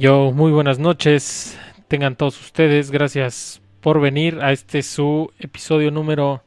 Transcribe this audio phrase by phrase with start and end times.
[0.00, 1.58] Yo, muy buenas noches.
[1.86, 2.90] Tengan todos ustedes.
[2.90, 6.42] Gracias por venir a este su episodio número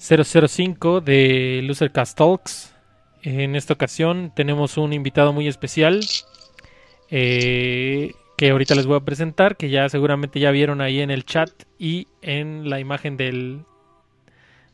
[0.00, 2.74] 005 de Losercast Talks.
[3.22, 6.00] En esta ocasión tenemos un invitado muy especial
[7.10, 11.24] eh, que ahorita les voy a presentar, que ya seguramente ya vieron ahí en el
[11.24, 13.60] chat y en la imagen del,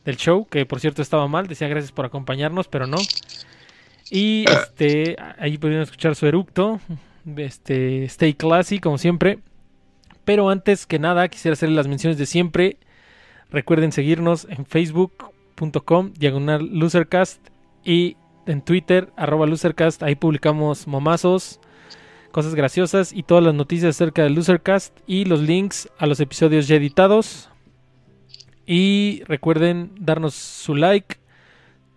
[0.07, 2.97] del show, que por cierto estaba mal, decía gracias por acompañarnos, pero no.
[4.11, 6.81] Y este, ahí pudieron escuchar su eructo,
[7.37, 9.39] este, stay classy como siempre.
[10.25, 12.79] Pero antes que nada quisiera hacerles las menciones de siempre.
[13.51, 17.41] Recuerden seguirnos en facebook.com diagonal losercast
[17.85, 18.17] y
[18.47, 20.03] en Twitter arroba losercast.
[20.03, 21.61] Ahí publicamos momazos,
[22.33, 26.69] cosas graciosas y todas las noticias acerca del losercast y los links a los episodios
[26.69, 27.51] ya editados.
[28.67, 31.17] Y recuerden darnos su like,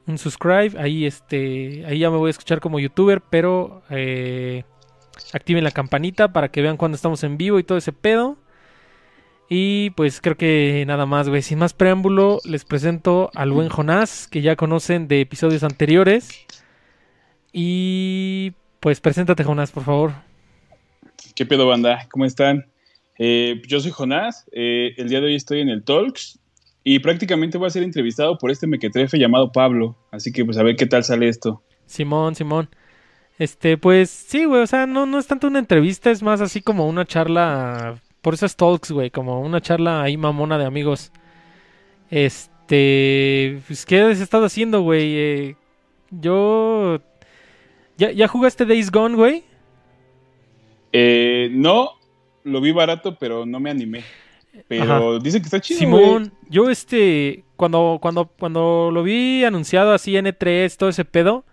[0.08, 0.80] un subscribe.
[0.80, 4.64] Ahí este, ahí ya me voy a escuchar como youtuber, pero eh,
[5.34, 8.38] activen la campanita para que vean cuando estamos en vivo y todo ese pedo.
[9.50, 11.42] Y pues creo que nada más, güey.
[11.42, 16.46] Sin más preámbulo, les presento al buen Jonás, que ya conocen de episodios anteriores.
[17.52, 20.14] Y pues preséntate, Jonás, por favor.
[21.36, 22.08] ¿Qué pedo, banda?
[22.12, 22.66] ¿Cómo están?
[23.20, 24.46] Eh, yo soy Jonás.
[24.52, 26.40] Eh, el día de hoy estoy en el Talks.
[26.84, 29.96] Y prácticamente voy a ser entrevistado por este mequetrefe llamado Pablo.
[30.12, 31.64] Así que pues a ver qué tal sale esto.
[31.86, 32.70] Simón, Simón.
[33.44, 36.62] Este, pues sí, güey, o sea, no, no es tanto una entrevista, es más así
[36.62, 41.12] como una charla, por eso es talks, güey, como una charla ahí mamona de amigos.
[42.10, 45.18] Este, pues, ¿qué has estado haciendo, güey?
[45.18, 45.56] Eh,
[46.10, 47.02] yo...
[47.98, 49.44] ¿Ya, ¿Ya jugaste Days Gone, güey?
[50.94, 52.00] Eh, no,
[52.46, 54.06] lo vi barato, pero no me animé.
[54.70, 60.14] Pero dicen que está chido, Simón, yo este, cuando, cuando, cuando lo vi anunciado así
[60.14, 61.44] N3, todo ese pedo,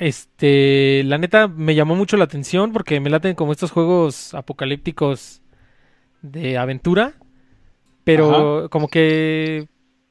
[0.00, 5.42] este, la neta me llamó mucho la atención porque me laten como estos juegos apocalípticos
[6.22, 7.12] de aventura,
[8.02, 9.68] pero como que,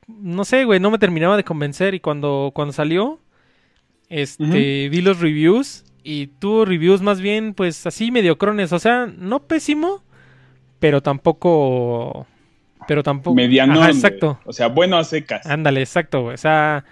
[0.08, 3.20] no sé, güey, no me terminaba de convencer y cuando, cuando salió,
[4.10, 9.40] este, vi los reviews y tuvo reviews más bien, pues así mediocrones, o sea, no
[9.40, 10.04] pésimo,
[10.80, 12.28] pero tampoco,
[12.88, 13.82] pero tampoco, Mediano.
[13.82, 14.40] Ajá, exacto.
[14.46, 15.48] O sea, bueno a secas.
[15.48, 16.36] Ándale, exacto, güey.
[16.36, 16.86] O sea,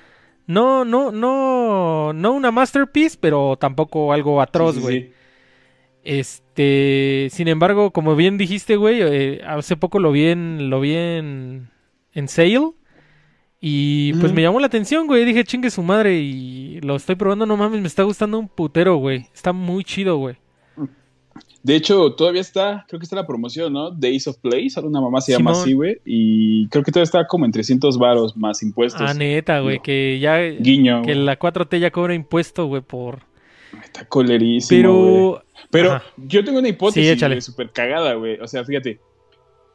[0.47, 5.01] no, no, no, no una masterpiece, pero tampoco algo atroz, Sí, sí, güey.
[5.03, 5.13] sí.
[6.03, 10.95] Este, sin embargo, como bien dijiste, güey, eh, hace poco lo vi en, lo vi
[10.95, 11.69] en,
[12.13, 12.59] en sale
[13.59, 15.25] y pues me llamó la atención, güey.
[15.25, 18.97] Dije, chingue su madre y lo estoy probando, no mames, me está gustando un putero,
[18.97, 19.27] güey.
[19.33, 20.37] Está muy chido, güey.
[21.67, 23.91] De hecho, todavía está, creo que está la promoción, ¿no?
[23.91, 25.61] Days of Play, solo una mamá se llama Simón.
[25.63, 26.01] así, güey.
[26.05, 29.01] Y creo que todavía está como en 300 varos más impuestos.
[29.01, 29.83] Ah, neta, güey, No.
[29.83, 31.01] que ya, Guiño.
[31.01, 33.19] que la 4T ya cobra impuesto, güey, por...
[33.83, 35.11] Está colerísimo, güey.
[35.13, 35.43] Pero...
[35.69, 36.03] Pero Ajá.
[36.15, 38.39] yo tengo una hipótesis súper cagada, güey.
[38.39, 39.01] O sea, fíjate.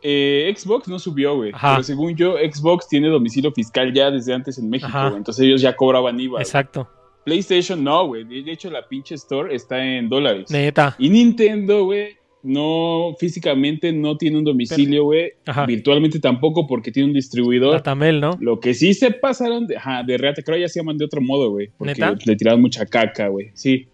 [0.03, 1.53] Eh, Xbox no subió, güey.
[1.53, 5.13] Pero según yo, Xbox tiene domicilio fiscal ya desde antes en México.
[5.15, 6.41] Entonces ellos ya cobraban IVA.
[6.41, 6.89] Exacto.
[7.25, 8.25] PlayStation no, güey.
[8.25, 10.51] De hecho, la pinche store está en dólares.
[10.51, 10.97] Neta.
[10.99, 15.33] Y Nintendo, güey, no físicamente no tiene un domicilio, güey.
[15.47, 15.67] Ajá.
[15.67, 17.81] Virtualmente tampoco porque tiene un distribuidor.
[17.83, 18.37] Tamel, ¿no?
[18.41, 21.21] Lo que sí se pasaron de, ajá, de reata, creo ya se llaman de otro
[21.21, 21.71] modo, güey.
[21.79, 22.17] Porque ¿Neta?
[22.25, 23.51] le tiraron mucha caca, güey.
[23.55, 23.87] Sí.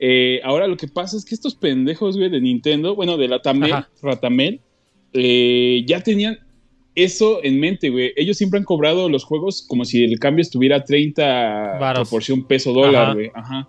[0.00, 3.40] Eh, ahora lo que pasa es que estos pendejos, güey, de Nintendo, bueno, de la
[3.40, 3.72] Tamel.
[4.02, 4.60] Ratamel,
[5.12, 6.38] eh, ya tenían
[6.94, 8.12] eso en mente, güey.
[8.16, 12.08] Ellos siempre han cobrado los juegos como si el cambio estuviera a 30 Varos.
[12.08, 13.14] proporción peso dólar, Ajá.
[13.14, 13.30] güey.
[13.34, 13.68] Ajá.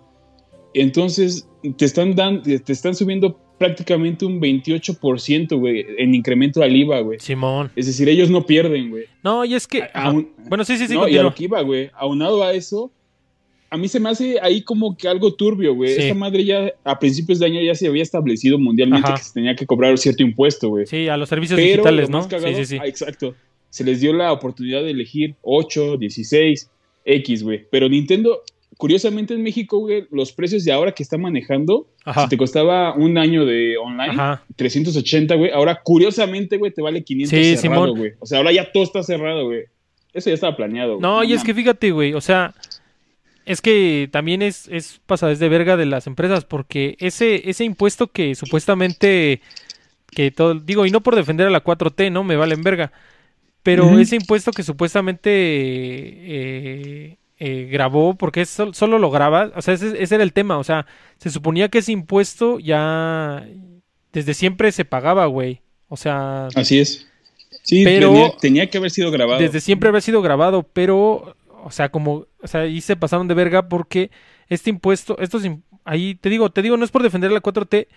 [0.74, 7.00] Entonces, te están dando, te están subiendo prácticamente un 28%, güey, en incremento al IVA,
[7.00, 7.20] güey.
[7.20, 7.70] Simón.
[7.76, 9.04] Es decir, ellos no pierden, güey.
[9.22, 9.82] No, y es que.
[9.94, 10.12] A-
[10.48, 11.90] Bueno, sí, sí, sí, no, y a lo que iba, güey.
[11.94, 12.90] Aunado a eso,
[13.74, 15.94] a mí se me hace ahí como que algo turbio, güey.
[15.96, 16.02] Sí.
[16.02, 19.16] Esta madre ya a principios de año ya se había establecido mundialmente Ajá.
[19.16, 20.86] que se tenía que cobrar cierto impuesto, güey.
[20.86, 22.28] Sí, a los servicios Pero digitales, lo ¿no?
[22.28, 22.78] cagado- sí, sí, sí.
[22.80, 23.34] ah, exacto.
[23.70, 26.70] Se les dio la oportunidad de elegir 8, 16,
[27.04, 27.66] X, güey.
[27.70, 28.42] Pero Nintendo,
[28.76, 32.22] curiosamente en México, güey, los precios de ahora que está manejando, Ajá.
[32.22, 34.44] si te costaba un año de online, Ajá.
[34.54, 38.12] 380, güey, ahora curiosamente, güey, te vale 500 Sí, cerrado, güey.
[38.20, 39.62] O sea, ahora ya todo está cerrado, güey.
[40.12, 40.92] Eso ya estaba planeado.
[40.98, 41.02] güey.
[41.02, 42.54] No, y es que fíjate, güey, o sea,
[43.46, 48.08] es que también es, es pasadez de verga de las empresas, porque ese, ese impuesto
[48.08, 49.40] que supuestamente,
[50.10, 52.24] que todo, digo, y no por defender a la 4T, ¿no?
[52.24, 52.92] Me valen verga,
[53.62, 55.30] pero ese impuesto que supuestamente
[56.04, 60.32] eh, eh, grabó, porque es sol- solo lo graba, o sea, ese, ese era el
[60.32, 60.86] tema, o sea,
[61.18, 63.46] se suponía que ese impuesto ya
[64.12, 67.06] desde siempre se pagaba, güey, o sea, Así es.
[67.62, 69.40] Sí, Pero- tenía, tenía que haber sido grabado.
[69.40, 73.34] desde siempre había sido grabado, pero, o sea, como, o sea, ahí se pasaron de
[73.34, 74.10] verga porque
[74.48, 75.42] este impuesto, estos,
[75.84, 77.88] ahí te digo, te digo, no es por defender la 4T,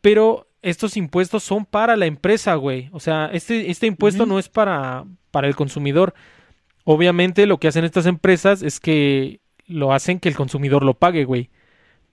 [0.00, 2.88] pero estos impuestos son para la empresa, güey.
[2.92, 6.14] O sea, este, este impuesto no es para, para el consumidor.
[6.84, 11.24] Obviamente lo que hacen estas empresas es que lo hacen que el consumidor lo pague,
[11.24, 11.50] güey.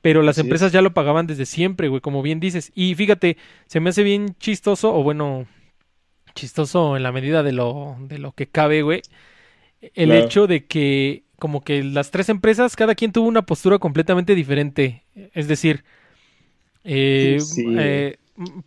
[0.01, 0.73] Pero las empresas es.
[0.73, 2.71] ya lo pagaban desde siempre, güey, como bien dices.
[2.75, 3.37] Y fíjate,
[3.67, 5.47] se me hace bien chistoso, o bueno,
[6.35, 9.01] chistoso en la medida de lo, de lo que cabe, güey.
[9.95, 10.25] El Claro.
[10.25, 15.03] hecho de que como que las tres empresas, cada quien tuvo una postura completamente diferente.
[15.33, 15.83] Es decir,
[16.83, 17.65] eh, Sí.
[17.77, 18.17] eh,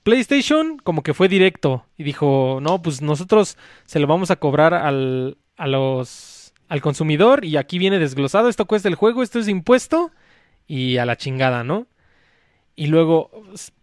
[0.02, 4.74] PlayStation como que fue directo y dijo, no, pues nosotros se lo vamos a cobrar
[4.74, 9.48] al, a los, al consumidor y aquí viene desglosado, esto cuesta el juego, esto es
[9.48, 10.10] impuesto
[10.68, 11.86] y a la chingada, ¿no?
[12.76, 13.30] Y luego,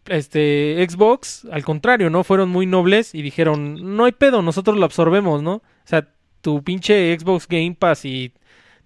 [0.05, 2.23] este, Xbox, al contrario, ¿no?
[2.23, 5.55] Fueron muy nobles y dijeron, no hay pedo, nosotros lo absorbemos, ¿no?
[5.55, 6.07] O sea,
[6.43, 8.33] tu pinche Xbox Game Pass y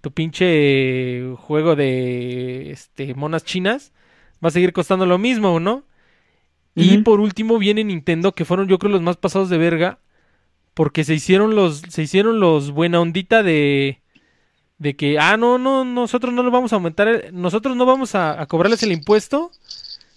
[0.00, 3.92] tu pinche juego de, este, monas chinas
[4.42, 5.84] va a seguir costando lo mismo, ¿no?
[6.74, 9.98] Y por último viene Nintendo, que fueron yo creo los más pasados de verga,
[10.74, 14.00] porque se hicieron los, se hicieron los buena ondita de,
[14.78, 18.14] de que, ah, no, no, nosotros no lo vamos a aumentar, el- nosotros no vamos
[18.14, 19.50] a, a cobrarles el impuesto,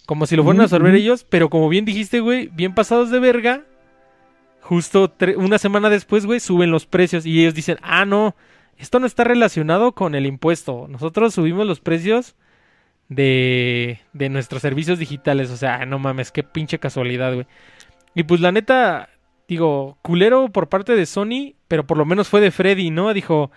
[0.06, 3.18] como si lo fueran a absorber ellos, pero como bien dijiste, güey, bien pasados de
[3.18, 3.64] verga,
[4.62, 8.34] justo una semana después, güey, suben los precios y ellos dicen, ah, no,
[8.78, 12.34] esto no está relacionado con el impuesto, nosotros subimos los precios
[13.08, 15.50] de, de nuestros servicios digitales.
[15.50, 17.46] O sea, no mames, qué pinche casualidad, güey.
[18.14, 19.10] Y pues la neta,
[19.48, 23.12] digo, culero por parte de Sony, pero por lo menos fue de Freddy, ¿no?
[23.14, 23.50] Dijo,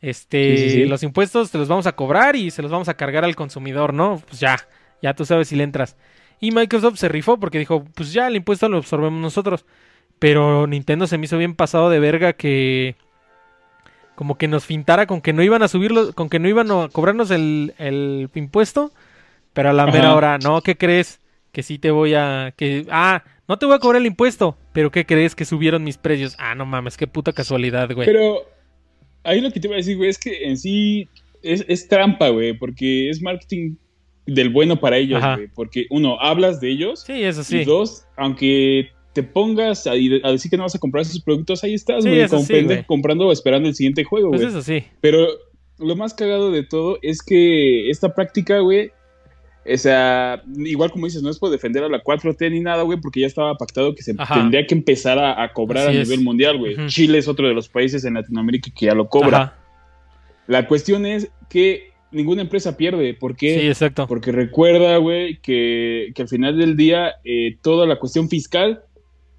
[0.00, 0.84] este, Sí, sí, sí.
[0.86, 3.94] los impuestos te los vamos a cobrar y se los vamos a cargar al consumidor,
[3.94, 4.22] ¿no?
[4.26, 4.56] Pues ya,
[5.02, 5.96] ya tú sabes si le entras.
[6.40, 9.64] Y Microsoft se rifó porque dijo, pues ya el impuesto lo absorbemos nosotros.
[10.18, 12.96] Pero Nintendo se me hizo bien pasado de verga que
[14.14, 16.88] como que nos fintara con que no iban a subirlo, con que no iban a
[16.88, 18.92] cobrarnos el, el impuesto,
[19.52, 20.14] pero a la mera Ajá.
[20.16, 21.20] hora, no, ¿qué crees?
[21.52, 24.90] Que sí te voy a, que, ah, no te voy a cobrar el impuesto, pero
[24.90, 25.34] ¿qué crees?
[25.34, 26.36] Que subieron mis precios.
[26.38, 28.06] Ah, no mames, qué puta casualidad, güey.
[28.06, 28.42] Pero
[29.24, 31.08] ahí lo que te iba a decir, güey, es que en sí
[31.42, 33.74] es, es trampa, güey, porque es marketing
[34.26, 35.34] del bueno para ellos, Ajá.
[35.36, 35.48] güey.
[35.48, 37.02] Porque uno, hablas de ellos.
[37.04, 37.64] Sí, eso Y sí.
[37.64, 41.74] dos, aunque te pongas a, a decir que no vas a comprar esos productos, ahí
[41.74, 44.52] estás, güey, sí, comprando o esperando el siguiente juego, Pues güey.
[44.52, 44.84] eso sí.
[45.00, 45.26] Pero
[45.78, 48.90] lo más cagado de todo es que esta práctica, güey,
[49.66, 53.00] o sea, igual como dices, no es por defender a la 4T ni nada, güey,
[53.00, 54.34] porque ya estaba pactado que se Ajá.
[54.34, 56.08] tendría que empezar a, a cobrar Así a es.
[56.08, 56.76] nivel mundial, güey.
[56.88, 59.38] Chile es otro de los países en Latinoamérica que ya lo cobra.
[59.38, 59.58] Ajá.
[60.46, 63.14] La cuestión es que ninguna empresa pierde.
[63.14, 63.58] ¿Por qué?
[63.60, 64.06] Sí, exacto.
[64.06, 68.82] Porque recuerda, güey, que, que al final del día eh, toda la cuestión fiscal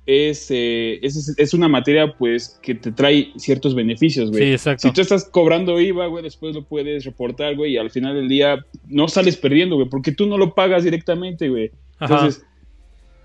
[0.05, 4.43] es, eh, es, es una materia, pues, que te trae ciertos beneficios, güey.
[4.43, 4.87] Sí, exacto.
[4.87, 8.29] Si tú estás cobrando IVA, güey, después lo puedes reportar, güey, y al final del
[8.29, 11.71] día no sales perdiendo, güey, porque tú no lo pagas directamente, güey.
[11.99, 12.45] Entonces,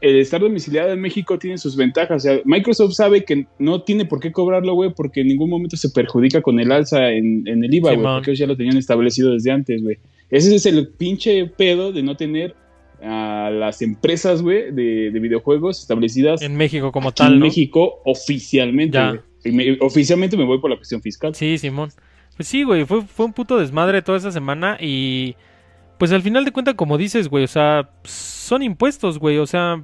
[0.00, 2.24] el estar domiciliado en México tiene sus ventajas.
[2.24, 5.76] O sea, Microsoft sabe que no tiene por qué cobrarlo, güey, porque en ningún momento
[5.76, 8.78] se perjudica con el alza en, en el IVA, güey, porque ellos ya lo tenían
[8.78, 9.98] establecido desde antes, güey.
[10.30, 12.54] Ese es el pinche pedo de no tener
[13.02, 17.46] a las empresas, güey, de, de videojuegos establecidas en México como tal, en ¿no?
[17.46, 18.98] México oficialmente,
[19.44, 21.34] me- oficialmente me voy por la cuestión fiscal.
[21.34, 21.90] Sí, Simón.
[22.36, 25.34] Pues sí, güey, fue, fue un puto desmadre toda esa semana y
[25.98, 29.82] pues al final de cuentas, como dices, güey, o sea, son impuestos, güey, o sea,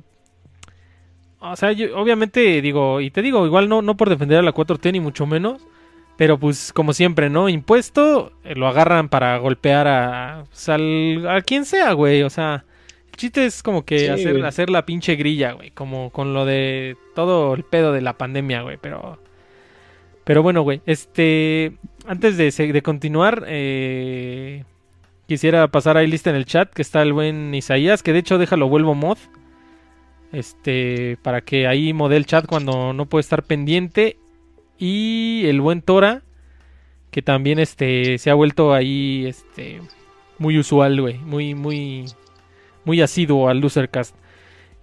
[1.41, 4.55] o sea, yo, obviamente digo, y te digo, igual no, no por defender a la
[4.55, 5.63] 4T ni mucho menos,
[6.17, 7.49] pero pues como siempre, ¿no?
[7.51, 12.65] Impuesto, eh, lo agarran para golpear a, pues, al- a quien sea, güey, o sea,
[13.17, 14.45] chiste es como que Sí, hacer, güey.
[14.45, 18.63] hacer la pinche grilla, güey, como con lo de todo el pedo de la pandemia,
[18.63, 19.19] güey, pero...
[20.25, 24.65] Pero bueno, güey, este, antes de, continuar, eh,
[25.29, 28.37] quisiera pasar ahí lista en el chat que está el buen Isaías, que de hecho
[28.37, 29.19] déjalo vuelvo mod,
[30.33, 34.19] este, para que ahí modele el chat cuando no puede estar pendiente
[34.79, 36.23] y el buen Tora,
[37.13, 39.81] que también este se ha vuelto ahí, este,
[40.39, 42.07] muy usual, güey, muy, muy,
[42.87, 44.15] muy asiduo al Losercast.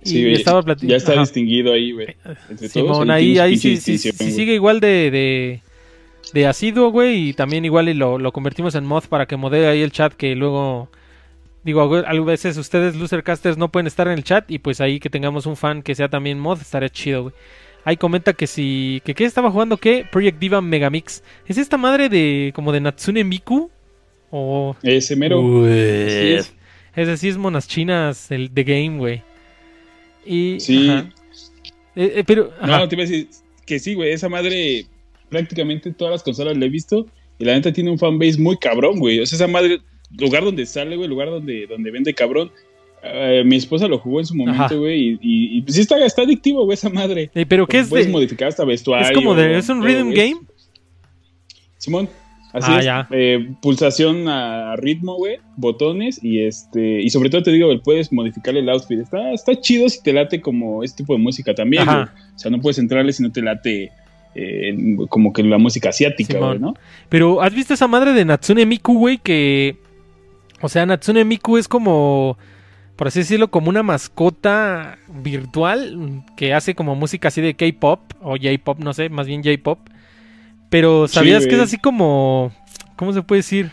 [0.03, 1.21] Y Sí, estaba plati- ya está Ajá.
[1.21, 2.15] distinguido ahí, güey.
[2.49, 5.61] Entre todos, Simón, ahí ahí, sí, sí, sí sigue igual de, de,
[6.33, 9.67] de asiduo, güey, y también igual y lo, lo convertimos en mod para que modere
[9.67, 10.89] ahí el chat que luego...
[11.63, 15.09] Digo, a veces ustedes, losercasters, no pueden estar en el chat y pues ahí que
[15.09, 17.35] tengamos un fan que sea también mod, estaría chido, güey.
[17.85, 19.01] Ahí comenta que si...
[19.05, 20.05] que qué estaba jugando, ¿qué?
[20.11, 21.23] Project Diva Megamix.
[21.47, 22.51] ¿Es esta madre de...
[22.53, 23.71] como de Natsune Miku?
[24.31, 24.75] O...
[24.83, 25.39] Ese mero.
[25.39, 25.69] Uy.
[25.69, 26.53] Así es.
[26.95, 29.21] Ese sí es monas chinas el, de game, güey.
[30.25, 30.59] Y...
[30.59, 30.89] Sí.
[30.89, 31.09] ajá.
[31.95, 32.51] Eh, eh, pero...
[32.59, 32.79] ajá.
[32.79, 33.27] No, te iba a decir
[33.65, 34.11] que sí, güey.
[34.11, 34.85] Esa madre,
[35.29, 37.07] prácticamente todas las consolas la he visto.
[37.39, 39.19] Y la neta tiene un fanbase muy cabrón, güey.
[39.19, 39.81] O sea, esa madre,
[40.17, 42.51] lugar donde sale, güey, lugar donde, donde vende cabrón.
[43.03, 46.21] eh, mi esposa lo jugó en su momento, güey, y, y, pues sí está, está
[46.21, 47.29] adictivo, güey, esa madre.
[47.47, 49.07] ¿Pero qué es Puedes de- modificar hasta vestuario.
[49.07, 49.57] Es como de...
[49.57, 50.35] ¿Es un rhythm game?
[51.77, 52.07] Simón,
[52.53, 52.85] así Ah, es.
[52.85, 53.07] ya.
[53.11, 58.55] Eh, pulsación a ritmo, güey, botones y este y sobre todo te digo, puedes modificar
[58.55, 58.99] el outfit.
[58.99, 61.97] Está, está chido si te late como este tipo de música también, güey.
[61.97, 63.91] O sea, no puedes entrarle si no te late
[64.35, 64.75] eh,
[65.09, 66.73] como que la música asiática, güey, ¿no?
[67.09, 69.17] Pero, ¿has visto esa madre de Natsune Miku, güey?
[69.17, 69.75] Que.
[70.61, 72.37] O sea, Natsune Miku es como.
[72.95, 78.37] Por así decirlo, como una mascota virtual que hace como música así de K-pop o
[78.37, 79.79] J-pop, no sé, más bien J-pop.
[80.73, 82.51] Pero, Sí, ¿sabías que es así como.
[82.95, 83.71] ¿Cómo se puede decir?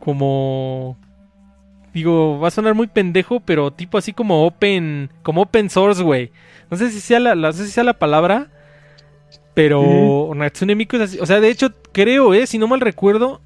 [0.00, 0.96] Como.
[1.94, 5.10] Digo, va a sonar muy pendejo, pero tipo así como open.
[5.22, 6.32] Como open source, güey.
[6.70, 8.48] No sé si sea la, no sé si sea la palabra.
[9.54, 11.18] Pero Natsune Miku es así.
[11.20, 13.40] O sea, de hecho, creo, eh, si no mal recuerdo,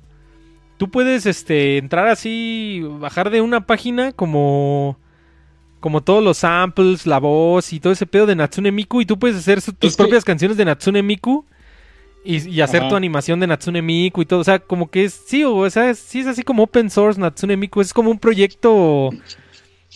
[0.78, 4.98] tú puedes este entrar así, bajar de una página como.
[5.80, 9.02] Como todos los samples, la voz y todo ese pedo de Natsune Miku.
[9.02, 11.44] Y tú puedes hacer su- tus Es que- propias canciones de Natsune Miku.
[12.26, 12.88] Y, y hacer Ajá.
[12.90, 14.40] tu animación de Natsune Miku y todo.
[14.40, 15.12] O sea, como que es.
[15.26, 17.80] Sí, o sea, es- sí es así como open source Natsune Miku.
[17.80, 19.11] Es como un proyecto.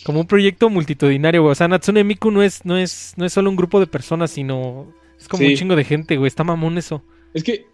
[0.03, 1.51] Como un proyecto multitudinario, güey.
[1.51, 4.31] O sea, Natsune Miku no es, no es, no es solo un grupo de personas,
[4.31, 4.91] sino.
[5.19, 5.49] Es como Sí.
[5.49, 6.27] un chingo de gente, güey.
[6.27, 7.03] Está mamón eso.
[7.33, 7.65] Es que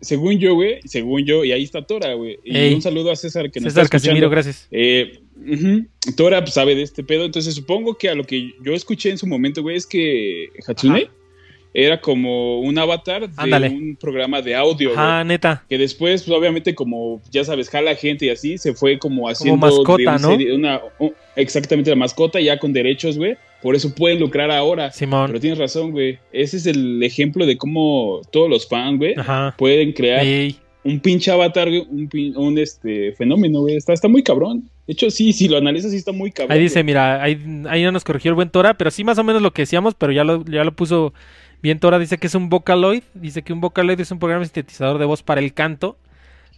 [0.00, 2.38] según yo, güey, según yo, y ahí está Tora, güey.
[2.44, 2.74] Y Ey.
[2.74, 4.30] un saludo a César que nos César está Casimiro, escuchando.
[4.30, 4.68] gracias.
[4.70, 8.72] Eh, ujú, Tora pues, sabe de este pedo, entonces supongo que a lo que yo
[8.72, 11.12] escuché en su momento, güey, es que Hatsune Ajá.
[11.76, 13.68] Era como un avatar de Ándale.
[13.68, 14.92] un programa de audio.
[14.92, 15.64] Ajá, neta.
[15.68, 19.56] Que después, pues, obviamente, como ya sabes, jala gente y así, se fue como haciendo.
[19.58, 20.28] mascota, de una ¿no?
[20.30, 23.36] serie- una- un- exactamente, la mascota ya con derechos, güey.
[23.60, 24.92] Por eso pueden lucrar ahora.
[24.92, 25.26] Simón.
[25.26, 26.18] Pero tienes razón, güey.
[26.32, 29.14] Ese es el ejemplo de cómo todos los fans, güey,
[29.56, 30.56] pueden crear Ey.
[30.84, 33.74] un pinche avatar, güey, un, pin- un este fenómeno, güey.
[33.76, 34.68] Está, está muy cabrón.
[34.86, 36.52] De hecho, sí, si lo analizas, sí está muy cabrón.
[36.56, 36.84] Ahí dice, güey.
[36.84, 37.38] mira, ahí,
[37.68, 39.94] ahí ya nos corrigió el buen Tora, pero sí más o menos lo que decíamos,
[39.94, 41.14] pero ya lo, ya lo puso
[41.64, 41.98] bien Tora.
[41.98, 43.02] Dice que es un Vocaloid.
[43.14, 45.98] Dice que un Vocaloid es un programa sintetizador de voz para el canto.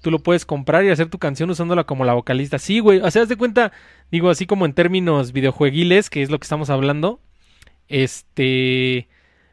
[0.03, 2.59] Tú lo puedes comprar y hacer tu canción usándola como la vocalista.
[2.59, 3.01] Sí, güey.
[3.01, 3.73] O sea, haz de cuenta,
[4.11, 7.21] digo así como en términos videojueguiles, que es lo que estamos hablando.
[7.89, 9.09] Este.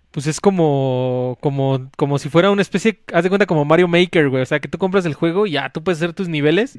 [0.10, 4.30] Pues es como, como, como si fuera una especie, haz de cuenta como Mario Maker,
[4.30, 4.42] güey.
[4.42, 6.78] O sea, que tú compras el juego y ya tú puedes hacer tus niveles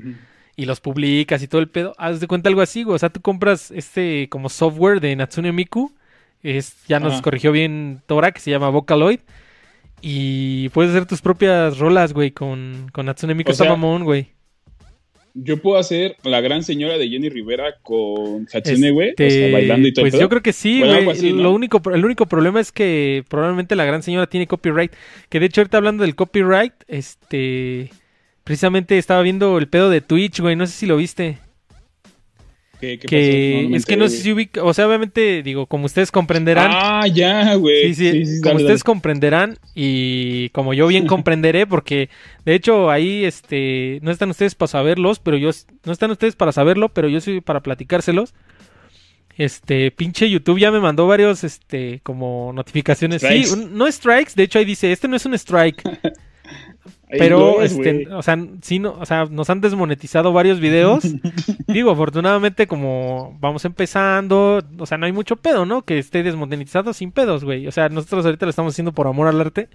[0.57, 1.95] y los publicas y todo el pedo.
[1.97, 2.97] Haz de cuenta algo así, güey.
[2.97, 5.93] O sea, tú compras este como software de Natsune Miku.
[6.45, 7.23] Es, ya nos Ajá.
[7.23, 9.19] corrigió bien Tora, que se llama Vocaloid.
[10.01, 13.51] Y puedes hacer tus propias rolas, güey, con, con Natsune Miku.
[13.51, 14.29] O Está sea, mamón, güey.
[15.37, 19.09] Yo puedo hacer la gran señora de Jenny Rivera con Hatsune, güey.
[19.09, 20.21] Este, O sea, bailando y todo Pues pedo.
[20.21, 21.33] yo creo que sí, güey.
[21.33, 21.51] ¿no?
[21.53, 24.93] Único, el único problema es que probablemente la gran señora tiene copyright.
[25.31, 27.91] Que de hecho, ahorita hablando del copyright, este.
[28.45, 30.55] Precisamente estaba viendo el pedo de Twitch, güey.
[30.55, 31.39] No sé si lo viste.
[32.81, 33.57] ¿Qué, qué que pasó?
[33.57, 36.11] No, no me es que no sé si ubica, o sea, obviamente, digo, como ustedes
[36.11, 37.95] comprenderán, Ah, ya, güey.
[37.95, 38.87] sí, sí, como dale, ustedes dale.
[38.87, 42.09] comprenderán y como yo bien comprenderé, porque
[42.45, 45.50] de hecho ahí, este, no están ustedes para saberlos, pero yo,
[45.85, 48.35] no están ustedes para saberlo, pero yo soy para platicárselos.
[49.37, 53.21] Este, pinche YouTube ya me mandó varios, este, como notificaciones.
[53.23, 55.83] Sí, un- no strikes, de hecho ahí dice, este no es un strike.
[57.18, 61.04] Pero, es, este, o sea, sí, no, o sea, nos han desmonetizado varios videos.
[61.66, 65.83] Digo, afortunadamente, como vamos empezando, o sea, no hay mucho pedo, ¿no?
[65.83, 67.66] Que esté desmonetizado sin pedos, güey.
[67.66, 69.68] O sea, nosotros ahorita lo estamos haciendo por amor al arte.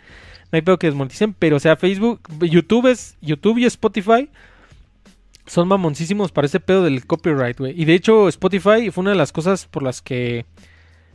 [0.51, 4.29] No hay pedo que desmoneticen, pero, o sea, Facebook, YouTube es, YouTube y Spotify
[5.46, 7.79] son mamoncísimos para ese pedo del copyright, güey.
[7.79, 10.46] Y de hecho, Spotify fue una de las cosas por las que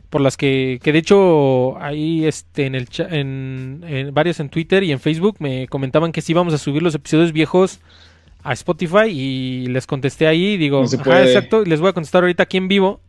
[0.09, 4.83] por las que, que de hecho ahí este en el en, en varios en Twitter
[4.83, 7.79] y en Facebook me comentaban que sí íbamos a subir los episodios viejos
[8.43, 12.43] a Spotify y les contesté ahí digo No ajá, exacto les voy a contestar ahorita
[12.43, 13.01] aquí en vivo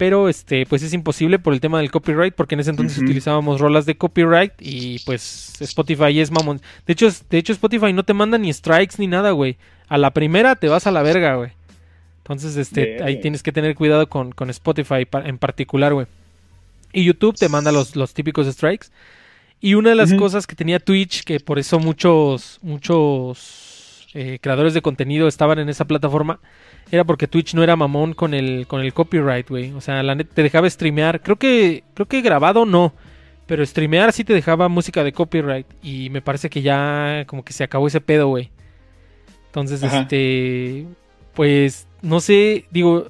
[0.00, 3.60] pero este pues es imposible por el tema del copyright porque en ese entonces utilizábamos
[3.60, 6.62] rolas de copyright y pues Spotify es mamón.
[6.86, 9.58] De hecho de hecho Spotify no te manda ni strikes ni nada güey.
[9.88, 11.52] A la primera te vas a la verga güey
[12.30, 16.06] entonces, este, ahí tienes que tener cuidado con, con Spotify en particular, güey.
[16.92, 18.86] Y YouTube te manda los, los típicos strikes.
[19.60, 24.74] Y una de las cosas que tenía Twitch, que por eso muchos, muchos eh, creadores
[24.74, 26.38] de contenido estaban en esa plataforma,
[26.92, 29.72] era porque Twitch no era mamón con el, con el copyright, güey.
[29.72, 31.20] O sea, la net te dejaba streamear.
[31.22, 32.94] Creo que, creo que grabado no.
[33.46, 35.66] Pero streamear sí te dejaba música de copyright.
[35.82, 38.50] Y me parece que ya como que se acabó ese pedo, güey.
[39.46, 40.02] Entonces, Ajá.
[40.02, 40.86] este,
[41.34, 43.08] pues, no sé, digo,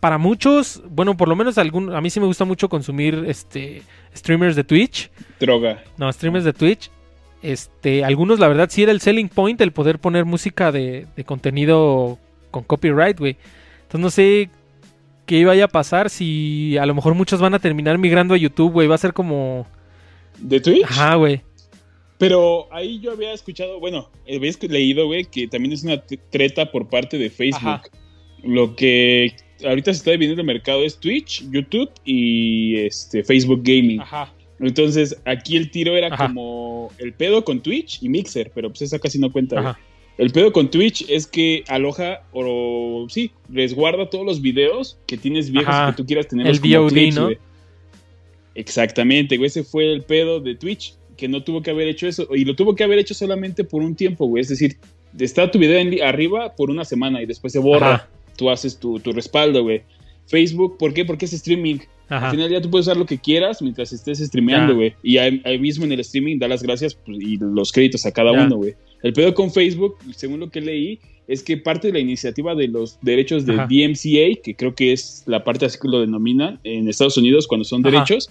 [0.00, 3.82] para muchos, bueno, por lo menos algún, a mí sí me gusta mucho consumir, este,
[4.16, 5.10] streamers de Twitch.
[5.38, 5.82] Droga.
[5.98, 6.90] No, streamers de Twitch.
[7.42, 11.24] Este, algunos, la verdad, sí era el selling point el poder poner música de, de
[11.24, 12.18] contenido
[12.50, 13.36] con copyright, güey.
[13.82, 14.50] Entonces, no sé
[15.26, 18.72] qué vaya a pasar si a lo mejor muchos van a terminar migrando a YouTube,
[18.72, 18.88] güey.
[18.88, 19.66] Va a ser como.
[20.38, 20.84] ¿De Twitch?
[20.84, 21.42] Ajá, güey.
[22.16, 26.88] Pero ahí yo había escuchado, bueno, habías leído, güey, que también es una treta por
[26.88, 27.68] parte de Facebook.
[27.68, 27.82] Ajá.
[28.44, 29.34] Lo que
[29.64, 34.00] ahorita se está dividiendo el mercado es Twitch, YouTube y este Facebook Gaming.
[34.00, 34.32] Ajá.
[34.60, 36.28] Entonces, aquí el tiro era Ajá.
[36.28, 39.58] como el pedo con Twitch y Mixer, pero pues esa casi no cuenta.
[39.58, 39.78] Ajá.
[40.16, 45.50] El pedo con Twitch es que aloja o sí, resguarda todos los videos que tienes
[45.50, 45.90] viejos Ajá.
[45.90, 46.46] que tú quieras tener.
[46.46, 47.30] El VOD, ¿no?
[48.54, 49.48] Exactamente, güey.
[49.48, 52.28] Ese fue el pedo de Twitch, que no tuvo que haber hecho eso.
[52.32, 54.42] Y lo tuvo que haber hecho solamente por un tiempo, güey.
[54.42, 54.76] Es decir,
[55.18, 58.08] está tu video en arriba por una semana y después se borra.
[58.36, 59.82] Tú haces tu, tu respaldo, güey.
[60.26, 61.04] Facebook, ¿por qué?
[61.04, 61.78] Porque es streaming.
[62.08, 62.26] Ajá.
[62.26, 64.94] Al final ya tú puedes usar lo que quieras mientras estés streameando, güey.
[65.02, 68.12] Y ahí, ahí mismo en el streaming da las gracias pues, y los créditos a
[68.12, 68.44] cada Ya.
[68.46, 68.74] uno, güey.
[69.02, 70.98] El pedo con Facebook, según lo que leí,
[71.28, 73.66] es que parte de la iniciativa de los derechos de Ajá.
[73.68, 77.64] DMCA, que creo que es la parte así que lo denominan en Estados Unidos cuando
[77.64, 77.90] son Ajá.
[77.90, 78.30] derechos,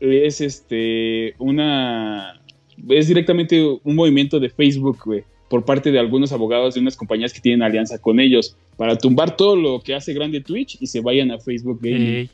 [0.00, 2.40] es este una
[2.88, 7.32] es directamente un movimiento de Facebook, güey, por parte de algunos abogados de unas compañías
[7.32, 11.00] que tienen alianza con ellos para tumbar todo lo que hace grande Twitch y se
[11.00, 12.28] vayan a Facebook Gaming.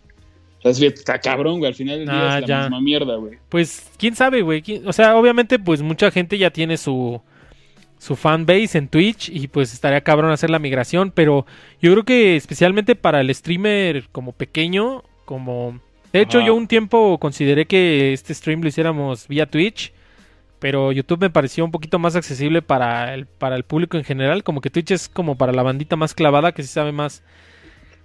[0.65, 1.69] Está cabrón, güey.
[1.69, 2.61] Al final del día Ah, es la ya.
[2.63, 3.35] misma mierda, güey.
[3.51, 4.63] Pues quién sabe, güey.
[4.63, 7.21] ¿Quién- O sea, obviamente, pues mucha gente ya tiene su
[7.97, 11.47] su fanbase en Twitch y pues estaría cabrón hacer la migración, pero
[11.81, 15.81] yo creo que especialmente para el streamer como pequeño, como
[16.13, 16.49] de hecho Ajá.
[16.49, 19.94] yo un tiempo consideré que este stream lo hiciéramos vía Twitch,
[20.59, 24.43] pero YouTube me pareció un poquito más accesible para el para el público en general,
[24.43, 27.23] como que Twitch es como para la bandita más clavada que sí sabe más.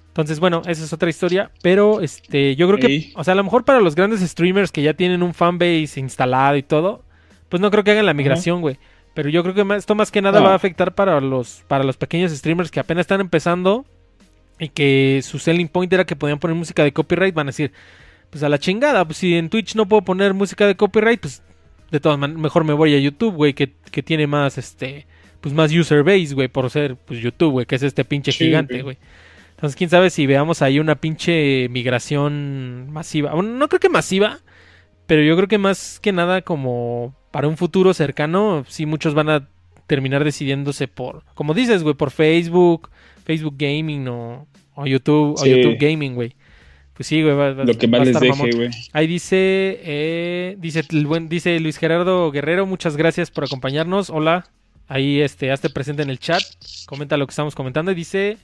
[0.08, 3.44] Entonces, bueno, esa es otra historia, pero este yo creo que o sea, a lo
[3.44, 7.04] mejor para los grandes streamers que ya tienen un fanbase instalado y todo,
[7.48, 8.78] pues no creo que hagan la migración, güey.
[9.14, 10.46] Pero yo creo que más- esto más que nada No.
[10.48, 13.86] va a afectar para los, para los pequeños streamers que apenas están empezando
[14.60, 17.34] y que su selling point era que podían poner música de copyright.
[17.34, 17.72] Van a decir,
[18.30, 21.42] pues a la chingada, pues si en Twitch no puedo poner música de copyright, pues
[21.92, 25.08] de todas maneras mejor me voy a YouTube, güey, que, que tiene más, este,
[25.42, 28.46] pues más user base, güey, por ser pues YouTube, güey, que es este pinche Sí,
[28.46, 28.98] gigante, güey.
[29.52, 33.34] Entonces, quién sabe si veamos ahí una pinche migración masiva.
[33.34, 34.40] Bueno, no creo que masiva,
[35.06, 39.30] pero yo creo que más que nada como para un futuro cercano, sí muchos van
[39.30, 39.48] a
[39.88, 42.90] terminar decidiéndose por, como dices, güey, por Facebook,
[43.26, 45.52] Facebook Gaming o, o YouTube, Sí.
[45.52, 46.36] o YouTube Gaming, güey.
[47.00, 48.70] Pues sí, güey, va, va- Lo que más les deje, güey.
[48.92, 54.10] Ahí dice, eh, dice el buen, dice Luis Gerardo Guerrero, muchas gracias por acompañarnos.
[54.10, 54.48] Hola.
[54.90, 56.42] Ahí este, hazte presente en el chat.
[56.88, 57.92] Comenta lo que estamos comentando.
[57.94, 58.38] Y dice,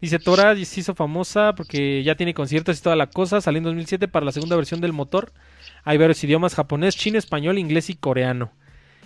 [0.00, 3.40] dice Tora, se hizo famosa porque ya tiene conciertos y toda la cosa.
[3.40, 5.32] Salió en 2007 para la segunda versión del motor.
[5.84, 8.50] Hay varios idiomas, japonés, chino, español, inglés y coreano.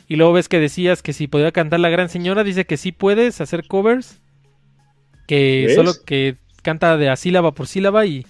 [0.08, 2.92] Y luego ves que decías que si podía cantar la gran señora, dice que sí
[2.92, 4.22] puedes hacer covers.
[5.26, 5.74] Que ¿Ves?
[5.76, 8.24] solo que canta de a sílaba por sílaba y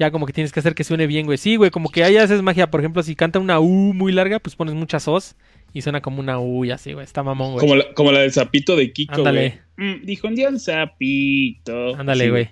[0.00, 1.36] ya como que tienes que hacer que suene bien, güey.
[1.36, 2.70] Sí, güey, como que ahí haces magia.
[2.70, 5.36] Por ejemplo, si canta una U muy larga, pues pones muchas os
[5.74, 7.04] y suena como una U y así, güey.
[7.04, 7.60] Está mamón, güey.
[7.60, 9.60] Como la, como la del sapito de Kiko, Ándale.
[9.76, 9.96] güey.
[9.96, 11.94] Mm, dijo un día el sapito.
[11.96, 12.48] Ándale, Sí, güey.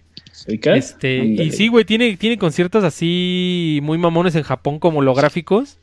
[0.76, 5.78] Este, y sí, güey, tiene, tiene conciertos así muy mamones en Japón como holográficos.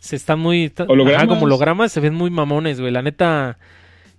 [0.00, 0.72] Se están muy...
[0.88, 1.18] ¿Hologramas?
[1.24, 2.90] Ajá, como hologramas se ven muy mamones, güey.
[2.90, 3.58] La neta,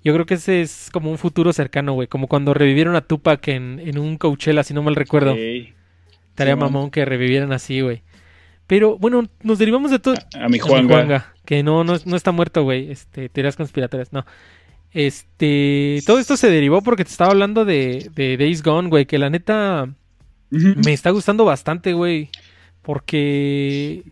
[0.04, 2.08] yo creo que ese es como un futuro cercano, güey.
[2.08, 5.36] Como cuando revivieron a Tupac en, en un Coachella, si no mal recuerdo.
[6.34, 8.02] Estaría mamón que revivieran así, güey.
[8.65, 10.15] Pero bueno, nos derivamos de todo.
[10.39, 10.82] A mi A Juanga.
[10.82, 12.89] mi Juanga, que no, no, no está muerto, güey.
[12.91, 14.26] Este, teorías conspiratorias, no.
[14.91, 19.19] Este, todo esto se derivó porque te estaba hablando de, de Days Gone, güey, que
[19.19, 19.89] la neta
[20.50, 22.30] me está gustando bastante, güey.
[22.82, 24.04] Porque,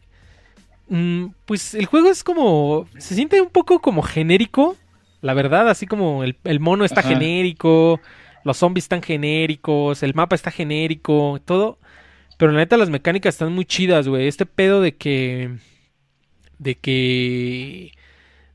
[0.89, 4.77] mm, pues el juego es como, se siente un poco como genérico,
[5.21, 7.09] la verdad, así como el, el mono está Ajá.
[7.09, 7.99] genérico,
[8.43, 11.77] los zombies están genéricos, el mapa está genérico, todo.
[12.41, 14.27] Pero la neta las mecánicas están muy chidas, güey.
[14.27, 15.57] Este pedo de que,
[16.57, 17.91] de que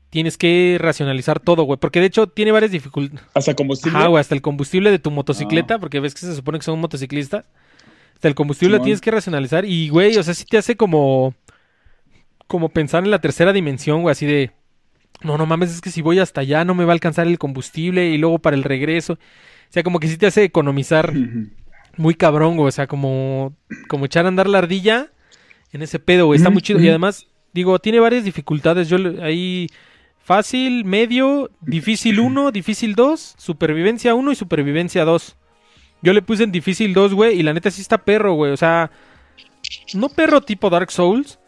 [0.09, 1.79] tienes que racionalizar todo, güey.
[1.79, 3.25] Porque de hecho tiene varias dificultades.
[3.33, 3.97] Hasta combustible.
[3.97, 5.79] Ajá, güey, hasta el combustible de tu motocicleta, Ah.
[5.79, 7.45] porque ves que se supone que son motociclistas.
[8.15, 8.85] Hasta el combustible lo Simón.
[8.87, 9.63] tienes que racionalizar.
[9.63, 11.33] Y, güey, o sea, sí te hace como.
[12.47, 14.51] Como pensar en la tercera dimensión, güey, así de.
[15.23, 17.39] No, no mames, es que si voy hasta allá no me va a alcanzar el
[17.39, 19.13] combustible y luego para el regreso.
[19.13, 19.17] O
[19.69, 21.13] sea, como que sí te hace economizar.
[21.97, 22.67] Muy cabrón, güey.
[22.67, 23.53] O sea, como,
[23.87, 25.11] como echar a andar la ardilla
[25.71, 26.37] en ese pedo, güey.
[26.37, 26.79] Está muy chido.
[26.79, 28.89] Y además, digo, tiene varias dificultades.
[28.89, 29.67] Yo le- ahí.
[30.19, 35.37] Fácil, medio, difícil 1, difícil 2, supervivencia 1 y supervivencia 2.
[36.01, 38.51] Yo le puse en difícil 2, güey, y la neta sí está perro, güey.
[38.51, 38.91] O sea,
[39.93, 41.39] no perro tipo Dark Souls,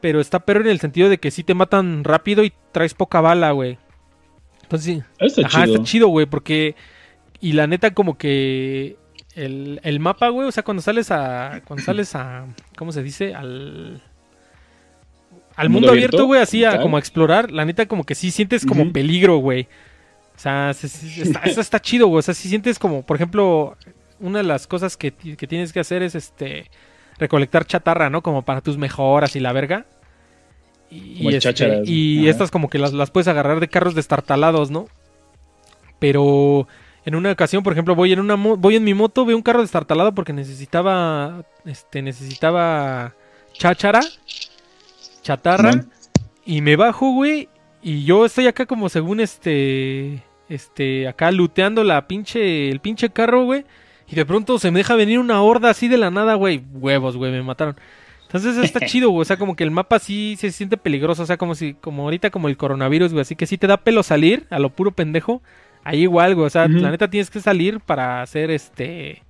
[0.00, 3.20] pero está perro en el sentido de que sí te matan rápido y traes poca
[3.20, 3.78] bala, güey.
[4.62, 5.02] Entonces sí.
[5.20, 5.74] Está Ajá, chido.
[5.74, 6.74] está chido, güey, porque.
[7.40, 8.96] Y la neta, como que.
[9.34, 11.62] El, el mapa, güey, o sea, cuando sales a.
[11.66, 12.46] Cuando sales a.
[12.76, 13.34] ¿Cómo se dice?
[13.34, 14.02] Al.
[15.56, 17.52] Al mundo, abierto, güey, así a, como a explorar.
[17.52, 19.68] La neta, como que sí sientes como peligro, güey.
[20.34, 22.18] O sea, está, eso está chido, güey.
[22.18, 23.76] O sea, sí sientes como, por ejemplo,
[24.18, 26.70] una de las cosas que, que tienes que hacer es este
[27.18, 28.22] recolectar chatarra, ¿no?
[28.22, 29.86] Como para tus mejoras y la verga.
[30.90, 34.86] Y, este, y estas como que las, las, puedes agarrar de carros destartalados, ¿no?
[35.98, 36.68] Pero
[37.04, 39.60] en una ocasión, por ejemplo, voy en una voy en mi moto, veo un carro
[39.60, 43.14] destartalado porque necesitaba este necesitaba
[43.52, 44.00] cháchara,
[45.22, 45.84] chatarra
[46.46, 47.48] y me bajo, güey,
[47.82, 53.44] y yo estoy acá como según este este acá looteando la pinche el pinche carro,
[53.44, 53.64] güey,
[54.08, 57.16] y de pronto se me deja venir una horda así de la nada, güey, huevos,
[57.16, 57.76] güey, me mataron.
[58.34, 59.22] Entonces está chido, güey.
[59.22, 61.22] O sea, como que el mapa sí se siente peligroso.
[61.22, 63.22] O sea, como si, como ahorita como el coronavirus, güey.
[63.22, 65.40] Así que sí te da pelo salir a lo puro pendejo.
[65.84, 66.46] Ahí igual, güey.
[66.46, 69.22] O sea, la neta tienes que salir para hacer este.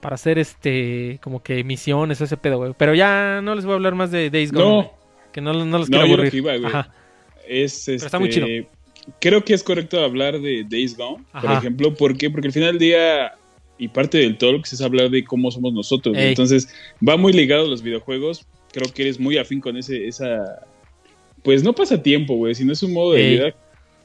[0.00, 1.20] Para hacer este.
[1.22, 2.72] Como que misiones, ese pedo, güey.
[2.76, 4.64] Pero ya no les voy a hablar más de Days Gone.
[4.64, 4.92] No.
[5.30, 6.66] Que no, no los quiero aburrir.
[6.66, 6.90] Ajá.
[7.46, 8.46] Es, este, está muy chido.
[9.20, 11.94] Creo que es correcto hablar de Days Gone, por ejemplo.
[11.94, 12.30] ¿Por qué?
[12.30, 13.32] Porque al final del día
[13.78, 16.16] y parte del Talks es hablar de cómo somos nosotros.
[16.18, 16.68] Entonces,
[17.06, 18.46] va muy ligado a los videojuegos.
[18.72, 20.66] Creo que eres muy afín con ese, esa.
[21.42, 23.54] Pues no pasa tiempo, güey, sino es un modo de vida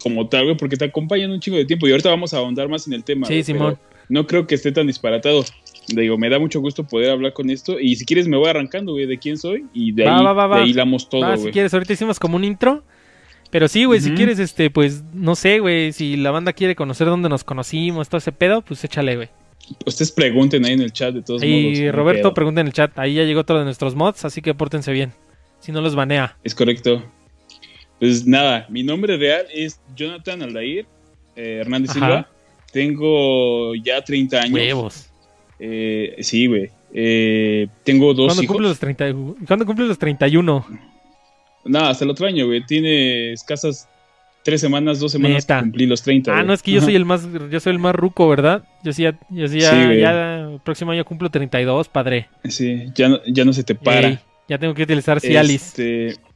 [0.04, 1.88] como tal, güey, porque te acompañan un chingo de tiempo.
[1.88, 3.26] Y ahorita vamos a ahondar más en el tema.
[3.26, 3.80] Sí, Simón.
[4.10, 5.46] No creo que esté tan disparatado.
[5.88, 7.80] Digo, me da mucho gusto poder hablar con esto.
[7.80, 9.66] Y si quieres, me voy arrancando, güey, de quién soy.
[9.74, 11.38] Y de ahí, va, hilamos todo, güey.
[11.38, 12.84] Si quieres, ahorita hicimos como un intro.
[13.50, 17.08] Pero sí, güey, si quieres, este, pues, no sé, güey, si la banda quiere conocer
[17.08, 19.30] dónde nos conocimos, todo ese pedo, pues échale, güey.
[19.86, 21.54] Ustedes pregunten ahí en el chat de todos modos.
[21.54, 22.98] Y Roberto pregunta en el chat.
[22.98, 25.13] Ahí ya llegó otro de nuestros mods, así que pórtense bien.
[25.60, 26.36] Si no los banea.
[26.44, 27.04] Es correcto.
[28.04, 30.86] Pues nada, mi nombre real es Jonathan Aldair
[31.38, 32.28] eh, Hernández Silva.
[32.74, 34.54] Tengo ya 30 años.
[34.54, 35.10] Huevos.
[35.58, 36.70] Eh, sí, güey.
[36.94, 38.62] Eh, tengo dos ¿Cuándo hijos.
[38.62, 39.06] los 30,
[39.48, 40.66] ¿Cuándo cumples los 31?
[41.63, 42.66] Nada, hasta el otro año, güey.
[42.66, 43.88] Tiene escasas
[44.44, 46.38] tres semanas, dos semanas cumplí los 30.
[46.38, 48.66] Ah, no, es que yo soy el más, yo soy el más ruco, ¿verdad?
[48.84, 52.28] Yo sí, ya, yo sí, ya, el próximo año cumplo 32, padre.
[52.50, 54.22] Sí, ya no, ya no se te para.
[54.50, 55.68] ya tengo que utilizar Cialis.
[55.68, 56.33] Este,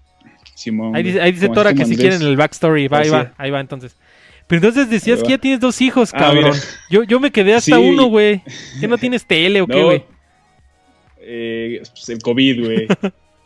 [0.57, 0.95] Simón.
[0.95, 3.59] Ahí dice, ahí dice Tora que si quieren el backstory, va, ahí va, ahí va
[3.59, 3.95] entonces.
[4.47, 6.53] Pero entonces decías que ya tienes dos hijos, ah, cabrón.
[6.89, 8.41] yo, yo me quedé hasta uno, güey.
[8.79, 10.03] ¿Que no tienes tele o qué, güey?
[11.19, 12.87] Eh, pues el COVID, güey.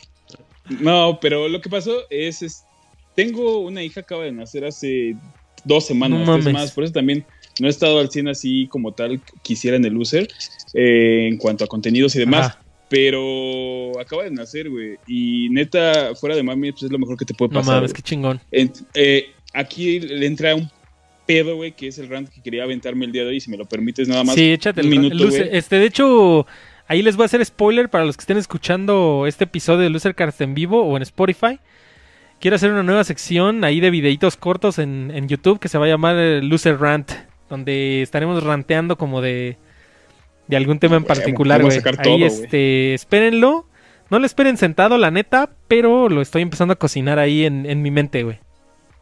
[0.80, 2.64] no, pero lo que pasó es, es
[3.14, 5.18] tengo una hija, acaba de nacer hace
[5.66, 7.26] dos semanas, más, por eso también
[7.60, 10.30] no he estado al 100 así como tal quisiera en el user
[10.74, 12.58] eh, en cuanto a contenidos y demás.
[12.92, 14.98] Pero acaba de nacer, güey.
[15.08, 17.76] Y neta, fuera de mami, pues es lo mejor que te puede pasar.
[17.76, 18.42] No mames, qué chingón.
[18.52, 20.70] Eh, aquí le entra un
[21.26, 23.40] pedo, güey, que es el rant que quería aventarme el día de hoy.
[23.40, 24.36] Si me lo permites, nada más.
[24.36, 26.46] Sí, échate un minuto, Este, de hecho,
[26.86, 30.42] ahí les voy a hacer spoiler para los que estén escuchando este episodio de Losercast
[30.42, 31.60] en vivo o en Spotify
[32.42, 35.86] quiero hacer una nueva sección ahí de videitos cortos en, en YouTube que se va
[35.86, 37.12] a llamar eh, Loser Rant,
[37.50, 39.58] donde estaremos ranteando como de,
[40.52, 41.80] de algún tema en particular, güey.
[42.00, 43.66] Ahí, este, espérenlo.
[44.10, 47.82] No lo esperen sentado, la neta, pero lo estoy empezando a cocinar ahí en, en
[47.82, 48.40] mi mente, güey.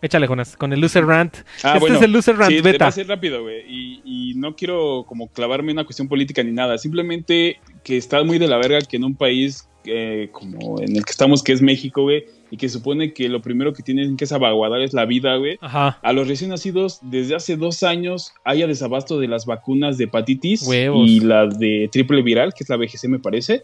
[0.04, 1.38] Échale, Jonas, con el Loser Rant.
[1.64, 2.86] Ah, este es el Loser Rant sí, beta.
[2.86, 3.64] Va a ser rápido, güey.
[3.68, 6.78] Y, y, no quiero como clavarme en una cuestión política ni nada.
[6.78, 11.06] Simplemente que está muy de la verga que en un país eh, como en el
[11.06, 14.26] que estamos, que es México, güey, y que supone que lo primero que tienen que
[14.26, 15.58] salvaguardar es la vida, güey.
[15.62, 20.68] A los recién nacidos, desde hace dos años, haya desabasto de las vacunas de hepatitis
[20.70, 23.64] y la de triple viral, que es la BGC, me parece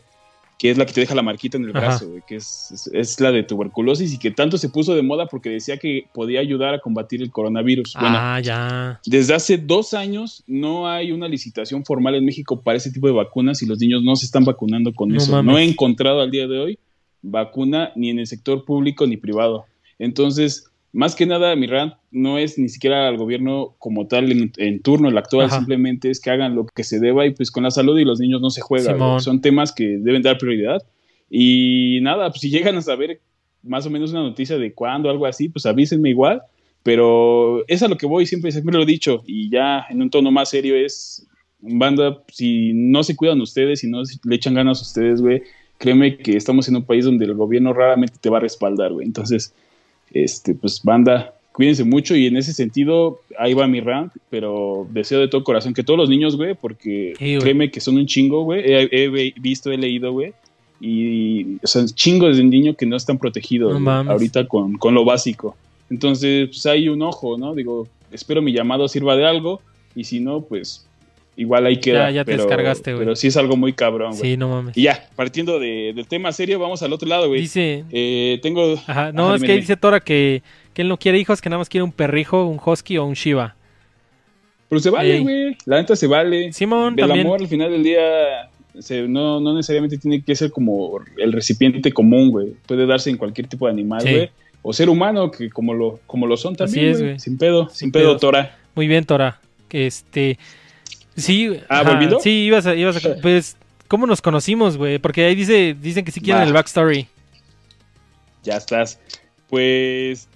[0.57, 3.31] que es la que te deja la marquita en el brazo, que es, es, la
[3.31, 6.79] de tuberculosis y que tanto se puso de moda porque decía que podía ayudar a
[6.79, 7.93] combatir el coronavirus.
[7.95, 9.01] Ah, ya.
[9.05, 13.13] Desde hace dos años no hay una licitación formal en México para ese tipo de
[13.13, 15.43] vacunas y los niños no se están vacunando con eso.
[15.43, 16.79] No he encontrado al día de hoy
[17.21, 19.65] vacuna ni en el sector público ni privado.
[19.99, 24.81] Entonces, más que nada, mi rant no es ni siquiera al gobierno como tal en,
[24.81, 27.71] turno, el actual, simplemente es que hagan lo que se deba y pues con la
[27.71, 29.19] salud y los niños no se juega.
[29.19, 30.81] Son temas que deben dar prioridad.
[31.29, 33.19] Y nada, pues si llegan a saber
[33.61, 36.41] más o menos una noticia de cuándo, algo así, pues avísenme igual.
[36.81, 40.09] Pero es a lo que voy, siempre, siempre lo he dicho, y ya en un
[40.09, 41.27] tono más serio es,
[41.59, 45.41] banda, si no se cuidan ustedes, si no le echan ganas a ustedes, güey,
[45.77, 49.05] créeme que estamos en un país donde el gobierno raramente te va a respaldar, güey.
[49.05, 49.53] Entonces,
[50.15, 55.19] este, pues banda, cuídense mucho y en ese sentido, ahí va mi rant, pero deseo
[55.19, 58.63] de todo corazón que todos los niños, güey, porque créeme que son un chingo, güey,
[58.65, 60.33] he, visto, he leído, güey,
[60.79, 65.55] y son chingos de niño que no están protegidos ahorita con, con, lo básico.
[65.89, 67.53] Entonces, pues hay un ojo, ¿no?
[67.53, 69.61] Digo, espero mi llamado sirva de algo
[69.95, 70.87] y si no, pues
[71.37, 72.09] igual ahí queda.
[72.09, 73.03] Ya- ya te pero, descargaste, güey.
[73.05, 74.21] Pero sí es algo muy cabrón, güey.
[74.31, 74.77] Sí, no mames.
[74.77, 77.41] Y ya, partiendo de- del tema serio, vamos al otro lado, güey.
[77.41, 78.73] Dice, Eh, tengo...
[78.87, 80.41] ajá, no, Ajá, es que dice Tora que,
[80.73, 83.13] que él no quiere hijos, que nada más quiere un perrijo, un husky o un
[83.13, 83.55] shiva.
[84.69, 85.21] Pero se vale, Ey.
[85.23, 85.57] güey.
[85.65, 86.51] La neta se vale.
[86.51, 87.25] Simón también.
[87.27, 88.01] amor, al final del día,
[88.79, 92.53] se- no, no necesariamente tiene que ser como el recipiente común, güey.
[92.65, 94.09] Puede darse en cualquier tipo de animal, Sí.
[94.11, 94.29] güey.
[94.63, 97.19] O ser humano, que como lo, como lo son también, güey.
[97.19, 98.21] Sin pedo, sin, Sin pedo, pedos.
[98.21, 98.57] Tora.
[98.73, 99.39] Muy bien, Tora.
[99.69, 100.39] Este.
[101.15, 101.59] Sí.
[101.69, 102.19] Ah, ajá, ¿volviendo?
[102.19, 104.99] Sí, ibas a, ibas a- Pues, ¿cómo nos conocimos, güey?
[104.99, 107.07] Porque ahí dice, dicen que sí quieren el backstory.
[108.43, 108.99] Ya estás.
[109.49, 110.27] Pues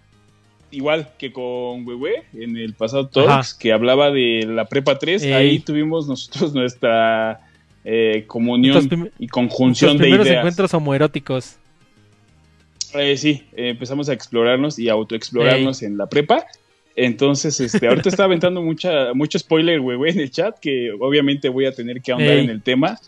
[0.71, 5.33] igual que con Wewe en el pasado Talks, que hablaba de la Prepa 3, Ey.
[5.33, 7.41] ahí tuvimos nosotros nuestra
[7.83, 10.39] eh, comunión y conjunción de primeros ideas.
[10.39, 11.55] encuentros homoeróticos.
[12.93, 16.45] Eh, sí, eh, empezamos a explorarnos y autoexplorarnos en la prepa.
[17.01, 21.65] Entonces, este, ahorita está aventando mucha, mucho spoiler, güey, en el chat, que obviamente voy
[21.65, 22.99] a tener que ahondar en el tema.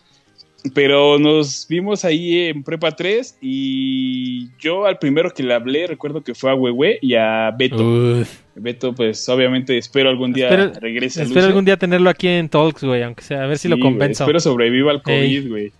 [0.74, 6.22] Pero nos vimos ahí en Prepa 3 y yo al primero que le hablé recuerdo
[6.22, 7.82] que fue a Wewe y a Beto.
[7.84, 8.38] Uf.
[8.54, 12.84] Beto, pues obviamente espero algún día Espero- regrese Espero algún día tenerlo aquí en Talks,
[12.84, 14.22] güey, aunque sea, a ver si lo güey, compenso.
[14.22, 15.02] espero sobreviva al.
[15.02, 15.72] COVID, güey.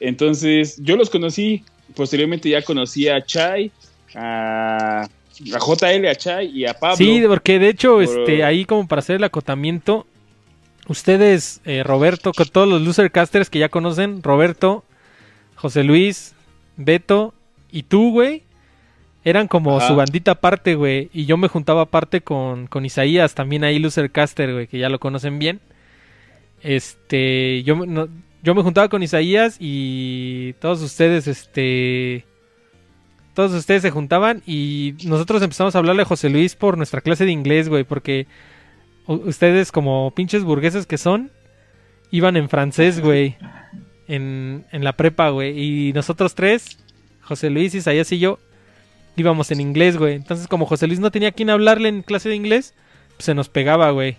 [0.00, 1.64] Entonces, yo los conocí.
[1.96, 3.72] Posteriormente ya conocí a Chai,
[4.14, 5.08] a,
[5.54, 6.96] a JL, a Chai y a Pablo.
[6.96, 10.06] Sí, porque de hecho, Por- este, ahí como para hacer el acotamiento,
[10.88, 14.84] ustedes, eh, Roberto, con todos los losercasters que ya conocen, Roberto,
[15.54, 16.34] José Luis,
[16.76, 17.34] Beto
[17.70, 18.42] y tú, güey,
[19.24, 19.88] eran como Ajá.
[19.88, 24.52] su bandita aparte, güey, y yo me juntaba aparte con, con Isaías, también ahí losercaster,
[24.52, 25.60] güey, que ya lo conocen bien.
[26.62, 28.08] Este, yo, no-
[28.42, 32.24] yo me juntaba con Isaías y todos ustedes, este,
[33.38, 37.24] todos ustedes se juntaban y nosotros empezamos a hablarle a José Luis por nuestra clase
[37.24, 38.26] de inglés, güey, porque
[39.06, 41.30] ustedes como pinches burgueses que son,
[42.10, 43.36] iban en francés, güey,
[44.08, 46.78] en, en la prepa, güey, y nosotros tres,
[47.22, 48.40] José Luis, Isaías y yo,
[49.14, 50.16] íbamos en inglés, güey.
[50.16, 52.74] Entonces como José Luis no tenía quien hablarle en clase de inglés,
[53.14, 54.16] pues se nos pegaba, güey.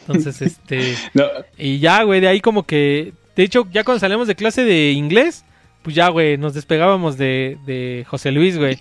[0.00, 0.96] Entonces, este...
[1.14, 3.12] No, Y ya, güey, de ahí como que...
[3.36, 5.44] De hecho, ya cuando salíamos de clase de inglés,
[5.82, 8.78] pues ya, güey, nos despegábamos de, de José Luis, güey.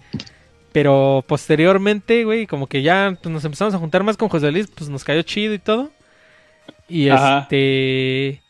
[0.71, 4.67] Pero posteriormente, güey, como que ya pues, nos empezamos a juntar más con José Luis,
[4.67, 5.91] pues nos cayó chido y todo.
[6.87, 7.39] Y Ajá.
[7.41, 8.41] este...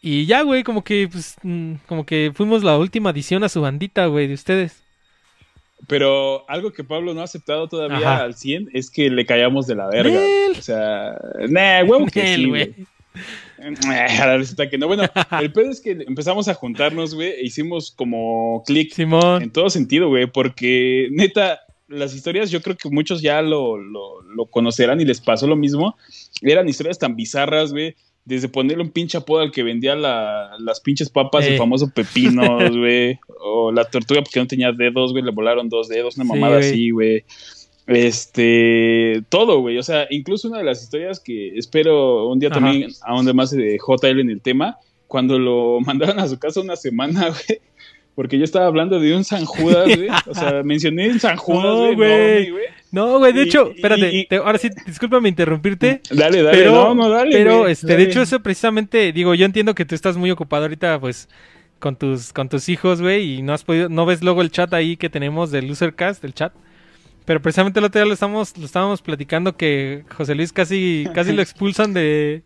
[0.00, 3.60] Y ya, güey, como que, pues, mm, como que fuimos la última adición a su
[3.60, 4.84] bandita, güey, de ustedes.
[5.88, 8.22] pero algo que Pablo no ha aceptado todavía Ajá.
[8.24, 10.18] al 100 es que le callamos de la verga.
[10.20, 10.52] Nel.
[10.58, 12.74] O sea, nah, huevo que Nel, sí, güey.
[13.84, 13.98] güey.
[14.20, 14.86] Ahora resulta que no.
[14.86, 15.04] Bueno,
[15.40, 19.42] el pedo es que empezamos a juntarnos, güey, e hicimos como clic Simón.
[19.42, 24.22] en todo sentido, güey, porque neta, las historias yo creo que muchos ya lo, lo,
[24.22, 25.96] lo conocerán y les pasó lo mismo.
[26.42, 27.94] Eran historias tan bizarras, güey.
[28.24, 31.52] Desde ponerle un pinche apodo al que vendía la- las pinches papas, Eh.
[31.52, 33.20] el famoso pepinos, güey.
[33.40, 36.58] O la tortuga porque no tenía dedos, güey, le volaron dos dedos, una Sí, mamada
[36.58, 37.24] así, güey.
[37.86, 39.78] Este, todo, güey.
[39.78, 42.60] O sea, incluso una de las historias que espero un día Ajá.
[42.60, 46.76] también ahonde más de JL en el tema, cuando lo mandaron a su casa una
[46.76, 47.60] semana, güey.
[48.14, 50.08] Porque yo estaba hablando de un San Judas, güey.
[50.26, 52.10] O sea, mencioné un San Judas, No, güey.
[52.12, 52.64] enorme, güey.
[52.90, 56.00] No, güey, de Y- hecho, espérate, y- te- ahora sí, discúlpame interrumpirte.
[56.10, 57.30] Dale, dale, pero, no, no, dale.
[57.32, 60.98] pero este, de hecho, eso precisamente, digo, yo entiendo que tú estás muy ocupado ahorita,
[60.98, 61.28] pues,
[61.78, 64.72] con tus, con tus hijos, güey, y no has podido, no ves luego el chat
[64.72, 66.54] ahí que tenemos del Losercast, del chat.
[67.26, 71.32] Pero precisamente el otro día lo estamos, lo estábamos platicando que José Luis casi, casi
[71.32, 72.42] lo expulsan de,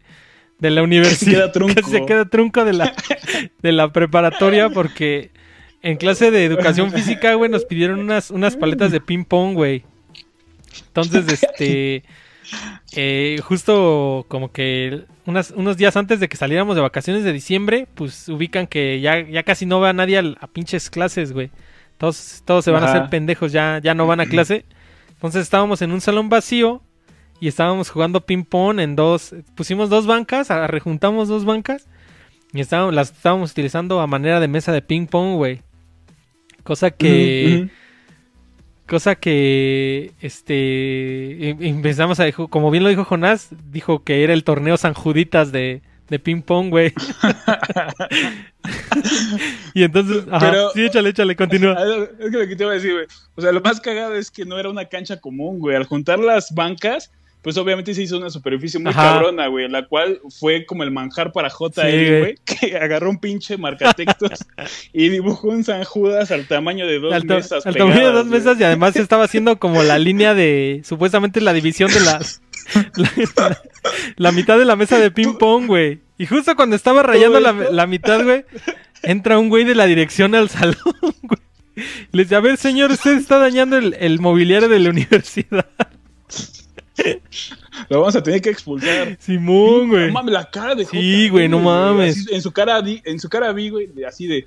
[0.58, 1.52] de la universidad.
[1.52, 1.74] queda.
[1.74, 2.94] Casi se queda trunco de la,
[3.62, 5.30] de la preparatoria porque
[5.82, 9.84] en clase de educación física, güey, nos pidieron unas, unas paletas de ping pong, güey.
[10.86, 12.02] Entonces, este,
[12.96, 17.86] eh, justo como que unas, unos días antes de que saliéramos de vacaciones de diciembre,
[17.94, 21.50] pues ubican que ya, ya casi no va nadie a, a pinches clases, güey.
[22.00, 24.64] Todos, todos se van a hacer pendejos, ya, ya no van a clase.
[25.10, 26.80] Entonces estábamos en un salón vacío
[27.40, 31.88] y estábamos jugando ping pong en dos, pusimos dos bancas, rejuntamos dos bancas
[32.54, 35.60] y estábamos, las estábamos utilizando a manera de mesa de ping pong, güey.
[36.62, 37.68] Cosa que...
[38.88, 44.42] Cosa que, este, em- empezamos a, como bien lo dijo Jonás, dijo que era el
[44.42, 46.92] torneo San Juditas de, de ping pong, güey.
[49.74, 51.74] y entonces, ajá, Pero- sí, échale, échale, continúa.
[52.18, 53.06] Es que lo que te iba a decir, güey.
[53.36, 55.76] O sea, lo más cagado es que no era una cancha común, güey.
[55.76, 57.10] Al juntar las bancas,
[57.42, 61.32] pues obviamente se hizo una superficie muy cabrona, güey, la cual fue como el manjar
[61.32, 64.44] para JL, güey, que agarró un pinche marcatextos
[64.92, 67.66] y dibujó un San Judas al tamaño de dos mesas.
[67.66, 71.52] Al tamaño de dos mesas y además estaba haciendo como la línea de, supuestamente la
[71.52, 72.42] división de las...
[74.16, 76.00] la, mitad de la mesa de ping pong, güey.
[76.18, 78.44] Y justo cuando estaba rayando la, la mitad, güey,
[79.02, 80.76] entra un güey de la dirección al salón,
[81.22, 81.40] güey.
[82.12, 85.66] Les dice, a ver, señor, usted está dañando el, el mobiliario de la universidad.
[87.88, 89.16] Lo vamos a tener que expulsar.
[89.20, 90.06] Simón, güey.
[90.08, 92.28] No mames, la cara de Sí, güey, no mames.
[92.30, 94.46] en su cara, en su cara vi, güey, así de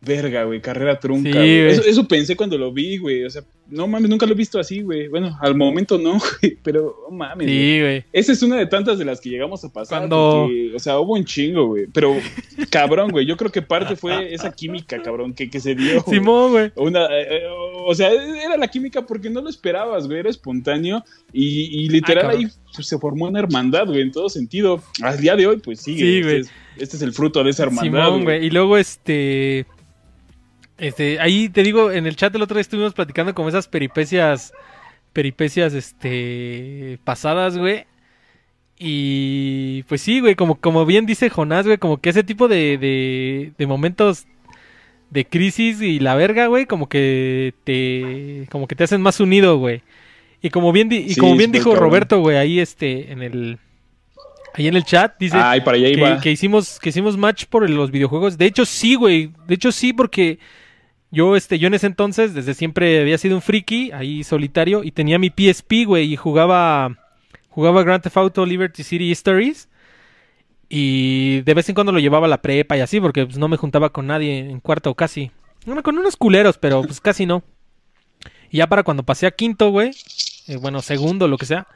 [0.00, 1.44] verga, güey, carrera trunca.
[1.44, 3.24] eso, eso, pensé cuando lo vi, güey.
[3.24, 5.08] O sea, no mames, nunca lo he visto así, güey.
[5.08, 7.46] Bueno, al momento no, güey, pero no mames.
[7.46, 8.04] Sí, güey.
[8.12, 10.00] Esa es una de tantas de las que llegamos a pasar.
[10.00, 10.48] Cuando...
[10.74, 11.86] o sea, hubo un chingo, güey.
[11.92, 12.16] Pero,
[12.70, 16.02] cabrón, güey, yo creo que parte fue esa química, cabrón, que, que se dio.
[16.02, 16.72] Simón, güey.
[16.76, 17.42] Una, eh, eh,
[17.86, 20.20] o sea, era la química porque no lo esperabas, güey.
[20.20, 24.82] Era espontáneo y, y literal ahí pues, se formó una hermandad, güey, en todo sentido.
[25.02, 26.00] Al día de hoy, pues sigue.
[26.00, 26.40] Sí, güey.
[26.40, 28.06] Este, este es, el fruto de esa hermandad.
[28.06, 28.46] Simón, güey.
[28.46, 29.66] Y luego, este
[30.80, 34.52] este, ahí te digo, en el chat el otro día estuvimos platicando como esas peripecias,
[35.12, 37.84] peripecias, este, pasadas, güey.
[38.78, 42.78] Y pues sí, güey, como, como bien dice Jonás, güey, como que ese tipo de,
[42.78, 44.26] de, de momentos
[45.10, 49.58] de crisis y la verga, güey, como que te, como que te hacen más unido,
[49.58, 49.82] güey.
[50.40, 53.58] Y como bien, y como bien dijo Roberto, güey, ahí este, en el,
[54.54, 57.90] ahí en el chat, dice para allá que, que, hicimos, que hicimos match por los
[57.90, 58.38] videojuegos.
[58.38, 60.38] De hecho, sí, güey, de hecho sí, porque
[61.10, 64.92] yo, este, yo en ese entonces, desde siempre había sido un friki, ahí solitario, y
[64.92, 66.96] tenía mi PSP, güey, y jugaba,
[67.48, 69.68] jugaba Grand Theft Auto Liberty City Stories.
[70.68, 73.48] Y de vez en cuando lo llevaba a la prepa y así, porque pues, no
[73.48, 75.32] me juntaba con nadie en cuarto casi.
[75.82, 77.42] con unos culeros, pero pues casi no.
[78.50, 79.90] Y ya para cuando pasé a quinto, güey,
[80.46, 81.66] eh, bueno, segundo, lo que sea,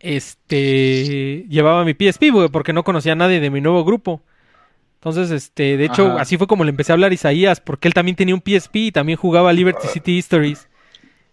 [0.00, 4.22] este, llevaba mi PSP, güey, porque no conocía a nadie de mi nuevo grupo.
[4.96, 7.94] Entonces, este, de hecho, así fue como le empecé a hablar a Isaías, porque él
[7.94, 10.68] también tenía un PSP y también jugaba Liberty City Stories.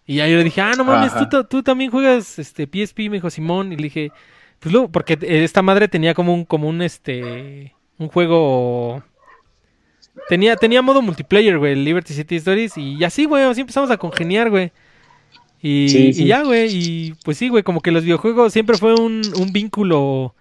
[0.06, 1.14] Y ahí yo le dije, ah, no mames,
[1.50, 3.72] tú, también juegas este PSP, me dijo Simón.
[3.72, 4.12] Y le dije,
[4.60, 9.04] pues luego, porque esta madre tenía como un, como un, este, un juego...
[10.30, 12.78] Tenía, tenía modo multiplayer, güey, Liberty City Stories.
[12.78, 14.72] Y así, güey, así empezamos a congeniar, güey.
[15.62, 19.22] Y, y ya, güey, y pues sí, güey, como que los videojuegos siempre fue un,
[19.40, 20.36] un vínculo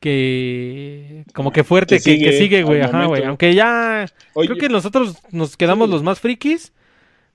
[0.00, 3.22] que como que fuerte que, sigue, güey, ajá, güey.
[3.24, 6.72] Aunque ya creo que nosotros nos quedamos los más frikis.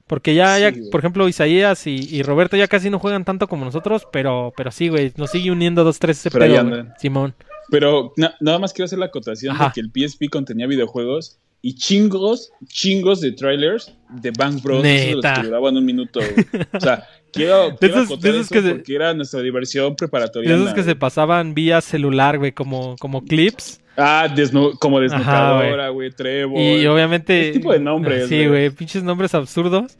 [0.08, 4.08] Porque ya, ya por ejemplo, Isaías y, Roberto ya casi no juegan tanto como nosotros,
[4.12, 7.34] pero, pero sí, güey, nos sigue uniendo dos, tres ese pedo, Simón.
[7.72, 12.52] Pero nada más quiero hacer la acotación de que el PSP contenía videojuegos y chingos,
[12.68, 14.84] chingos de trailers de Bang Bros.
[14.84, 15.30] Neta.
[15.30, 16.20] Los que duraban un minuto.
[16.74, 20.50] O sea, quiero, quiero esos, eso que porque era nuestra diversión preparatoria.
[20.50, 23.82] De esos que se pasaban vía celular, güey, como, como clips.
[23.98, 24.28] Ah,
[24.80, 26.60] como desnucadora, güey, Trevo.
[26.60, 27.52] Y obviamente...
[27.52, 28.28] Tipo de nombres.
[28.28, 29.98] Sí, güey, pinches nombres absurdos.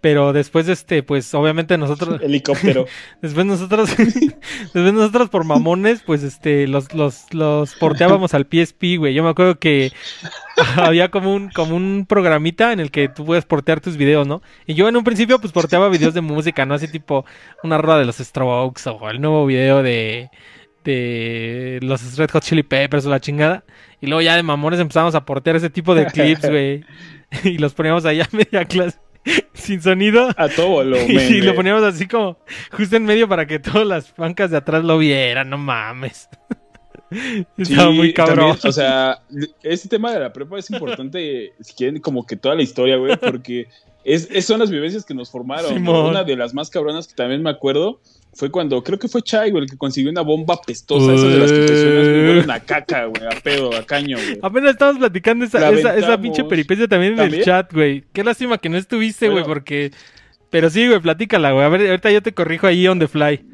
[0.00, 2.20] Pero después, este, pues obviamente nosotros.
[2.22, 2.86] Helicóptero.
[3.22, 3.90] después nosotros.
[3.96, 9.14] después nosotros por mamones, pues este, los, los, los porteábamos al PSP, güey.
[9.14, 9.92] Yo me acuerdo que
[10.76, 14.40] había como un, como un programita en el que tú puedes portear tus videos, ¿no?
[14.66, 16.74] Y yo en un principio, pues porteaba videos de música, ¿no?
[16.74, 17.24] Así tipo
[17.64, 20.30] una rueda de los Strokes o el nuevo video de.
[20.84, 23.64] de los Red Hot Chili Peppers o la chingada.
[24.00, 26.84] Y luego ya de mamones empezamos a portear ese tipo de clips, güey.
[27.42, 28.96] y los poníamos allá a media clase.
[29.54, 30.28] sin sonido.
[30.36, 32.38] A todo lo Y lo poníamos así como
[32.72, 36.28] justo en medio para que todas las bancas de atrás lo vieran, no mames.
[37.56, 38.56] Estaba muy cabrón.
[38.62, 39.22] o sea,
[39.62, 43.16] este tema de la prepa es importante, si quieren, como que toda la historia, güey,
[43.16, 43.68] porque
[44.04, 45.88] es, son las vivencias que nos formaron.
[45.88, 48.00] Una de las más cabronas que también me acuerdo
[48.34, 51.38] fue cuando, creo que fue Chai, güey, el que consiguió una bomba pestosa, esa de
[51.38, 54.38] las que presionas, una caca, güey, a pedo, a caño, güey.
[54.42, 58.04] Apenas estábamos platicando esa, esa, esa, pinche peripecia también, en el chat, güey.
[58.12, 59.92] Qué lástima que no estuviste, güey, porque...
[60.50, 61.64] Pero sí, güey, platícala, güey.
[61.64, 63.44] A ver, ahorita yo te corrijo ahí on the fly.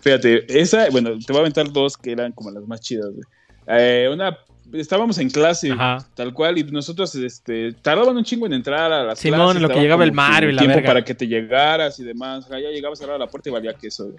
[0.00, 3.24] Fíjate, esa, bueno, te voy a aventar dos que eran como las más chidas, güey.
[3.68, 4.36] Eh, una
[4.72, 5.72] estábamos en clase,
[6.14, 9.56] tal cual, y nosotros este, tardaban un chingo en entrar a las Simón, clases.
[9.56, 12.48] Simón, lo que llegaba el mar y la tiempo para que te llegaras y demás.
[12.48, 14.10] ya llegabas a la puerta y valía que eso,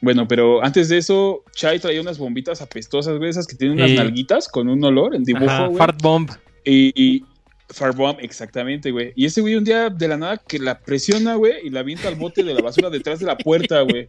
[0.00, 3.92] Bueno, pero antes de eso, Chai traía unas bombitas apestosas, güey, esas que tienen unas
[3.92, 5.78] nalguitas con un olor en dibujo, güey.
[5.78, 6.30] Fart bomb.
[6.64, 7.24] Y, y
[7.68, 9.12] Fart bomb, exactamente, güey.
[9.16, 12.08] Y ese güey un día de la nada que la presiona, güey, y la avienta
[12.08, 14.08] al bote de la basura detrás de la puerta, güey.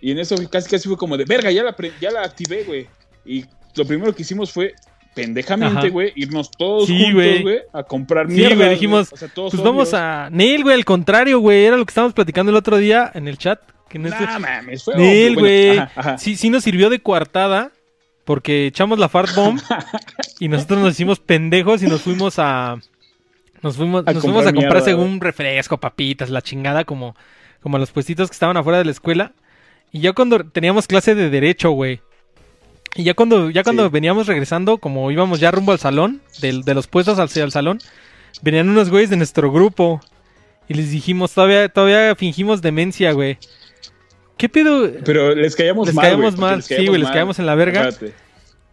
[0.00, 2.86] Y en eso casi casi fue como de, verga, ya la, ya la activé, güey.
[3.24, 3.44] Y
[3.74, 4.74] lo primero que hicimos fue
[5.14, 7.58] pendejamente, güey, irnos todos Sí, juntos, güey.
[7.72, 8.56] a comprar Sí, mierda.
[8.56, 10.28] güey, dijimos, O sea, todos Pues vamos a.
[10.30, 11.64] Neil, güey, al contrario, güey.
[11.64, 13.60] Era lo que estábamos platicando el otro día en el chat.
[13.88, 14.10] Que no
[14.40, 15.78] mames, fue Neil, güey.
[16.18, 17.70] Sí, sí nos sirvió de coartada.
[18.24, 19.60] Porque echamos la fart bomb.
[20.40, 22.78] y nosotros nos hicimos pendejos y nos fuimos a.
[23.62, 27.14] Nos fuimos, A nos fuimos a comprar mierda, según refresco, papitas, la chingada, como,
[27.60, 29.32] como a los puestitos que estaban afuera de la escuela.
[29.92, 32.00] Y ya cuando teníamos clase de derecho, güey.
[32.96, 33.90] Y ya cuando, ya cuando Sí.
[33.92, 37.78] veníamos regresando, como íbamos ya rumbo al salón, del- de, los puestos hacia el salón,
[38.42, 40.00] venían unos güeyes de nuestro grupo.
[40.68, 43.38] Y les dijimos, todavía, todavía fingimos demencia, güey.
[44.36, 44.90] ¿Qué pedo?
[45.04, 47.88] Pero les caíamos Les mal, caíamos güey, mal, sí, güey, les caíamos en la verga.
[47.88, 48.16] Espérate.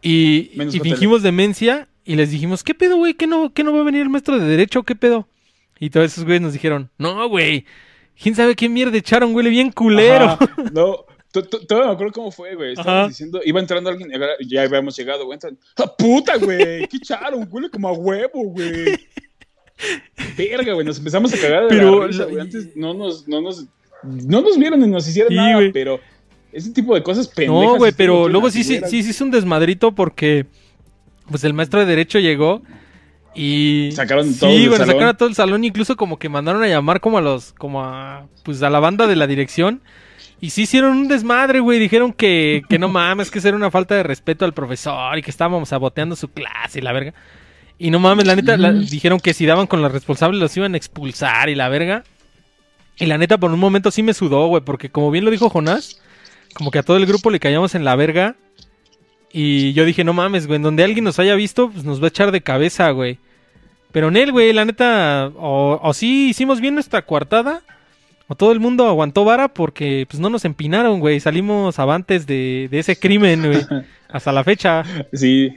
[0.01, 3.13] Y, y fingimos demencia y les dijimos, ¿qué pedo, güey?
[3.13, 4.83] ¿Qué no, ¿Qué no va a venir el maestro de derecho?
[4.83, 5.27] ¿Qué pedo?
[5.79, 7.65] Y todos esos güeyes nos dijeron, no, güey.
[8.21, 9.33] ¿Quién sabe qué mierda echaron?
[9.35, 10.25] Huele bien culero.
[10.25, 12.73] Ajá, No, to- to- todavía me acuerdo cómo fue, güey.
[12.77, 13.07] Ajá.
[13.07, 14.11] diciendo, iba entrando alguien,
[14.47, 15.35] ya habíamos llegado, güey.
[15.35, 16.87] entran, ¡Ah, puta, güey!
[16.87, 17.47] ¿Qué echaron?
[17.49, 18.97] Huele como a huevo, güey.
[20.37, 22.41] Verga, güey, nos empezamos a cagar de Pero la risa, lo- güey.
[22.41, 23.65] Antes no nos, no nos,
[24.03, 25.71] no nos vieron ni nos hicieron Sí, nada, güey.
[25.71, 25.99] pero
[26.51, 27.63] ese tipo de cosas pendejas.
[27.65, 30.45] No, güey, pero luego sí, sí, sí, sí es un desmadrito porque
[31.29, 32.61] pues el maestro de derecho llegó
[33.33, 34.87] y Sacaron sí, todos del bueno, salón.
[34.95, 37.81] sacaron a todo el salón, incluso como que mandaron a llamar como a los, como
[37.83, 39.81] a, pues a la banda de la dirección.
[40.41, 41.77] Y sí hicieron un desmadre, güey.
[41.79, 45.21] Dijeron que, que no mames, que eso era una falta de respeto al profesor y
[45.21, 47.13] que estábamos saboteando su clase y la verga.
[47.77, 50.73] Y no mames, la neta, la- dijeron que si daban con los responsables los iban
[50.73, 52.03] a expulsar y la verga.
[52.97, 55.49] Y la neta, por un momento sí me sudó, güey, porque como bien lo dijo
[55.49, 56.01] Jonás,
[56.53, 58.35] como que a todo el grupo le caíamos en la verga.
[59.33, 62.05] Y yo dije, no mames, güey, en donde alguien nos haya visto, pues nos va
[62.05, 63.17] a echar de cabeza, güey.
[63.91, 67.61] Pero en él, güey, la neta, o, o sí hicimos bien nuestra coartada,
[68.31, 71.19] o todo el mundo aguantó vara porque pues no nos empinaron, güey.
[71.19, 73.61] Salimos avantes de, de ese crimen, güey.
[74.07, 74.83] Hasta la fecha.
[75.11, 75.49] Sí,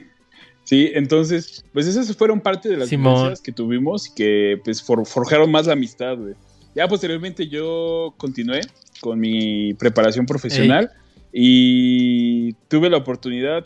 [0.65, 5.05] sí, entonces, pues esas fueron parte de las vivencias que tuvimos y que pues for-
[5.05, 6.33] forjaron más la amistad, güey.
[6.75, 8.59] Ya posteriormente yo continué
[8.99, 10.91] con mi preparación profesional
[11.31, 13.65] y tuve la oportunidad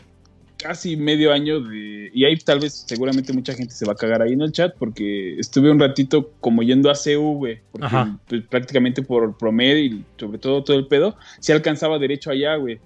[0.62, 2.10] casi medio año de...
[2.12, 4.74] Y ahí tal vez seguramente mucha gente se va a cagar ahí en el chat
[4.78, 7.60] porque estuve un ratito como yendo a güey.
[7.72, 8.18] Porque Ajá.
[8.28, 12.78] pues, prácticamente por promedio y sobre todo todo el pedo, se alcanzaba derecho allá, güey.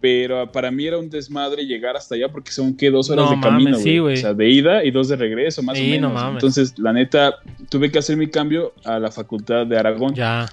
[0.00, 3.36] Pero para mí era un desmadre llegar hasta allá porque son que dos horas No
[3.36, 4.00] de camino, mames, sí, güey.
[4.00, 4.14] güey.
[4.14, 6.12] o sea, de ida y dos de regreso, más Sí, o no menos.
[6.14, 6.34] mames.
[6.34, 7.36] Entonces, la neta,
[7.70, 10.14] tuve que hacer mi cambio a la facultad de Aragón.
[10.14, 10.46] Ya.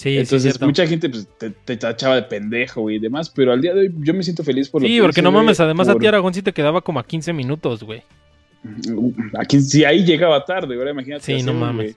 [0.00, 3.52] Sí, sí, Entonces, mucha gente pues, te, te tachaba de pendejo güey, y demás, pero
[3.52, 5.30] al día de hoy yo me siento feliz por lo Sí, que porque hice, no
[5.30, 8.02] güey, mames, además a ti Aragón sí te quedaba como a 15 minutos, güey.
[9.38, 11.22] Aquí, si ahí llegaba tarde, ahora imagínate.
[11.24, 11.96] Sí, no mames.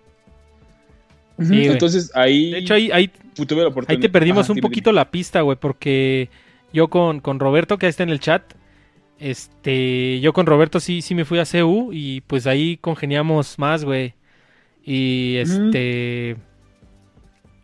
[1.38, 1.48] güey.
[1.48, 1.66] Sí.
[1.66, 3.92] Entonces ahí, De hecho, ahí, ahí, tuve la oportunidad.
[3.92, 6.30] ahí te perdimos Ajá, un dime, poquito la pista, güey, porque
[6.74, 8.44] yo con, con Roberto, que ahí está en el chat,
[9.18, 13.86] este, yo con Roberto sí, sí me fui a CU y pues ahí congeniamos más,
[13.86, 14.14] güey.
[14.84, 16.36] Y este,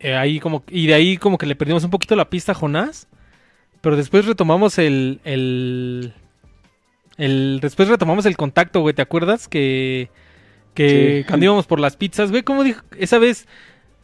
[0.00, 2.54] eh, ahí como, y de ahí como que le perdimos un poquito la pista a
[2.56, 3.06] Jonás,
[3.80, 6.12] pero después retomamos el, el,
[7.16, 9.46] el, después retomamos el contacto, güey, ¿te acuerdas?
[9.48, 10.10] Que,
[10.74, 11.28] que Sí.
[11.28, 12.82] cuando íbamos por las pizzas, güey, ¿cómo dijo?
[12.98, 13.46] Esa vez,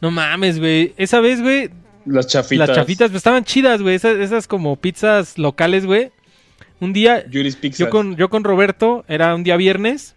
[0.01, 1.69] no mames, güey, esa vez, güey,
[2.05, 2.67] Las chafitas.
[2.69, 3.95] las chafitas pues, estaban chidas, güey.
[3.95, 6.11] Esas, esas como pizzas locales, güey.
[6.79, 10.15] Un día, yo con, yo con Roberto, era un día viernes.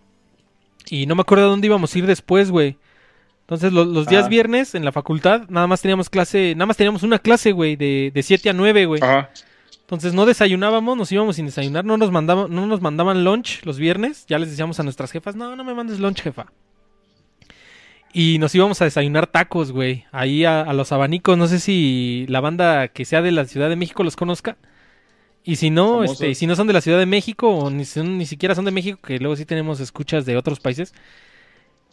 [0.90, 2.76] Y no me acuerdo a dónde íbamos a ir después, güey.
[3.50, 4.28] Entonces, lo- los días Ah.
[4.28, 8.12] viernes en la facultad, nada más teníamos clase, nada más teníamos una clase, güey, de,
[8.14, 9.02] de 7 a 9, güey.
[9.02, 9.30] Ajá.
[9.80, 13.76] Entonces no desayunábamos, nos íbamos sin desayunar, no nos mandaban, no nos mandaban lunch los
[13.76, 16.46] viernes, ya les decíamos a nuestras jefas, no, no me mandes lunch, jefa.
[18.12, 22.26] Y nos íbamos a desayunar tacos, güey, ahí a, a los abanicos, no sé si
[22.28, 24.56] la banda que sea de la Ciudad de México los conozca.
[25.42, 26.20] Y si no, Famosos.
[26.20, 28.66] este, si no son de la Ciudad de México, o ni, son- ni siquiera son
[28.66, 30.94] de México, que luego sí tenemos escuchas de otros países,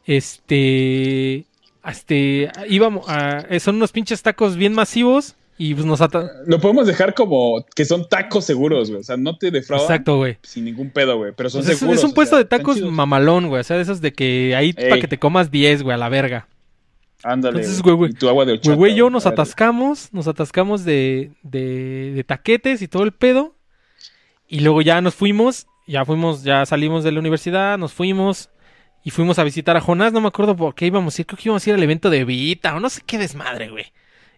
[0.05, 1.45] este,
[1.92, 6.60] este, íbamos a, eh, son unos pinches tacos bien masivos, y pues nos ata- Lo
[6.62, 9.02] podemos dejar como que son tacos seguros, güey.
[9.02, 10.38] O sea, no te defraudan Exacto, güey.
[10.44, 11.34] sin ningún pedo, güey.
[11.36, 11.98] Pero son Pues es, seguros.
[12.00, 13.62] es un o puesto sea, de tacos mamalón, güey.
[13.62, 16.10] O sea, de esos de que ahí para que te comas 10, güey, a la
[16.10, 16.48] verga.
[17.24, 17.58] Ándale.
[17.58, 18.12] Entonces, güey, güey.
[18.12, 18.76] Y tu agua de Güey, horchata.
[18.76, 23.56] güey, yo nos atascamos, nos atascamos de, de, de taquetes y todo el pedo.
[24.48, 28.50] Y luego ya nos fuimos, ya fuimos, ya salimos de la universidad, nos fuimos
[29.08, 30.12] y fuimos a visitar a Jonás.
[30.12, 32.10] No me acuerdo por qué íbamos a ir, creo que íbamos a ir al evento
[32.10, 33.86] de Vita o no sé qué desmadre, güey.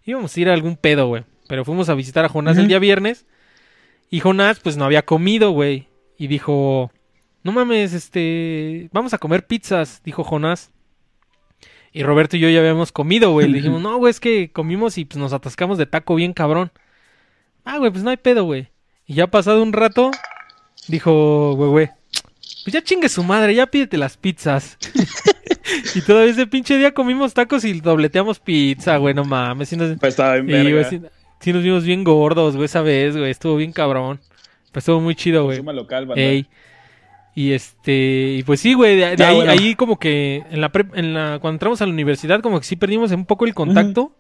[0.05, 1.23] Íbamos a ir a algún pedo, güey.
[1.47, 3.25] Pero fuimos a visitar a Jonás el día viernes.
[4.11, 5.87] Y Jonás, pues no había comido, güey.
[6.19, 6.91] Y dijo,
[7.41, 10.69] no mames, este, vamos a comer pizzas, dijo Jonás.
[11.91, 13.47] Y Roberto y yo ya habíamos comido, güey.
[13.47, 16.71] Le dijimos, no, güey, es que comimos y pues nos atascamos de taco bien cabrón.
[17.65, 18.69] Ah, güey, pues no hay pedo, güey.
[19.07, 20.11] Y ya pasado un rato,
[20.87, 21.89] dijo, güey, güey,
[22.63, 24.77] pues ya chingue su madre, ya pídete las pizzas.
[25.95, 29.69] y todavía ese pinche día comimos tacos y dobleteamos pizza, güey, no mames.
[29.69, 31.01] Sí nos, Pues estaba bien y, güey, sí-
[31.39, 34.19] sí nos vimos bien gordos, güey, esa vez, güey, estuvo bien cabrón.
[34.71, 35.57] Pues estuvo muy chido, güey.
[35.57, 36.07] Consuma local.
[36.15, 36.47] Ey.
[37.35, 39.51] Y este, y pues sí, güey, de, de Ah, ahí, bueno.
[39.51, 42.65] ahí como que en la, prep- en la cuando entramos a la universidad como que
[42.65, 44.11] sí perdimos un poco el contacto.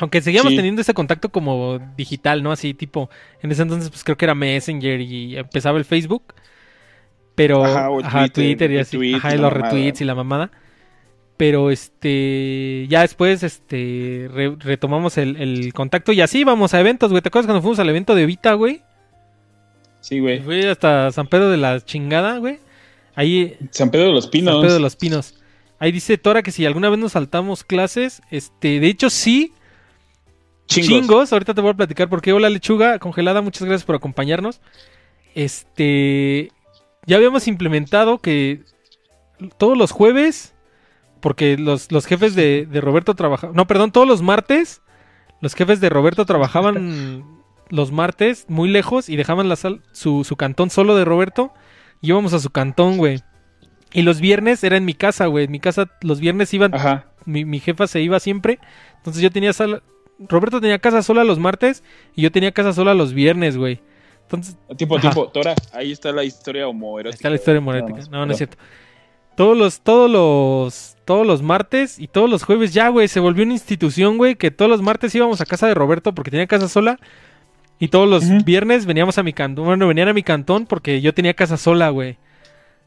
[0.00, 0.56] Aunque seguíamos Sí.
[0.56, 2.52] teniendo ese contacto como digital, ¿no?
[2.52, 3.10] Así tipo,
[3.42, 6.34] en ese entonces pues creo que era Messenger y empezaba el Facebook.
[7.38, 9.70] Pero, Ajá, o ajá, Twitter, Twitter, y así, tweet ajá, y los mamada.
[9.70, 10.50] retweets y la mamada.
[11.38, 17.10] Pero este, ya después, este, re- retomamos el, el contacto y así íbamos a eventos,
[17.12, 17.22] güey.
[17.22, 18.82] ¿Te acuerdas cuando fuimos al evento de Vita, güey?
[20.00, 20.40] Sí, güey.
[20.40, 22.58] Fui hasta San Pedro de la chingada, güey.
[23.14, 24.52] Ahí, San Pedro de los Pinos.
[24.54, 25.34] San Pedro de los Pinos.
[25.78, 29.52] Ahí dice Tora que si alguna vez nos saltamos clases, este, de hecho sí,
[30.66, 30.88] Chingos.
[30.88, 31.32] chingos.
[31.32, 32.32] Ahorita te voy a platicar por qué.
[32.32, 34.60] Hola lechuga congelada, muchas gracias por acompañarnos.
[35.36, 36.50] Este,
[37.08, 38.62] ya habíamos implementado que
[39.58, 40.54] todos los jueves,
[41.20, 44.82] porque los, los jefes de, de Roberto trabajaban, no, perdón, todos los martes,
[45.40, 47.24] los jefes de Roberto trabajaban
[47.70, 51.52] los martes muy lejos y dejaban la sal- su, su cantón solo de Roberto.
[52.00, 53.20] Y íbamos a su cantón, güey.
[53.92, 55.46] Y los viernes era en mi casa, güey.
[55.46, 57.06] En mi casa los viernes iban Ajá.
[57.24, 58.58] mi, mi jefa se iba siempre.
[58.98, 59.82] Entonces yo tenía sala.
[60.20, 61.82] Roberto tenía casa sola los martes
[62.14, 63.80] y yo tenía casa sola los viernes, güey.
[64.28, 65.10] Entonces, Tiempo, Ajá.
[65.10, 65.28] tiempo.
[65.28, 67.16] Tora, ahí está la historia homoerótica.
[67.16, 68.58] está la historia más, No, no es cierto.
[69.34, 73.44] Todos los, todos los, todos los martes y todos los jueves ya, güey, se volvió
[73.44, 76.68] una institución, güey, que todos los martes íbamos a casa de Roberto porque tenía casa
[76.68, 76.98] sola.
[77.78, 79.64] Y todos los viernes veníamos a mi cantón.
[79.64, 82.18] Bueno, venían a mi cantón porque yo tenía casa sola, güey.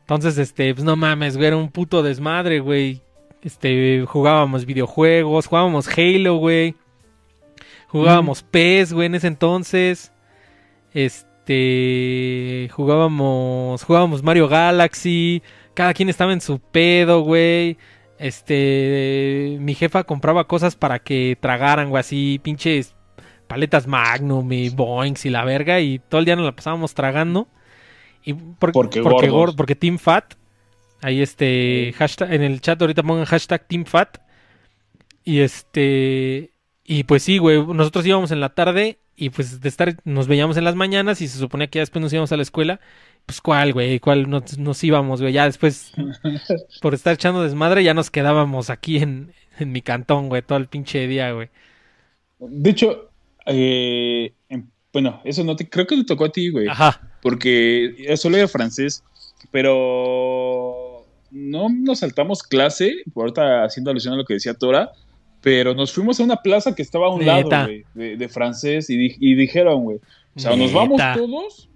[0.02, 3.02] Entonces, este, pues no mames, güey, era un puto desmadre, güey.
[3.42, 6.76] Este, jugábamos videojuegos, jugábamos Halo, güey.
[7.88, 10.12] Jugábamos PES, güey, en ese entonces.
[10.94, 11.30] Este,
[12.72, 15.42] jugábamos, jugábamos Mario Galaxy.
[15.74, 17.78] Cada quien estaba en su pedo, güey.
[18.20, 22.96] Este, mi jefa compraba cosas para que tragaran, güey, así, pinches
[23.48, 25.80] paletas Magnum y Boings y la verga.
[25.80, 27.48] Y todo el día nos la pasábamos tragando.
[28.24, 29.56] Y por- Porque porque, gordos.
[29.56, 30.36] porque Team Fat.
[31.02, 34.20] Ahí este, hashtag, en el chat ahorita pongan hashtag Team Fat.
[35.24, 36.52] Y este,
[36.84, 40.57] y pues sí, güey, nosotros íbamos en la tarde y pues de estar, nos veíamos
[40.57, 42.80] en las mañanas y se suponía que ya después nos íbamos a la escuela.
[43.26, 45.91] Pues cuál, güey, cuál nos, nos íbamos, güey, ya después,
[46.82, 50.68] por estar echando desmadre, ya nos quedábamos aquí en, en mi cantón, güey, todo el
[50.68, 51.49] pinche día, güey.
[52.39, 53.09] De hecho,
[53.45, 55.70] eh, em- bueno, eso no te.
[55.70, 56.68] Creo que te tocó a ti, güey.
[56.68, 59.03] Ajá, Porque solo era francés,
[59.51, 64.91] pero no nos saltamos clase, por ahorita haciendo alusión a lo que decía Tora,
[65.42, 67.39] pero nos fuimos a una plaza que estaba a un Neta.
[67.42, 69.98] lado, güey, de, de francés, y, di- y dijeron, güey,
[70.36, 71.16] o sea, o nos vamos Neta.
[71.16, 71.68] todos,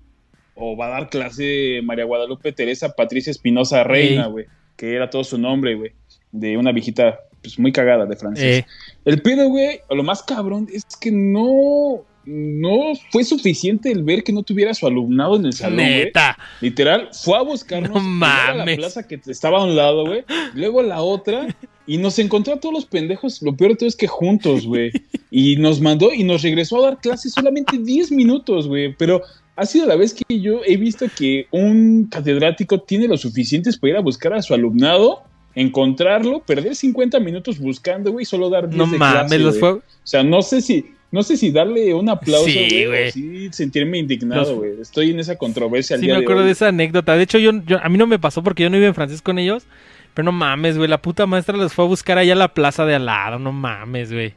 [0.56, 4.32] o va a dar clase María Guadalupe Teresa Patricia Espinosa Reina, Ey.
[4.32, 4.46] güey,
[4.78, 5.92] que era todo su nombre, güey,
[6.32, 8.60] de una viejita pues, muy cagada de francés.
[8.60, 8.66] eh,
[9.04, 14.24] El pedo, güey, o lo más cabrón es que no, no fue suficiente el ver
[14.24, 16.38] que no tuviera su alumnado en el salón, neta.
[16.62, 20.24] Literal, fue a buscarnos No a la plaza que estaba a un lado, güey,
[20.54, 21.56] luego a la otra,
[21.88, 24.92] y nos encontró a todos los pendejos, lo peor de todo es que juntos, güey,
[25.30, 29.22] y nos mandó y nos regresó a dar clases solamente 10 minutos, güey, pero
[29.56, 33.92] ha sido la vez que yo he visto que un catedrático tiene lo suficientes para
[33.92, 35.24] ir a buscar a su alumnado,
[35.54, 39.60] encontrarlo, perder 50 minutos buscando, güey, y solo dar 10 No de mames, clase, los
[39.60, 39.72] fue...
[39.74, 43.08] O sea, no sé si, no sé si darle un aplauso, Sí, güey, güey.
[43.08, 44.82] o sí sentirme indignado, güey.
[44.82, 46.48] Estoy en esa controversia al Sí, día me de acuerdo hoy.
[46.48, 47.16] de esa anécdota.
[47.16, 49.22] De hecho, yo, yo- a mí no me pasó porque yo no iba en francés
[49.22, 49.66] con ellos.
[50.14, 50.90] Pero no mames, güey.
[50.90, 53.38] La puta maestra los fue a buscar allá a la plaza de al lado.
[53.40, 54.34] No mames, güey.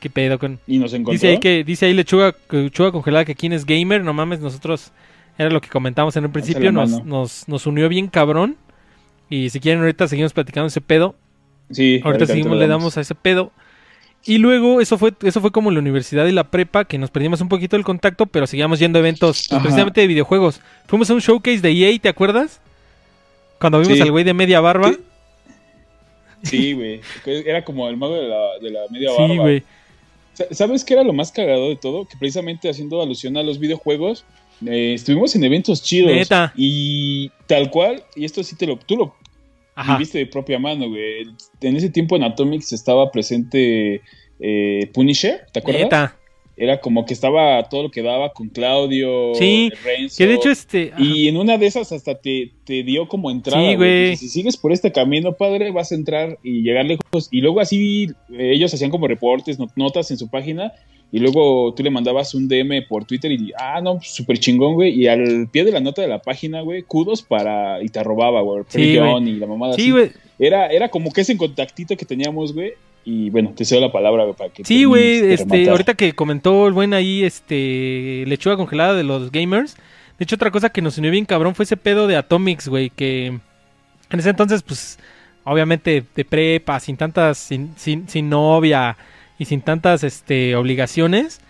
[0.00, 0.58] ¿Qué pedo con...?
[0.66, 1.12] Y nos encontró.
[1.12, 4.02] Dice ahí que dice ahí lechuga, lechuga congelada que quién es gamer.
[4.02, 4.92] No mames, nosotros...
[5.38, 6.70] Era lo que comentábamos en el principio.
[6.70, 8.56] nos, nos unió bien cabrón.
[9.30, 11.16] Y si quieren ahorita seguimos platicando ese pedo.
[11.70, 13.50] Sí, Ahorita seguimos, le damos a ese pedo.
[14.26, 17.40] Y luego, eso fue, eso fue como la universidad y la prepa, que nos perdimos
[17.42, 19.60] un poquito el contacto, pero seguíamos yendo a eventos, Ajá.
[19.62, 20.60] precisamente de videojuegos.
[20.86, 22.60] Fuimos a un showcase de EA, ¿te acuerdas?
[23.60, 24.02] Cuando vimos Sí.
[24.02, 24.92] al güey de media barba.
[24.92, 24.98] Sí.
[26.42, 27.00] Sí, güey.
[27.24, 29.34] Era como el mago de la, de la media Sí, barba.
[29.36, 29.62] güey.
[30.34, 32.06] Sa- ¿Sabes qué era lo más cagado de todo?
[32.06, 34.24] Que precisamente haciendo alusión a los videojuegos,
[34.66, 36.10] eh, estuvimos en eventos chidos.
[36.12, 36.52] Neta.
[36.56, 39.14] Y tal cual, y esto sí te lo, tú lo
[39.74, 39.94] Ajá.
[39.94, 41.26] viviste de propia mano, güey.
[41.60, 44.00] En ese tiempo en Atomics estaba presente
[44.40, 45.82] eh, Punisher, ¿te acuerdas?
[45.84, 46.16] Neta.
[46.56, 50.14] Era como que estaba todo lo que daba con Claudio, Sí, Renzo.
[50.18, 50.92] Que de hecho, este.
[50.92, 51.02] ajá.
[51.02, 53.68] Y en una de esas hasta te, te dio como entrada.
[53.70, 54.16] Sí, güey.
[54.16, 57.26] Si sigues por este camino, padre, vas a entrar y llegar lejos.
[57.32, 60.72] Y luego así eh, ellos hacían como reportes, not- notas en su página.
[61.12, 64.90] Y luego tú le mandabas un DM por Twitter y, ah, no, súper chingón, güey,
[65.00, 68.40] y al pie de la nota de la página, güey, kudos para, y te robaba,
[68.40, 69.28] güey, Sí, güey.
[69.30, 69.90] y la mamada Sí, así.
[69.92, 70.10] güey.
[70.38, 72.72] Era, era como que ese contactito que teníamos, güey,
[73.04, 75.70] y bueno, te cedo la palabra, güey, para que Sí, güey, este, rematar.
[75.70, 79.76] ahorita que comentó el buen ahí, este, lechuga congelada de los gamers.
[80.18, 82.90] De hecho, otra cosa que nos unió bien cabrón fue ese pedo de Atomics, güey,
[82.90, 84.98] que en ese entonces, pues,
[85.44, 88.96] obviamente de prepa, sin tantas, sin, sin, sin novia
[89.38, 91.40] y sin tantas, este, obligaciones,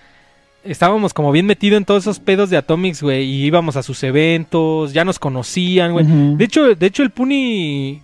[0.64, 4.02] estábamos como bien metidos en todos esos pedos de Atomics, güey, y íbamos a sus
[4.02, 6.06] eventos, ya nos conocían, güey.
[6.38, 8.00] De hecho, de hecho el Puni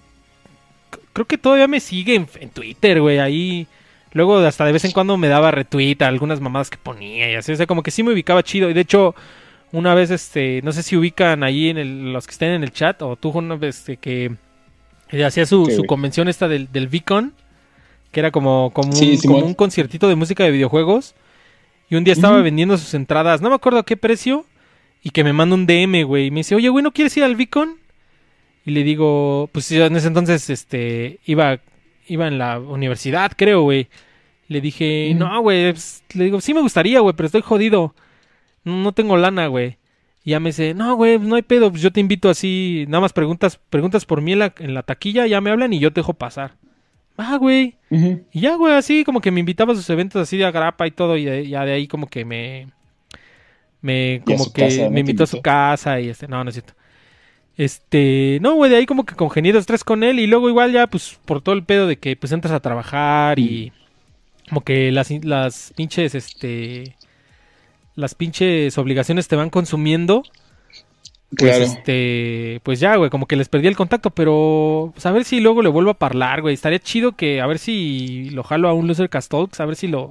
[1.12, 3.66] creo que todavía me sigue en, en Twitter, güey, ahí
[4.12, 7.34] luego hasta de vez en cuando me daba retweet a algunas mamadas que ponía y
[7.36, 9.14] así, o sea, como que sí me ubicaba chido y de hecho
[9.72, 12.72] una vez este, no sé si ubican ahí en el- los que estén en el
[12.72, 14.32] chat o tú una vez este, que
[15.12, 17.32] eh, hacía su, ¿Qué, su convención esta del del Vicon,
[18.10, 21.14] que era como como, Sí, un, como un conciertito de música de videojuegos
[21.88, 24.44] y un día estaba vendiendo sus entradas, no me acuerdo a qué precio
[25.02, 27.24] y que me manda un DM, güey, y me dice, "Oye, güey, ¿no quieres ir
[27.24, 27.76] al Vicon?"
[28.64, 31.60] Y le digo, pues yo en ese entonces este iba
[32.06, 33.88] iba en la universidad, creo, güey.
[34.48, 35.14] Le dije.
[35.16, 37.94] "No, güey." pues, le digo, "Sí me gustaría, güey, pero estoy jodido.
[38.64, 39.78] No, no tengo lana, güey."
[40.24, 42.84] Y ya me dice, "No, güey, pues, no hay pedo, pues yo te invito así,
[42.88, 45.78] nada más preguntas preguntas por mí en la, en la taquilla, ya me hablan y
[45.78, 46.56] yo te dejo pasar."
[47.16, 47.76] Ah, güey.
[48.32, 50.90] Y ya, güey, así como que me invitaba a sus eventos así de agrapa y
[50.90, 52.68] todo, y de- ya de ahí como que me.
[53.82, 56.28] Me, como que me invitó a su casa y este.
[56.28, 56.74] No, no es cierto.
[57.56, 58.38] Este.
[58.40, 60.86] No, güey, de ahí como que congenié dos, tres con él, y luego igual ya,
[60.86, 63.72] pues, por todo el pedo de que pues entras a trabajar y.
[64.48, 66.96] Como que las, las pinches, este.
[67.96, 70.22] Las pinches obligaciones te van consumiendo.
[71.36, 71.64] Pues Claro.
[71.64, 75.40] este, pues ya, güey, como que les perdí el contacto, pero pues a ver si
[75.40, 76.54] luego le vuelvo a hablar, güey.
[76.54, 79.76] Estaría chido que a ver si lo jalo a un Loser Cast Talks, a ver
[79.76, 80.10] si lo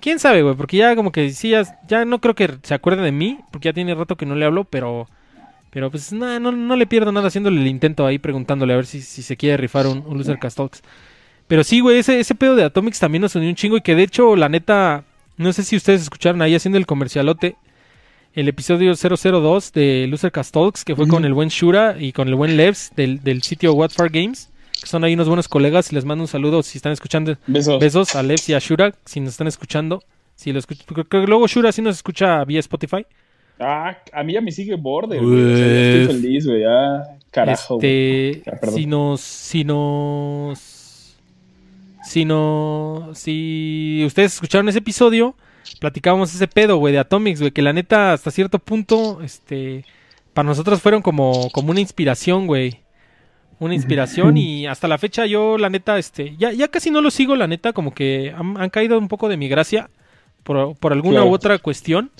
[0.00, 3.02] quién sabe, güey, porque ya como que sí ya, ya no creo que se acuerde
[3.02, 5.08] de mí, porque ya tiene rato que no le hablo, pero
[5.70, 8.86] pero pues nada, no, no le pierdo nada haciéndole el intento ahí preguntándole a ver
[8.86, 10.82] si, si se quiere rifar un, un Loser Cast Talks.
[11.48, 13.94] Pero sí, güey, ese, ese pedo de Atomics también nos unió un chingo y que
[13.94, 15.04] de hecho, la neta,
[15.36, 17.56] no sé si ustedes escucharon ahí haciendo el comercialote
[18.34, 22.28] el episodio 002 de Loser Cast Talks, que fue con el buen Shura y con
[22.28, 25.92] el buen Levs del, del sitio What for Games, que son ahí unos buenos colegas
[25.92, 27.36] y les mando un saludo si están escuchando.
[27.46, 27.78] Besos.
[27.78, 30.02] Besos a Levs y a Shura, si nos están escuchando.
[30.34, 33.06] Si lo escuch- creo que luego Shura sí nos escucha vía Spotify.
[33.60, 35.20] Ah, a mí ya me sigue Border.
[35.22, 36.64] O sea, estoy feliz, güey.
[36.64, 38.30] Ah, carajo, güey.
[38.44, 41.16] este, si nos, si nos,
[42.04, 45.36] si no, si ustedes escucharon ese episodio,
[45.84, 49.84] platicábamos ese pedo, güey, de Atomics, güey, que la neta hasta cierto punto, este,
[50.32, 52.80] para nosotros fueron como, como una inspiración, güey.
[53.58, 57.10] Una inspiración y hasta la fecha yo, la neta, este, ya, ya casi no lo
[57.10, 59.90] sigo, la neta, como que han, han caído un poco de mi gracia
[60.42, 61.30] por, por alguna Claro.
[61.30, 62.10] u otra cuestión.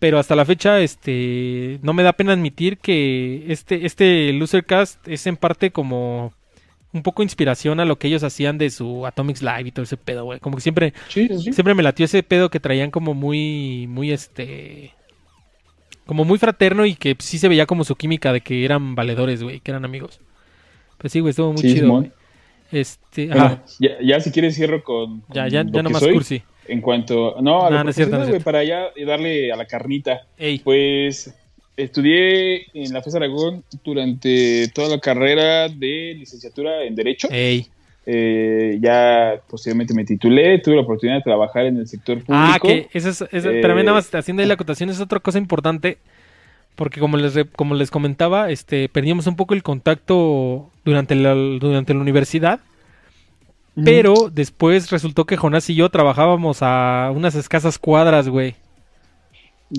[0.00, 5.28] Pero hasta la fecha, este, no me da pena admitir que este, este Losercast es
[5.28, 6.32] en parte como
[6.94, 9.96] un poco inspiración a lo que ellos hacían de su Atomics Live y todo ese
[9.98, 10.40] pedo, güey.
[10.40, 11.52] Como que siempre, Sí, sí, sí.
[11.52, 14.92] siempre me latió ese pedo que traían como muy, muy este,
[16.06, 19.42] como muy fraterno y que sí se veía como su química de que eran valedores,
[19.42, 20.20] güey, que eran amigos.
[20.98, 21.90] Pues sí, güey, estuvo muy Sí, chido.
[21.90, 22.12] Güey.
[22.72, 25.82] Este, Bueno, ajá, ya, ya si quieres cierro con, con ya, ya, lo ya que
[25.82, 26.12] nomás soy.
[26.14, 26.42] cursi.
[26.66, 27.36] En cuanto...
[27.42, 28.44] No, a No, lo no es cierto, no profesional, es güey, cierto.
[28.44, 30.22] para ya darle a la carnita.
[30.38, 31.34] Ey, Pues
[31.76, 37.28] estudié en la FES Aragón durante toda la carrera de licenciatura en Derecho.
[37.30, 37.66] ey.
[38.06, 42.34] Eh, ya posteriormente me titulé, tuve la oportunidad de trabajar en el sector público.
[42.36, 45.20] Ah, que eso es, eso- Eh, pero nada más haciendo ahí la acotación es otra
[45.20, 45.96] cosa importante
[46.74, 51.94] porque como les como les comentaba, este perdimos un poco el contacto durante la durante
[51.94, 52.60] la universidad,
[53.84, 58.54] pero después resultó que Jonás y yo trabajábamos a unas escasas cuadras, güey.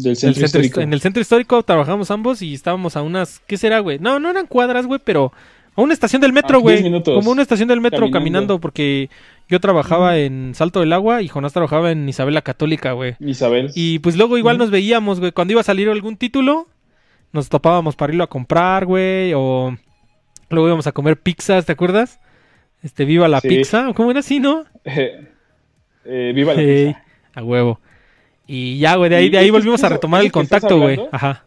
[0.04, 0.82] Del centro, centro histórico.
[0.82, 4.00] En el centro histórico trabajamos ambos y estábamos a unas, ¿qué será, güey?
[4.00, 5.32] No, no eran cuadras, güey, pero
[5.76, 6.76] a una estación del metro, güey.
[6.78, 7.16] 10 minutos.
[7.16, 8.60] Como una estación del metro caminando, Caminando.
[8.62, 9.10] porque
[9.50, 13.16] yo trabajaba en Salto del Agua y Jonás trabajaba en Isabel la Católica, güey.
[13.20, 13.72] Isabel.
[13.76, 15.32] Y pues luego igual nos veíamos, güey.
[15.32, 16.68] Cuando iba a salir algún título,
[17.34, 19.34] nos topábamos para irlo a comprar, güey.
[19.36, 19.76] O
[20.50, 22.20] luego íbamos a comer pizzas, ¿te acuerdas?
[22.82, 23.50] Este, viva la Sí.
[23.50, 23.92] pizza.
[23.96, 24.64] ¿Cómo era así, no?
[26.08, 27.04] Eh, viva la pizza.
[27.34, 27.80] a huevo.
[28.48, 31.00] Y ya, güey, de ahí, de ahí volvimos a retomar el contacto, güey.
[31.12, 31.46] Ajá.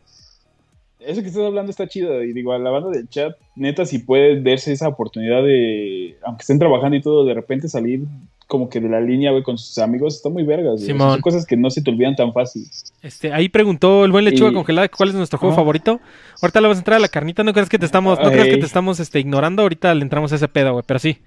[1.00, 2.22] Eso que estás hablando está chido.
[2.22, 6.42] Y digo, a la banda del chat, neta, si puede verse esa oportunidad de, aunque
[6.42, 8.02] estén trabajando y todo, de repente salir
[8.46, 10.80] como que de la línea, güey, con sus amigos, está muy vergas.
[10.82, 12.66] son cosas que no se te olvidan tan fácil.
[13.02, 15.60] Este, ahí preguntó el buen lechuga Y- congelada cuál es nuestro juego Ajá.
[15.60, 16.00] favorito.
[16.42, 18.32] Ahorita le vamos a entrar a la carnita, no creas que te estamos, no Ey.
[18.32, 21.18] creas que te estamos este, ignorando, ahorita le entramos a ese pedo, güey, pero sí.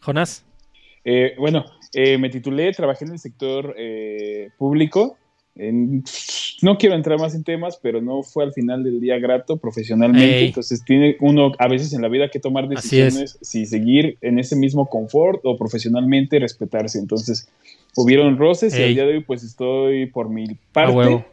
[0.00, 0.44] Jonás.
[1.04, 1.64] Eh, bueno,
[1.94, 5.16] eh, me titulé, trabajé en el sector eh, público.
[5.56, 6.04] En-
[6.60, 10.38] no quiero entrar más en temas, pero no fue al final del día grato profesionalmente.
[10.38, 10.46] Ey.
[10.48, 14.56] Entonces tiene uno a veces en la vida que tomar decisiones si seguir en ese
[14.56, 16.98] mismo confort o profesionalmente respetarse.
[16.98, 17.48] Entonces
[17.96, 18.88] hubieron roces y Ey.
[18.88, 21.24] al día de hoy pues estoy por mi A parte.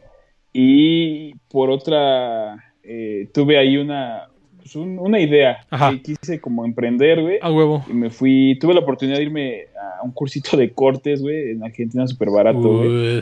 [0.52, 4.28] Y por otra, eh, tuve ahí una,
[4.72, 5.58] pues, un- una idea.
[5.70, 5.90] Ajá.
[5.92, 7.38] que quise como emprender, güey.
[7.40, 7.84] A huevo.
[7.88, 9.66] Y me fui, tuve la oportunidad de irme
[10.00, 13.20] a un cursito de cortes, güey, en Argentina súper barato, güey.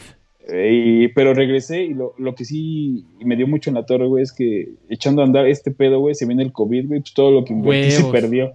[0.49, 4.07] Eh, y- pero regresé y lo, lo que sí me dio mucho en la torre,
[4.07, 7.15] güey, es que echando a andar este pedo, güey, se viene el COVID, güey, pues
[7.15, 8.53] todo lo que invertí se perdió.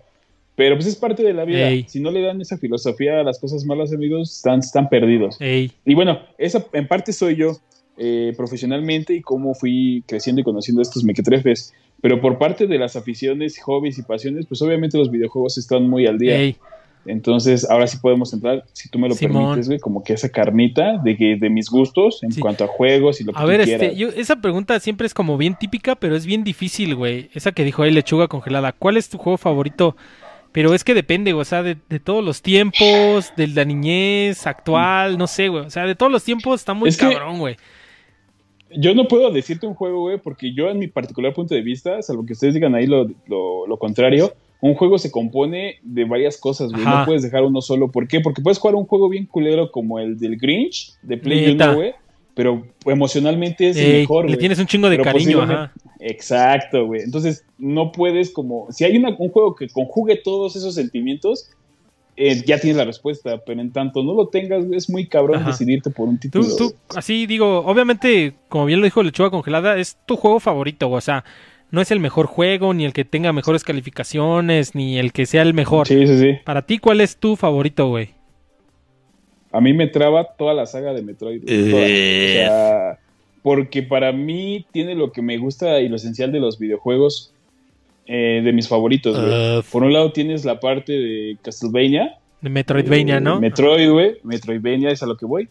[0.56, 1.70] Pero pues es parte de la vida.
[1.70, 1.86] Ey.
[1.88, 5.40] Si no le dan esa filosofía a las cosas malas, amigos, están, están perdidos.
[5.40, 5.72] Ey.
[5.86, 7.54] Y bueno, esa en parte soy yo
[7.98, 11.74] eh, profesionalmente y cómo fui creciendo y conociendo estos mequetrefes.
[12.02, 16.08] Pero por parte de las aficiones, hobbies y pasiones, pues obviamente los videojuegos están muy
[16.08, 16.38] al día.
[16.40, 16.56] Ey.
[17.06, 19.44] Entonces, ahora sí podemos entrar, si tú me lo Simón.
[19.46, 22.42] permites, güey, como que esa carnita de, que- de mis gustos en Sí.
[22.42, 23.82] cuanto a juegos y lo que A tú ver, quieras.
[23.84, 27.30] este, yo, esa pregunta siempre es como bien típica, pero es bien difícil, güey.
[27.34, 28.74] Esa que dijo ahí, lechuga congelada.
[28.74, 29.96] ¿Cuál es tu juego favorito?
[30.52, 34.46] Pero es que depende, güey, o sea, de, de todos los tiempos, de la niñez
[34.46, 35.66] actual, no sé, güey.
[35.66, 37.56] O sea, de todos los tiempos está muy Es que- cabrón, güey.
[38.76, 42.02] Yo no puedo decirte un juego, güey, porque yo en mi particular punto de vista,
[42.02, 46.38] salvo que ustedes digan ahí lo, lo- lo contrario, un juego se compone de varias
[46.38, 46.84] cosas, güey.
[46.84, 47.90] No puedes dejar uno solo.
[47.90, 48.20] ¿Por qué?
[48.20, 51.70] Porque puedes jugar un juego bien culero como el del Grinch, de Play Neta.
[51.70, 51.94] 1, güey,
[52.36, 55.74] pero emocionalmente es Ey, mejor, le tienes un chingo de Pero cariño, ajá.
[56.00, 57.02] Exacto, güey.
[57.02, 58.68] Entonces, no puedes como...
[58.72, 61.50] Si hay una- un juego que conjugue todos esos sentimientos,
[62.16, 65.52] eh, ya tienes la respuesta, pero en tanto no lo tengas, es muy cabrón Ajá.
[65.52, 66.46] decidirte por un título.
[66.58, 70.90] tú, así digo, obviamente, como bien lo dijo Lechuga Congelada, es tu juego favorito.
[70.90, 71.24] O sea,
[71.72, 75.44] no es el mejor juego, ni el que tenga mejores calificaciones, ni el que sea
[75.44, 75.88] el mejor.
[75.88, 76.38] Sí, sí, sí.
[76.44, 78.10] Para ti, ¿cuál es tu favorito, güey?
[79.52, 81.44] A mí me traba toda la saga de Metroid.
[81.44, 83.00] O sea,
[83.42, 87.34] porque para mí tiene lo que me gusta y lo esencial de los videojuegos
[88.12, 89.60] eh, de mis favoritos, güey.
[89.60, 92.18] Uh, Por un lado tienes la parte de Castlevania.
[92.42, 93.40] de Metroidvania, eh, ¿no?
[93.40, 94.18] Metroid, güey.
[94.24, 95.48] Metroidvania es a lo que voy.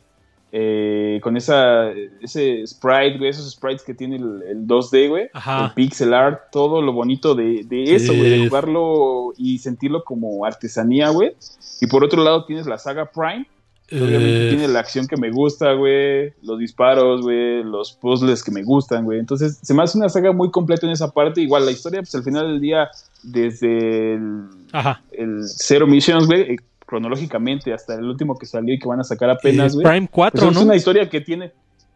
[0.51, 5.29] Eh, con esa, ese sprite, güey, esos sprites que tiene el, el 2D, güey.
[5.35, 5.67] Ajá.
[5.67, 10.45] El pixel art, todo lo bonito de, de eso, güey, de jugarlo y sentirlo como
[10.45, 11.37] artesanía, güey.
[11.81, 13.47] Y por otro lado tienes la saga Prime,
[13.91, 18.51] obviamente Uh, tiene la acción que me gusta, güey, los disparos, güey, los puzzles que
[18.51, 19.19] me gustan, güey.
[19.19, 21.41] Entonces, se me hace una saga muy completa en esa parte.
[21.41, 22.89] Igual, la historia, pues al final del día,
[23.23, 25.01] desde el, Ajá.
[25.13, 29.05] el Zero Missions, güey, eh, cronológicamente hasta el último que salió y que van a
[29.05, 29.87] sacar apenas, Eh, güey.
[29.87, 30.65] Prime 4, Pues es ¿no?
[30.65, 31.53] una historia que tiene.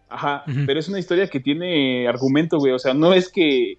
[0.08, 2.72] Ajá, pero es una historia que tiene argumento, güey.
[2.72, 3.78] O sea, no es que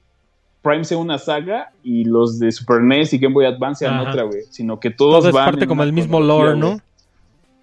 [0.64, 4.10] Prime sea una saga y los de Super NES y Game Boy Advance sean Ajá.
[4.10, 4.42] otra, güey.
[4.50, 6.58] Sino que todos Todo es van parte como el mismo lore.
[6.58, 6.80] ¿no?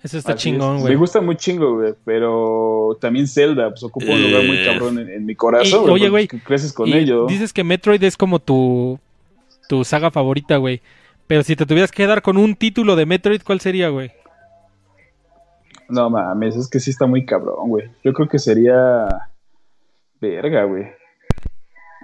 [0.03, 0.55] Eso está Así es.
[0.55, 0.95] chingón, Me güey.
[0.95, 1.95] gusta muy chingo, güey.
[2.05, 4.65] Pero también Zelda, pues ocupa un lugar muy Eh.
[4.67, 7.27] cabrón en, en mi corazón, Y, oye, güey, creces con Y ello.
[7.27, 8.99] Dices que Metroid es como tu,
[9.69, 10.81] tu saga favorita, güey.
[11.27, 14.11] Pero si te tuvieras que quedar con un título de Metroid, ¿cuál sería, güey?
[15.89, 17.91] No mames, es que sí está muy cabrón, güey.
[18.05, 19.07] Yo creo que sería.
[20.21, 20.87] Verga, güey.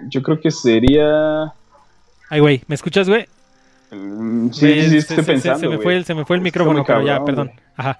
[0.09, 1.53] Yo creo que sería.
[2.29, 3.25] Ay, güey, ¿me escuchas, güey?
[3.91, 5.59] Mm, Sí, sí, estoy se- pensando.
[5.59, 7.51] Se me fue el, se me fue el micrófono, pero ya, perdón.
[7.75, 7.99] Ajá.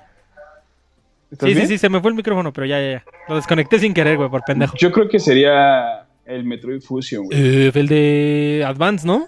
[1.31, 3.03] ¿Estás Sí, sí, sí, se me fue el micrófono, pero ya, ya, ya.
[3.27, 4.75] Lo desconecté sin querer, güey, por pendejo.
[4.77, 7.37] Yo creo que sería el Metroid Fusion, güey.
[7.67, 9.25] Eh, el de Advance, ¿no?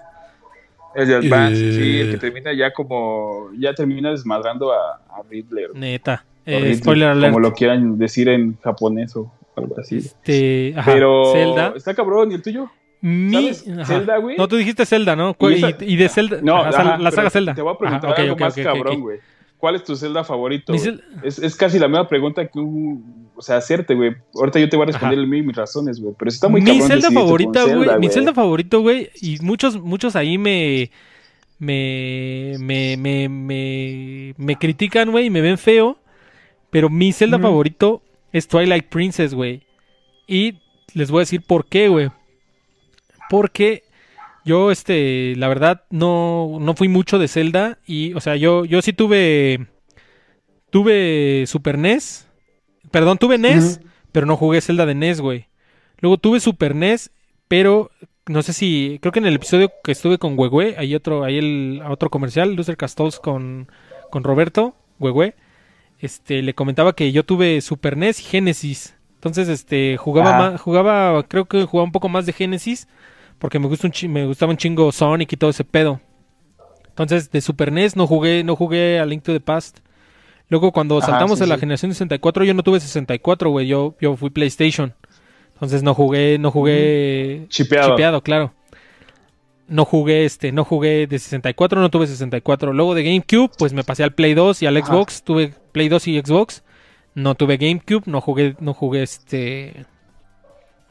[0.96, 1.72] El de Advance, Eh.
[1.74, 3.50] sí, el que termina ya como.
[3.58, 5.76] Ya termina desmadrando a, a Riddler.
[5.76, 6.24] Neta.
[6.46, 7.34] Eh, spoiler alert.
[7.34, 9.98] Como lo quieran decir en japonés o algo así.
[9.98, 11.74] Este, ajá, Pero Zelda.
[11.76, 12.72] está cabrón, ¿y el tuyo?
[13.02, 13.54] Mi.
[13.54, 14.36] Zelda, güey.
[14.38, 15.36] No, tú dijiste Zelda, ¿no?
[15.40, 16.40] Y Y, esa- y de Zelda.
[16.42, 17.56] No, ajá, ajá, la saga Zelda.
[17.56, 19.20] Te voy a preguntar Ajá, algo más cabrón, güey.
[19.58, 20.74] ¿Cuál es tu Zelda favorito?
[20.74, 23.30] Es, es casi la misma pregunta que un.
[23.36, 24.16] O sea, hacerte, güey.
[24.36, 26.14] Ahorita yo te voy a responder el mío y mis razones, güey.
[26.18, 26.88] Pero está muy mi cabrón.
[26.88, 28.00] Zelda favorita, Zelda, güey.
[28.00, 29.10] Mi Zelda favorito, güey.
[29.22, 30.92] Y muchos, muchos ahí me.
[31.58, 32.56] Me.
[32.60, 32.98] Me.
[32.98, 33.30] Me.
[33.30, 35.26] Me, me critican, güey.
[35.26, 35.98] Y me ven feo.
[36.70, 39.62] Pero mi Zelda favorito es Twilight Princess, güey.
[40.28, 40.56] Y
[40.94, 42.10] les voy a decir por qué, güey.
[43.30, 43.84] Porque
[44.46, 47.78] yo, este, la verdad, no, no fui mucho de Zelda.
[47.86, 49.68] Y, o sea, yo, yo sí tuve.
[50.70, 52.28] Tuve Super NES.
[52.92, 55.48] Perdón, tuve NES, pero no jugué Zelda de NES, güey.
[56.00, 57.12] Luego tuve Super NES,
[57.48, 57.92] pero
[58.28, 59.00] no sé si.
[59.02, 62.56] Creo que en el episodio que estuve con Huehue, hay otro, hay el otro comercial,
[62.56, 63.72] Lucer Castols con,
[64.10, 65.36] con Roberto, Huehue.
[66.00, 68.96] Este, le comentaba que yo tuve Super NES y Genesis.
[69.16, 70.52] Entonces, este, jugaba Ajá.
[70.52, 72.88] más, jugaba, creo que jugaba un poco más de Genesis,
[73.40, 76.00] porque me gusta un me gustaba un chingo Sonic y todo ese pedo.
[76.88, 79.80] Entonces, de Super NES no jugué, no jugué a Link to the Past.
[80.50, 81.62] Luego cuando Ajá, saltamos sí, a la sí.
[81.62, 84.94] generación de 64, yo no tuve 64, güey, yo, yo fui PlayStation.
[85.54, 87.92] Entonces no jugué, no jugué Chipeado.
[87.92, 88.54] chipeado, claro.
[89.68, 92.74] No jugué este, no jugué de 64, no tuve 64.
[92.74, 94.88] Luego de GameCube, pues me pasé al Play 2 y al Ajá.
[94.88, 96.64] Xbox, tuve Play 2 y Xbox.
[97.14, 99.86] No tuve GameCube, no jugué, no jugué este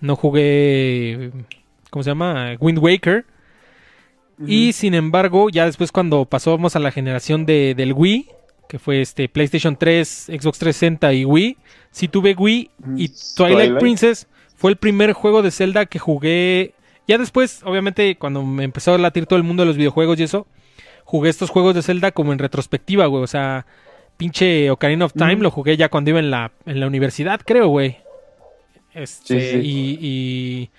[0.01, 1.32] no jugué
[1.91, 2.57] ¿cómo se llama?
[2.61, 3.24] Wind Waker.
[4.47, 8.28] Y sin embargo, ya después cuando pasamos a la generación de, del Wii,
[8.68, 11.57] que fue este PlayStation 3, Xbox 360 y Wii,
[11.91, 13.78] sí tuve Wii y Mm, Twilight, Twilight.
[13.78, 16.74] Princess fue el primer juego de Zelda que jugué.
[17.09, 20.24] Ya después, obviamente, cuando me empezó a latir todo el mundo de los videojuegos y
[20.24, 20.47] eso,
[21.05, 23.24] jugué estos juegos de Zelda como en retrospectiva, güey.
[23.24, 23.66] O sea,
[24.18, 27.68] pinche Ocarina of Time lo jugué ya cuando iba en la, en la universidad, creo,
[27.68, 27.97] güey.
[28.95, 29.66] Este, Sí, sí.
[29.66, 30.70] Y, y,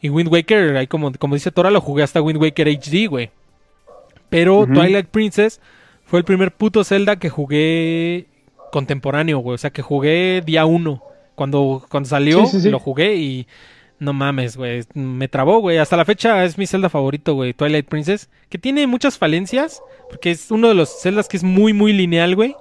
[0.00, 3.30] y Wind Waker, ahí como, como dice Tora, lo jugué hasta Wind Waker HD, güey.
[4.28, 4.66] Pero.
[4.66, 5.60] Twilight Princess
[6.04, 8.26] fue el primer puto Zelda que jugué
[8.72, 9.54] contemporáneo, güey.
[9.54, 11.02] O sea, que jugué día uno.
[11.34, 12.70] Cuando, cuando salió, Sí, sí, sí.
[12.70, 13.46] lo jugué y
[14.00, 14.82] no mames, güey.
[14.94, 15.78] Me trabó, güey.
[15.78, 17.52] Hasta la fecha es mi Zelda favorito, güey.
[17.54, 18.28] Twilight Princess.
[18.48, 19.82] Que tiene muchas falencias.
[20.08, 22.56] Porque es uno de los Zeldas que es muy, muy lineal, güey.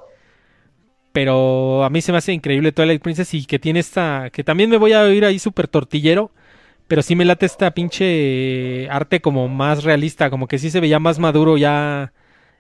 [1.12, 4.30] Pero a mí se me hace increíble Twilight Princess y que tiene esta...
[4.32, 6.32] Que también me voy a oír ahí súper tortillero.
[6.88, 10.30] Pero sí me late esta pinche arte como más realista.
[10.30, 12.14] Como que sí se veía más maduro ya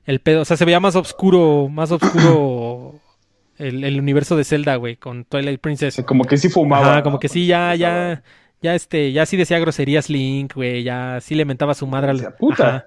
[0.05, 0.41] el pedo.
[0.41, 2.95] O sea, se veía más oscuro, más oscuro
[3.57, 5.95] el, el universo de Zelda, güey, con Twilight Princess.
[5.95, 6.91] sea, como que sí fumaba.
[6.93, 8.21] Ajá, como que sí, ya, ya,
[8.61, 12.11] ya este, ya sí decía groserías Link, güey, ya sí le mentaba a su madre
[12.11, 12.33] al...
[12.37, 12.67] "Puta".
[12.67, 12.85] Ajá.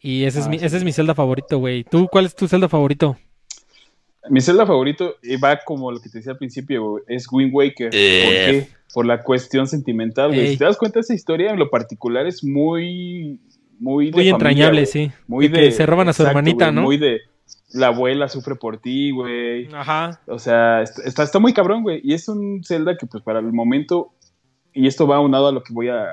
[0.00, 0.64] Y ese es Ah, mi, sí.
[0.64, 1.84] ese es mi Zelda favorito, güey.
[1.84, 3.16] ¿Tú cuál es tu Zelda favorito?
[4.30, 7.90] Mi Zelda favorito va como lo que te decía al principio, es Wind Waker.
[7.90, 8.68] ¿Por qué?
[8.94, 10.48] Por la cuestión sentimental, güey.
[10.52, 13.40] Si te das cuenta, esa historia en lo particular es muy.
[13.80, 15.12] Muy, de Muy entrañable, sí.
[15.28, 15.64] Muy De de.
[15.66, 16.82] que se roban a su exacto, hermanita, güey, ¿no?
[16.82, 17.20] Muy de.
[17.72, 19.68] La abuela sufre por ti, güey.
[19.72, 20.20] Ajá.
[20.26, 22.00] O sea, est- está, está muy cabrón, güey.
[22.02, 24.12] Y es un Zelda que, pues, para el momento.
[24.72, 26.02] Y esto va aunado a lo que voy a.
[26.02, 26.08] a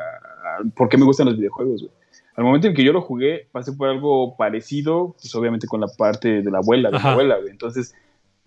[0.76, 1.92] ¿Por qué me gustan los videojuegos, güey?
[2.36, 5.88] Al momento en que yo lo jugué, pasé por algo parecido, pues obviamente con la
[5.98, 7.08] parte de la abuela, de Ajá.
[7.08, 7.50] la abuela, güey.
[7.50, 7.96] Entonces,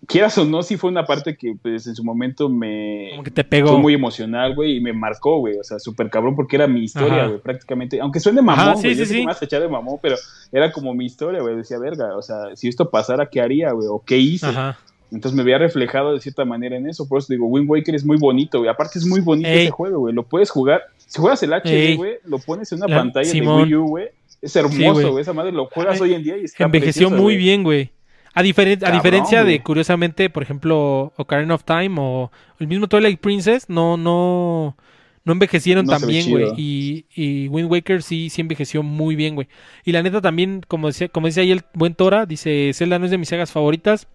[0.07, 3.09] quieras o no, sí fue una parte que, pues, en su momento me.
[3.11, 3.69] Como que te pegó.
[3.69, 5.57] Fue muy emocional, güey, y me marcó, güey.
[5.57, 7.99] O sea, súper cabrón porque era mi historia, güey, prácticamente.
[7.99, 8.95] Aunque suene mamón, güey.
[8.95, 9.19] sí, sí, sí.
[9.21, 10.15] me vas a echar de mamón, pero
[10.51, 11.55] era como mi historia, güey.
[11.55, 13.87] Decía, verga, o sea, si esto pasara, ¿qué haría, güey?
[13.89, 14.47] ¿O qué hice?
[14.47, 14.77] Ajá.
[15.11, 17.07] Entonces me veía reflejado de cierta manera en eso.
[17.07, 18.69] Por eso digo, Wind Waker es muy bonito, güey.
[18.69, 19.61] Aparte es muy bonito Ey.
[19.63, 20.13] ese juego, güey.
[20.13, 20.83] Lo puedes jugar.
[20.97, 21.95] Si juegas el HD, Ey.
[21.97, 23.57] güey, lo pones en una La- pantalla Simón.
[23.57, 24.09] de Wii U, güey.
[24.39, 25.21] Es hermoso, güey.
[25.23, 27.89] Esa madre lo juegas Ay, hoy en día y está Envejeció precioso, muy bien, güey.
[28.33, 33.19] A, diferen- a diferencia de, curiosamente, por ejemplo, Ocarina of Time o el mismo Twilight
[33.19, 34.77] Princess, no, no,
[35.25, 36.45] no envejecieron No tan bien, güey.
[36.57, 39.47] Y, y Wind Waker sí, sí envejeció muy bien, güey.
[39.83, 43.05] Y la neta también, como decía, como decía ahí el buen Tora, dice, Zelda no
[43.05, 44.07] es de mis sagas favoritas,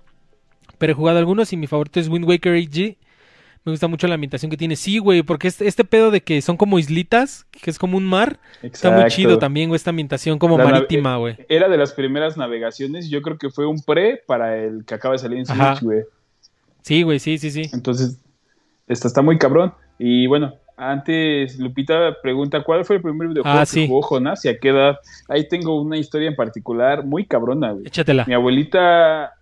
[0.78, 2.96] pero he jugado algunos y mi favorito es Wind Waker HD.
[3.64, 4.76] Me gusta mucho la ambientación que tiene.
[4.76, 8.04] Sí, güey, porque este, este pedo de que son como islitas, que es como un
[8.04, 9.16] mar, está muy Exacto.
[9.16, 11.36] chido también, güey, esta ambientación como La marítima, güey.
[11.48, 13.08] Era de las primeras navegaciones.
[13.08, 15.46] Yo creo que fue un pre para el que acaba de salir en.
[15.46, 16.02] Switch, güey.
[16.82, 17.70] Sí, güey, sí, sí, sí.
[17.72, 18.18] Entonces,
[18.86, 19.72] esta está muy cabrón.
[19.98, 23.86] Y bueno, antes Lupita pregunta, ¿cuál fue el primer videojuego Ah, que sí.
[23.86, 24.98] jugó Jonás y a qué edad?
[25.28, 27.86] Ahí tengo una historia en particular muy cabrona, güey.
[27.86, 28.26] Échatela.
[28.26, 29.32] Mi abuelita,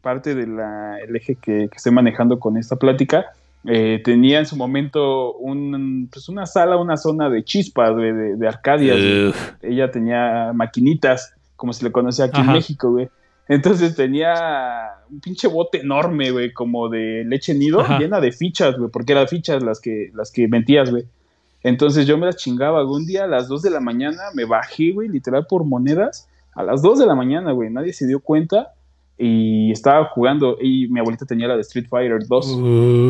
[0.00, 0.58] parte del
[1.14, 3.26] eje que, que estoy manejando con esta plática,
[3.64, 8.36] eh, tenía en su momento un, pues una sala, una zona de chispas, güey, de,
[8.36, 8.96] de arcadias.
[8.98, 9.72] güey.
[9.72, 12.50] Ella tenía maquinitas, como se le conoce aquí Ajá.
[12.50, 13.08] en México, güey.
[13.48, 14.34] Entonces tenía
[15.10, 17.98] un pinche bote enorme, güey, como de leche nido, Ajá.
[17.98, 21.04] llena de fichas, güey, porque eran fichas las que, las que mentías, güey.
[21.62, 22.80] Entonces yo me las chingaba.
[22.80, 26.28] Algún día a las 2 de la mañana me bajé, güey, literal por monedas.
[26.54, 28.72] A las 2 de la mañana, güey, nadie se dio cuenta.
[29.18, 30.56] Y estaba jugando.
[30.60, 32.58] Y mi abuelita tenía la de Street Fighter 2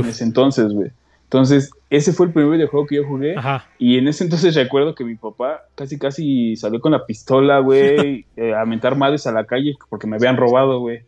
[0.05, 0.90] en ese entonces, güey.
[1.24, 3.36] Entonces, ese fue el primer videojuego que yo jugué.
[3.36, 3.64] Ajá.
[3.78, 8.26] Y en ese entonces recuerdo que mi papá casi casi salió con la pistola, güey,
[8.36, 11.05] eh, a mentar madres a la calle porque me habían robado, güey.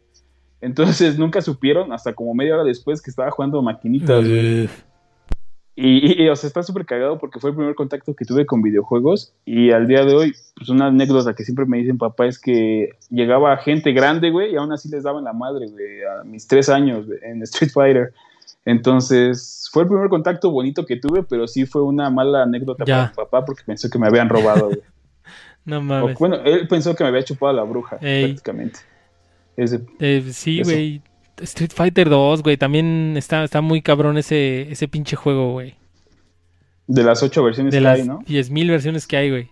[0.63, 4.69] Entonces nunca supieron hasta como media hora después que estaba jugando maquinitas, güey.
[5.77, 8.47] Y, y, y, o sea, está súper cagado porque fue el primer contacto que tuve
[8.47, 9.33] con videojuegos.
[9.45, 12.91] Y al día de hoy, pues una anécdota que siempre me dicen papá es que
[13.11, 16.69] llegaba gente grande, güey, y aún así les daban la madre, güey, a mis tres
[16.69, 18.13] años en Street Fighter.
[18.65, 22.95] Entonces, fue el primer contacto bonito que tuve, pero sí fue una mala anécdota Ya.
[22.97, 24.81] para mi papá porque pensó que me habían robado, güey.
[25.67, 26.19] No O, mames.
[26.19, 28.27] bueno, él pensó que me había chupado la bruja, Ey.
[28.27, 28.81] prácticamente.
[29.57, 31.03] Ese, Eh, sí, güey.
[31.39, 32.57] Street Fighter 2, güey.
[32.57, 35.75] También está, está muy cabrón ese, ese pinche juego, güey.
[36.87, 38.21] de las ocho versiones De que las hay, ¿no?
[38.21, 39.51] 10.000 versiones que hay, güey.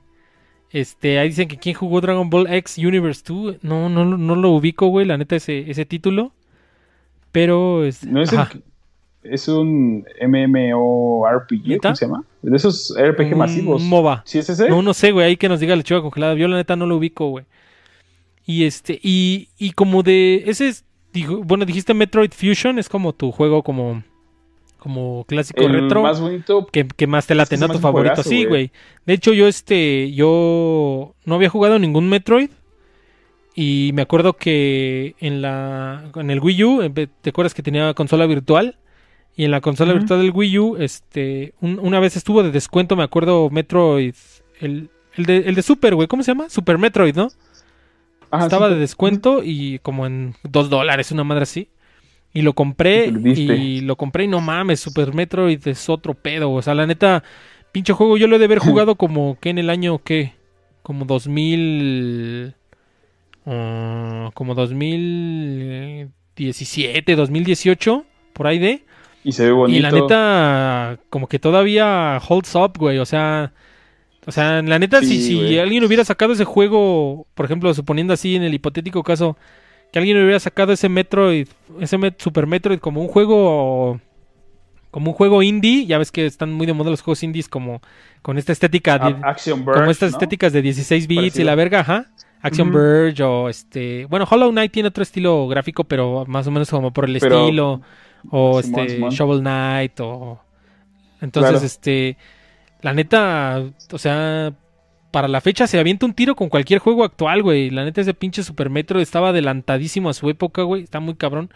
[0.71, 3.57] Este, ahí dicen que quién jugó Dragon Ball X Universe 2.
[3.63, 6.33] No, no, no lo ubico, güey, la neta, ese, ese título.
[7.31, 8.41] Pero es, No es, el
[9.23, 11.81] es un MMORPG.
[11.81, 12.25] ¿cómo se llama?
[12.43, 13.83] De esos RPG Un masivos.
[13.83, 14.23] MOBA.
[14.27, 14.69] ¿Sí es ese?
[14.69, 16.35] No, no sé, güey, ahí que nos diga la chiva congelada.
[16.35, 17.45] Yo la neta no lo ubico, güey.
[18.45, 23.13] Y este, y, y como de, ese es, digo, bueno, dijiste Metroid Fusion, es como
[23.13, 24.03] tu juego como,
[24.79, 26.03] como clásico el retro.
[26.03, 26.67] más bonito.
[26.67, 27.69] que, que más te late, ¿no?
[27.69, 28.15] Tu favorito.
[28.15, 28.71] juegazo, Sí, güey.
[29.07, 32.51] De hecho, yo este, yo no había jugado ningún Metroid.
[33.55, 38.25] Y me acuerdo que en la en el Wii U, ¿te acuerdas que tenía consola
[38.27, 38.79] virtual?
[39.37, 42.97] Y en la consola virtual del Wii U, este, un- una vez estuvo de descuento,
[42.97, 44.15] me acuerdo, Metroid,
[44.61, 46.49] el, el de, el de Super, güey, ¿cómo se llama?
[46.49, 47.29] Super Metroid, ¿no?
[48.33, 51.69] Ajá, Estaba sí, de descuento y como en dos dólares, una madre así.
[52.33, 56.51] Y lo compré Y lo compré y no mames, Super Metroid es otro pedo.
[56.51, 57.23] O sea, la neta,
[57.73, 60.33] pinche juego, yo lo he de haber jugado como que en el año, ¿qué?
[60.83, 62.55] Como 2000...
[63.45, 68.87] ah, como 2017, 2018, por ahí de...
[69.25, 69.79] Y se ve bonito.
[69.79, 72.97] Y la neta, como que todavía holds up, güey.
[72.99, 73.53] O sea,
[74.27, 78.13] o sea, la neta, si, Sí, si alguien hubiera sacado ese juego, por ejemplo, suponiendo
[78.13, 79.37] así en el hipotético caso,
[79.93, 81.49] que alguien hubiera sacado ese Metroid,
[81.81, 84.01] ese Met- Super Metroid como un juego,
[84.91, 87.81] como un juego indie, ya ves que están muy de moda los juegos indies como
[88.23, 90.17] con esta estética, A- de- Action Verge, como estas ¿no?
[90.19, 92.07] estéticas de 16 bits y la verga, ajá.
[92.45, 92.73] Action.
[92.73, 96.93] Verge o este, bueno, Hollow Knight tiene otro estilo gráfico, pero más o menos como
[96.93, 97.81] por el Pero- estilo
[98.31, 99.11] o Simón, este Simón.
[99.11, 100.41] Shovel Knight o
[101.21, 101.67] entonces Claro.
[101.67, 102.17] este
[102.83, 103.63] la neta,
[103.93, 104.55] o sea,
[105.13, 107.71] para la fecha se avienta un tiro con cualquier juego actual, güey.
[107.71, 110.83] La neta ese pinche Super Metro estaba adelantadísimo a su época, güey.
[110.83, 111.51] Está muy cabrón.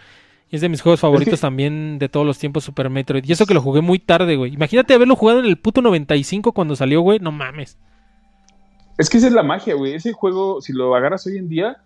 [0.49, 3.25] Y es de mis juegos favoritos también de todos los tiempos Super Metroid.
[3.25, 4.55] Y eso que lo jugué muy tarde, güey.
[4.55, 7.19] Imagínate haberlo jugado en el puto 95 cuando salió, güey.
[7.19, 7.79] No mames.
[8.99, 9.95] Es que esa es la magia, güey.
[9.95, 11.79] Ese juego, si lo agarras hoy en día,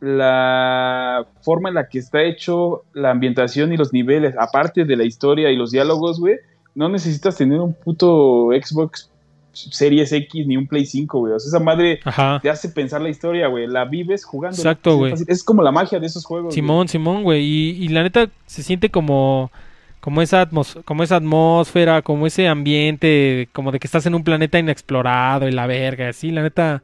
[0.00, 5.04] la forma en la que está hecho la ambientación y los niveles, aparte de la
[5.04, 6.36] historia y los diálogos, güey,
[6.76, 9.10] no necesitas tener un puto Xbox
[9.52, 11.32] Series X ni un Play 5, güey.
[11.32, 12.38] O sea, esa madre Ajá.
[12.42, 13.66] te hace pensar la historia, güey.
[13.66, 14.54] La vives jugando.
[14.56, 15.14] Exacto, güey.
[15.26, 16.52] Es como la magia de esos juegos.
[16.54, 17.42] Simón, Simón, güey.
[17.42, 19.50] Y, y la neta se siente como,
[20.00, 24.22] como, esa atmos- como esa atmósfera, como ese ambiente, como de que estás en un
[24.24, 26.82] planeta inexplorado y la verga, así, la neta.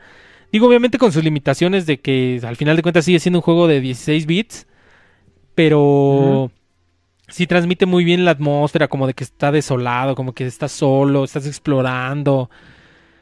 [0.51, 3.69] Digo, obviamente con sus limitaciones de que al final de cuentas sigue siendo un juego
[3.69, 4.67] de 16 bits,
[5.55, 6.51] pero
[7.33, 11.25] sí transmite muy bien la atmósfera, como de que está desolado, como que estás solo,
[11.25, 12.35] estás explorando.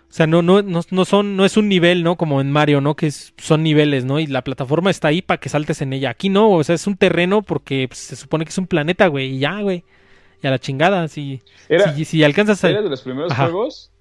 [0.08, 2.16] O sea, no, no, no, no son, no es un nivel, ¿no?
[2.16, 2.96] Como en Mario, ¿no?
[2.96, 4.18] Que es- son niveles, ¿no?
[4.18, 6.10] Y la plataforma está ahí para que saltes en ella.
[6.10, 9.06] Aquí no, o sea, es un terreno porque pues, se supone que es un planeta,
[9.06, 9.84] güey, y ya, güey.
[10.42, 12.70] Y a la chingada, si, Era, si, si alcanzas a...
[12.70, 13.44] era de los primeros Ajá.
[13.44, 13.92] juegos.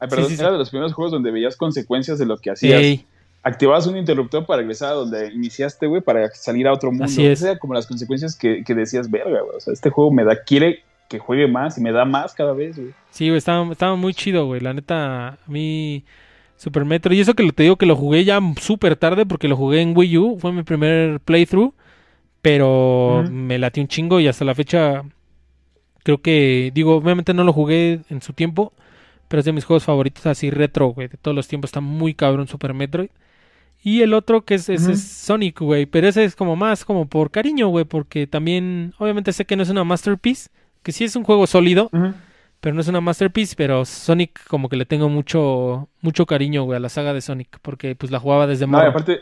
[0.00, 0.42] Ay, perdón, Sí, sí, sí.
[0.42, 2.80] era de los primeros juegos donde veías consecuencias de lo que hacías.
[2.82, 3.06] Ey,
[3.42, 7.04] activabas un interruptor para regresar a donde iniciaste, güey, para salir a otro mundo.
[7.04, 7.38] Así es.
[7.38, 9.56] Esas eran como las consecuencias que, que decías, verga, güey.
[9.56, 12.52] O sea, este juego me da, quiere que juegue más y me da más cada
[12.52, 12.92] vez, güey.
[13.10, 14.60] sí, güey, estaba, estaba muy chido, güey.
[14.60, 16.04] La neta, a mí...
[16.58, 17.14] Super Metro.
[17.14, 19.96] Y eso que te digo que lo jugué ya súper tarde porque lo jugué en
[19.96, 20.38] Wii U.
[20.40, 21.72] Fue mi primer playthrough.
[22.42, 25.02] Pero me latió un chingo y hasta la fecha
[26.04, 28.72] creo que, digo, obviamente no lo jugué en su tiempo,
[29.26, 31.68] pero es de mis juegos favoritos así retro, güey, de todos los tiempos.
[31.68, 33.10] Está muy cabrón Super Metroid.
[33.82, 34.92] Y el otro que es, es- Ujú.
[34.92, 39.32] es Sonic, güey, pero ese es como más como por cariño, güey, porque también, obviamente
[39.32, 40.50] sé que no es una masterpiece,
[40.82, 41.88] que sí es un juego sólido,
[42.60, 46.76] pero no es una masterpiece, pero Sonic como que le tengo mucho mucho cariño, güey,
[46.76, 49.20] a la saga de Sonic, porque pues la jugaba desde No, y aparte,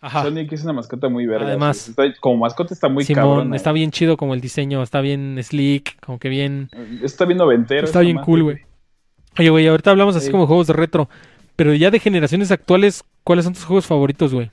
[0.00, 0.22] Ajá.
[0.22, 1.46] Sonic es una mascota muy verga.
[1.48, 1.90] Además.
[1.90, 3.54] o sea, está- como mascota está muy Simón, cabrón.
[3.54, 6.70] está bien chido como el diseño, está bien slick, como que bien
[7.02, 7.84] Está bien noventero.
[7.84, 8.58] Está bien cool, güey.
[9.38, 10.32] Oye, güey, ahorita hablamos así Sí.
[10.32, 11.10] como juegos de retro.
[11.60, 14.50] Pero ya de generaciones actuales, ¿cuáles son tus juegos favoritos, güey?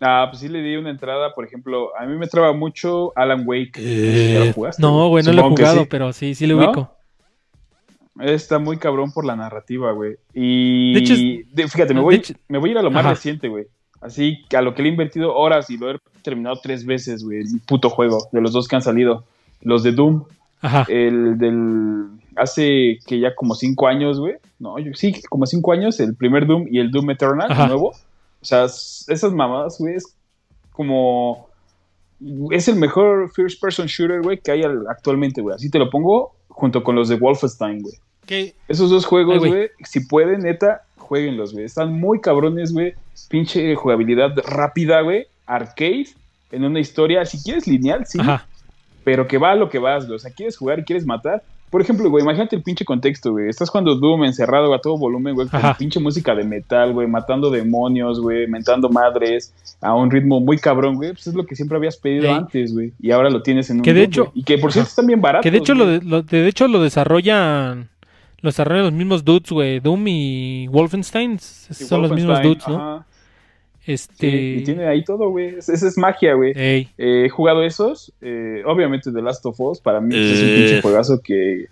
[0.00, 3.42] Ah, pues sí le di una entrada, por ejemplo, a mí me traba mucho Alan
[3.44, 3.72] Wake.
[3.74, 5.86] Si ya lo jugaste, No, güey, no lo he jugado, sí.
[5.90, 6.64] pero sí, sí lo ¿No?
[6.64, 6.90] ubico.
[8.18, 10.16] Está muy cabrón por la narrativa, güey.
[10.32, 11.14] Y De hecho,
[11.52, 13.10] de- fíjate, me voy, hecho- me voy a ir a lo más Ajá.
[13.14, 13.66] reciente, güey.
[14.00, 17.22] Así que a lo que le he invertido horas y lo he terminado tres veces,
[17.22, 17.40] güey.
[17.40, 19.26] El puto juego de los dos que han salido.
[19.60, 20.24] Los de Doom.
[20.62, 20.86] Ajá.
[20.88, 22.06] El del.
[22.38, 24.34] Hace que ya como cinco años, güey.
[24.58, 25.98] No, yo, sí, como cinco años.
[26.00, 27.66] El primer Doom y el Doom Eternal, Ajá.
[27.66, 27.88] nuevo.
[27.90, 30.14] O sea, esas mamadas, güey, es
[30.72, 31.48] como.
[32.50, 35.54] Es el mejor first person shooter, güey, que hay al- actualmente, güey.
[35.54, 37.94] Así te lo pongo junto con los de Wolfenstein, güey.
[38.26, 38.54] ¿Qué?
[38.66, 39.70] Esos dos juegos, güey.
[39.84, 41.64] si pueden, neta, jueguenlos, güey.
[41.64, 42.94] Están muy cabrones, güey.
[43.30, 45.26] Pinche jugabilidad rápida, güey.
[45.46, 46.08] Arcade,
[46.50, 48.46] en una historia, si quieres lineal, sí, Ajá.
[49.04, 50.16] pero que va a lo que vas, güey.
[50.16, 53.48] O sea, quieres jugar y quieres matar, por ejemplo, güey, imagínate el pinche contexto, güey.
[53.48, 55.74] Estás jugando Doom encerrado a todo volumen, güey, con Ajá.
[55.76, 60.96] pinche música de metal, güey, matando demonios, güey, mentando madres a un ritmo muy cabrón,
[60.96, 61.12] güey.
[61.12, 62.92] Pues es lo que siempre habías pedido antes, güey.
[63.00, 64.40] Y ahora lo tienes en un Que de hecho- güey.
[64.40, 65.42] Y que por cierto están bien baratos.
[65.42, 67.88] Que de hecho lo, de- lo- de hecho lo desarrollan
[68.40, 69.80] lo desarrollan los mismos dudes, güey.
[69.80, 72.76] Doom y Wolfenstein son los mismos dudes, ¿no?
[72.76, 73.06] ajá.
[73.92, 75.56] Este Sí, y tiene ahí todo, güey.
[75.56, 76.52] Es- Esa es magia, güey.
[76.54, 78.12] ey, Eh, he jugado esos.
[78.20, 80.54] eh, obviamente The Last of Us, para mí pues, es un Eh.
[80.56, 81.66] pinche juegazo que,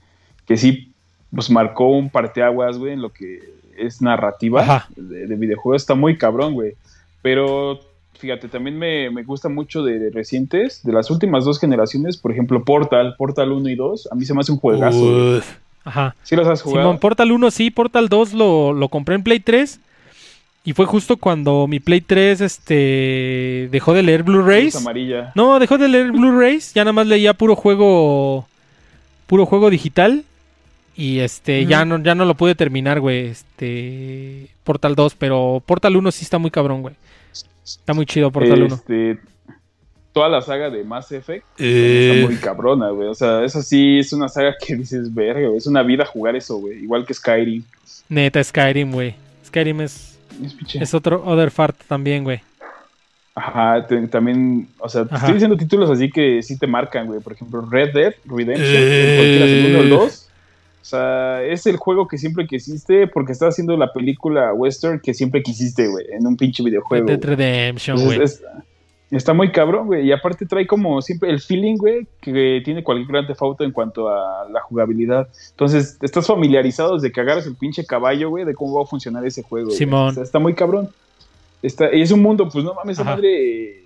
[0.47, 0.93] que sí
[1.35, 3.41] pues marcó un parteaguas, güey, en lo que
[3.77, 5.83] es narrativa de, de videojuegos.
[5.83, 6.73] Está muy cabrón, güey.
[7.21, 7.81] Pero
[8.19, 12.65] fíjate, también me, me gusta mucho de recientes, de las últimas dos generaciones, por ejemplo,
[12.65, 14.09] Portal, Portal 1 y 2.
[14.11, 15.41] A mí se me hace un juegazo.
[15.85, 16.17] Ajá.
[16.23, 16.83] ¿Sí los has jugado?
[16.87, 19.79] Simón, Portal 1 sí, Portal 2 lo, lo compré en Play 3.
[20.67, 24.75] Y fue justo cuando mi Play 3 este, dejó de leer Blu-rays.
[24.75, 25.31] amarilla.
[25.37, 26.75] No, dejó de leer Blu-rays.
[26.75, 28.49] Ya nada más leía puro juego.
[29.29, 30.25] Puro juego digital.
[30.97, 33.27] Y este, ya no, ya no lo pude terminar, güey.
[33.27, 34.49] Este.
[34.65, 35.15] Portal 2.
[35.15, 36.97] Pero Portal 1 sí está muy cabrón, güey.
[37.65, 38.75] Está muy chido Portal 1.
[38.75, 39.19] Este,
[40.13, 43.07] toda la saga de Mass Effect Eh, Está muy cabrona, güey.
[43.09, 45.59] O sea, esa sí es una saga que dices, verga, güey.
[45.59, 46.83] Es una vida jugar eso, güey.
[46.83, 47.63] Igual que Skyrim.
[48.09, 49.15] Neta, Skyrim, güey.
[49.47, 50.16] Skyrim es,
[50.81, 52.41] Es otro other fart también, güey.
[53.35, 55.27] Ajá, te- también, o sea, te Ajá.
[55.27, 57.21] estoy diciendo títulos así que sí te marcan, güey.
[57.21, 59.17] Por ejemplo, Red Dead Redemption, Eh.
[59.19, 60.23] cualquiera segundo o 2.
[60.81, 65.13] O sea, es el juego que siempre quisiste porque estás haciendo la película western que
[65.15, 67.07] siempre quisiste, güey, en un pinche Red videojuego.
[67.07, 67.37] Dead güey.
[67.37, 68.55] Redemption, Entonces, güey.
[69.17, 70.07] Es- está muy cabrón, güey.
[70.07, 73.73] Y aparte trae como siempre el feeling, güey, que tiene cualquier Grand Theft Auto en
[73.73, 75.29] cuanto a la jugabilidad.
[75.51, 79.25] Entonces, estás familiarizado desde que agarras el pinche caballo, güey, de cómo va a funcionar
[79.27, 79.71] ese juego.
[79.71, 80.09] Simón.
[80.09, 80.89] O sea, está muy cabrón.
[81.63, 83.11] Está, y es un mundo, pues no mames, Ajá.
[83.17, 83.83] madre.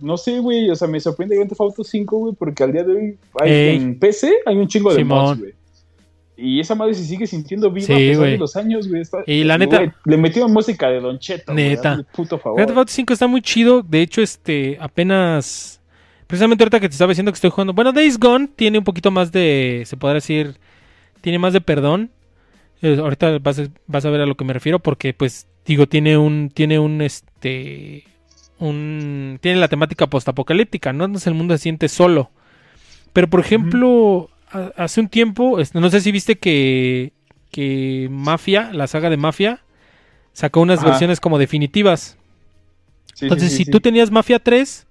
[0.00, 0.68] No sé, güey.
[0.70, 3.76] O sea, me sorprende Grand Theft Auto 5, güey, porque al día de hoy hay,
[3.76, 5.24] en PC hay un chingo de Simón.
[5.24, 5.53] mods, güey.
[6.36, 9.02] Y esa madre se sigue sintiendo viva Sí, a pesar de los años, güey.
[9.26, 11.94] Y la neta- güey, le metieron música de Don Cheto, Neta.
[11.94, 12.58] el puto favor.
[12.58, 13.82] Theft Auto 5 está muy chido.
[13.82, 15.80] De hecho, este, apenas.
[16.26, 17.72] Precisamente ahorita que te estaba diciendo que estoy jugando.
[17.72, 19.82] Bueno, Days Gone tiene un poquito más de.
[19.86, 20.56] Se podrá decir.
[21.20, 22.10] Tiene más de perdón.
[22.82, 24.80] Eh, ahorita vas a, vas a ver a lo que me refiero.
[24.80, 26.50] Porque, pues, digo, tiene un.
[26.52, 27.00] Tiene un.
[27.00, 28.04] Este.
[28.58, 29.38] Un.
[29.40, 31.04] Tiene la temática postapocalíptica, ¿no?
[31.04, 32.30] Entonces el mundo se siente solo.
[33.12, 34.30] Pero, por ejemplo,
[34.76, 35.58] hace un tiempo.
[35.60, 37.12] este, no sé si viste que.
[37.50, 39.60] Que Mafia, la saga de Mafia.
[40.32, 40.88] Sacó unas Ajá.
[40.90, 42.18] versiones como definitivas.
[43.14, 44.86] Sí, Entonces, sí, si tú tenías Mafia 3,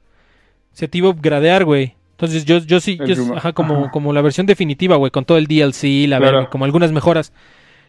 [0.71, 1.95] se te iba a upgradear, güey.
[2.11, 3.91] Entonces, yo, yo sí, yo- ajá, como, ajá.
[3.91, 6.37] como la versión definitiva, güey, con todo el DLC, la Claro.
[6.37, 7.33] verga, como algunas mejoras.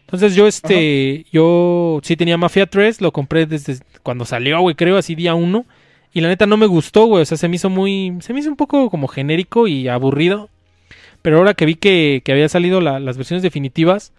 [0.00, 4.96] Entonces, yo, este, yo sí tenía Mafia 3, lo compré desde cuando salió, güey, creo,
[4.96, 5.64] así día 1.
[6.12, 8.40] Y la neta no me gustó, güey, o sea, se me hizo muy, se me
[8.40, 10.48] hizo un poco como genérico y aburrido.
[11.24, 14.12] Pero ahora que vi que, que había salido la- las versiones definitivas,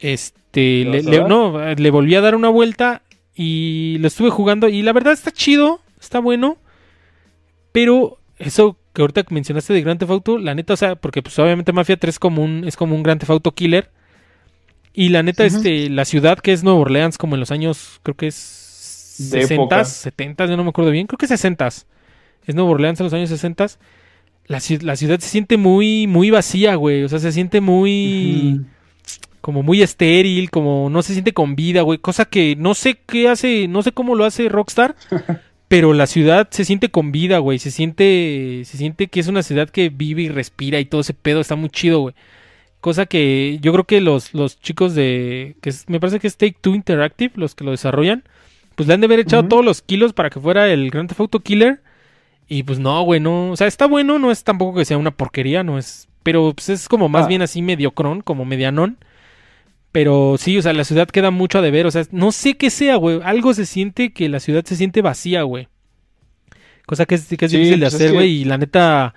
[0.00, 3.02] este, ¿Le no, le volví a dar una vuelta
[3.36, 6.58] y lo estuve jugando y la verdad está chido, está bueno,
[7.72, 11.38] pero eso que ahorita mencionaste de Grand Theft Auto, la neta, o sea, porque pues
[11.38, 13.90] obviamente Mafia 3 es como un, es como un Grand Theft Auto killer
[14.92, 18.16] y la neta, este, la ciudad que es Nueva Orleans como en los años, creo
[18.16, 19.84] que es De 60, época.
[19.84, 21.66] 70, yo no me acuerdo bien, creo que 60.
[21.66, 23.66] Es Nueva Orleans en los años 60.
[24.46, 27.02] La, la ciudad se siente muy, muy vacía, güey.
[27.04, 28.60] O sea, se siente muy
[29.40, 33.28] como muy estéril, como no se siente con vida, güey, cosa que no sé qué
[33.28, 34.96] hace, no sé cómo lo hace Rockstar,
[35.68, 39.42] pero la ciudad se siente con vida, güey, se siente se siente que es una
[39.42, 42.14] ciudad que vive y respira y todo ese pedo está muy chido, güey.
[42.80, 46.38] Cosa que yo creo que los, los chicos de que es- me parece que es
[46.38, 48.24] Take Two Interactive, los que lo desarrollan,
[48.76, 51.20] pues le han de haber echado todos los kilos para que fuera el Grand Theft
[51.20, 51.80] Auto Killer.
[52.48, 55.10] Y pues no, güey, no, o sea, está bueno, no es tampoco que sea una
[55.10, 57.28] porquería, no es, pero pues es como más Ah.
[57.28, 58.98] bien así mediocrón, como medianón.
[59.92, 61.86] Pero sí, o sea, la ciudad queda mucho a deber.
[61.86, 63.20] O sea, no sé qué sea, güey.
[63.22, 65.68] Algo se siente que la ciudad se siente vacía, güey.
[66.84, 68.30] Cosa que es, que es Sí, difícil de pues es hacer, que- güey.
[68.40, 69.14] Y la neta,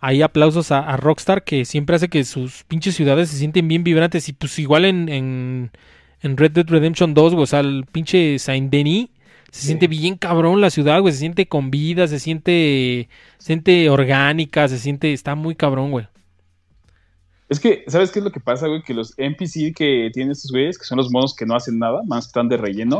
[0.00, 3.82] hay aplausos a, a Rockstar que siempre hace que sus pinches ciudades se sienten bien
[3.82, 4.28] vibrantes.
[4.28, 5.70] Y pues igual en, en,
[6.20, 7.42] en Red Dead Redemption 2, güey.
[7.42, 9.08] O sea, el pinche Saint-Denis
[9.52, 9.66] se Sí.
[9.66, 11.12] siente bien cabrón la ciudad, güey.
[11.12, 13.08] Se siente con vida, se siente,
[13.38, 16.08] se siente orgánica, se siente, está muy cabrón, güey.
[17.48, 18.82] Es que, ¿sabes qué es lo que pasa, güey?
[18.82, 22.00] Que los NPC que tienen estos güeyes, que son los monos que no hacen nada,
[22.06, 22.98] más están de relleno,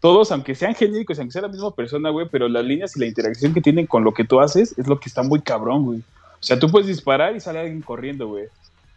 [0.00, 3.06] todos, aunque sean genéricos, aunque sea la misma persona, güey, pero las líneas y la
[3.06, 5.98] interacción que tienen con lo que tú haces es lo que está muy cabrón, güey.
[5.98, 8.46] O sea, tú puedes disparar y sale alguien corriendo, güey.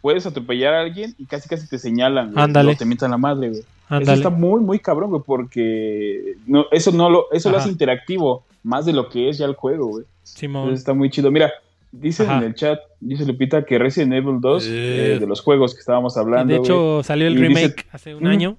[0.00, 2.42] Puedes atropellar a alguien y casi casi te señalan, güey.
[2.42, 2.74] Ándale.
[2.74, 3.62] Te mientan la madre, güey.
[3.90, 8.44] Eso está muy, muy cabrón, güey, porque no, eso no lo, eso lo hace interactivo,
[8.62, 10.04] más de lo que es ya el juego, güey.
[10.22, 10.62] Simón.
[10.62, 11.30] Entonces está muy chido.
[11.30, 11.52] Mira,
[11.96, 12.38] Dicen Ajá.
[12.38, 14.70] en el chat, dice Lupita, que Resident Evil 2, Eh.
[15.14, 16.52] eh, de los juegos que estábamos hablando.
[16.52, 18.26] de hecho, salió el dice- remake hace un Mm.
[18.26, 18.56] año.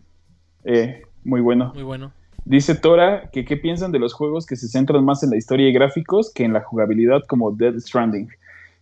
[0.63, 1.71] eh, muy bueno.
[1.73, 2.13] Muy bueno.
[2.45, 5.67] Dice Tora que qué piensan de los juegos que se centran más en la historia
[5.67, 8.29] y gráficos que en la jugabilidad como Dead Stranding.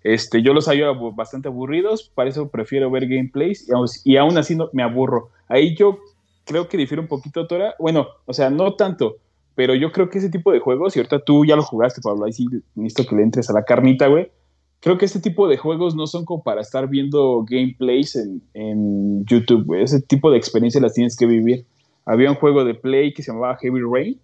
[0.03, 3.67] Este, yo los hallo bastante aburridos, para eso prefiero ver gameplays
[4.05, 5.29] y, y aún así no, me aburro.
[5.47, 5.97] Ahí yo
[6.45, 7.75] creo que difiere un poquito Tora.
[7.79, 9.17] Bueno, o sea, no tanto,
[9.55, 12.25] pero yo creo que ese tipo de juegos, y ahorita tú ya lo jugaste, Pablo,
[12.25, 14.31] ahí sí necesito que le entres a la carnita, güey.
[14.79, 19.25] Creo que este tipo de juegos no son como para estar viendo gameplays en, en
[19.25, 19.83] YouTube, güey.
[19.83, 21.65] Ese tipo de experiencia las tienes que vivir.
[22.05, 24.19] Había un juego de Play que se llamaba Heavy Rain,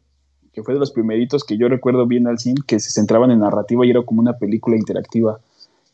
[0.52, 3.40] que fue de los primeritos que yo recuerdo bien al cine, que se centraban en
[3.40, 5.40] narrativa y era como una película interactiva.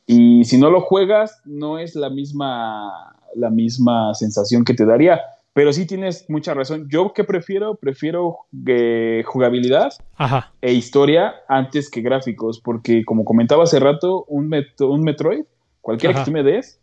[0.08, 5.22] Y si no lo juegas, no es la misma, la misma sensación que te daría.
[5.56, 6.90] Pero sí tienes mucha razón.
[6.90, 10.52] Yo que prefiero, prefiero eh, jugabilidad Ajá.
[10.62, 15.46] e historia antes que gráficos, porque como comentaba hace rato, un, Met- un Metroid,
[15.80, 16.26] cualquiera Ajá.
[16.26, 16.78] que tú me des,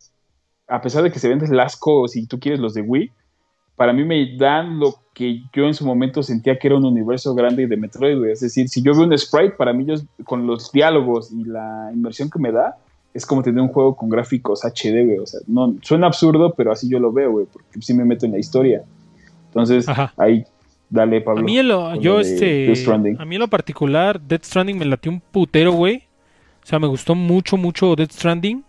[0.67, 3.11] a pesar de que se venden lasco si tú quieres los de Wii,
[3.75, 7.35] para mí me dan lo que yo en su momento sentía que era un universo
[7.35, 8.25] grande de Metroid.
[8.25, 9.95] Es decir, si yo veo un sprite, para mí yo,
[10.25, 12.75] con los diálogos y la inversión que me da,
[13.13, 15.19] es como tener un juego con gráficos HD, güey.
[15.19, 18.25] O sea, no, suena absurdo, pero así yo lo veo, güey, porque sí me meto
[18.25, 18.83] en la historia.
[19.47, 20.13] Entonces, Ajá.
[20.17, 20.45] ahí,
[20.89, 21.41] dale, Pablo.
[21.41, 22.73] A mí, lo, yo, este,
[23.17, 26.03] a mí en lo particular, Death Stranding me latió un putero, güey.
[26.63, 28.63] O sea, me gustó mucho, mucho Death Stranding.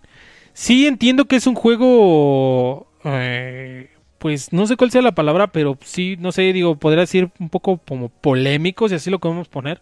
[0.53, 5.77] Sí entiendo que es un juego, eh, pues no sé cuál sea la palabra, pero
[5.85, 9.81] sí, no sé, digo, podría decir un poco como polémico, si así lo podemos poner.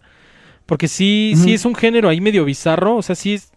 [0.67, 3.52] Porque sí, sí es un género ahí medio bizarro, o sea, sí es...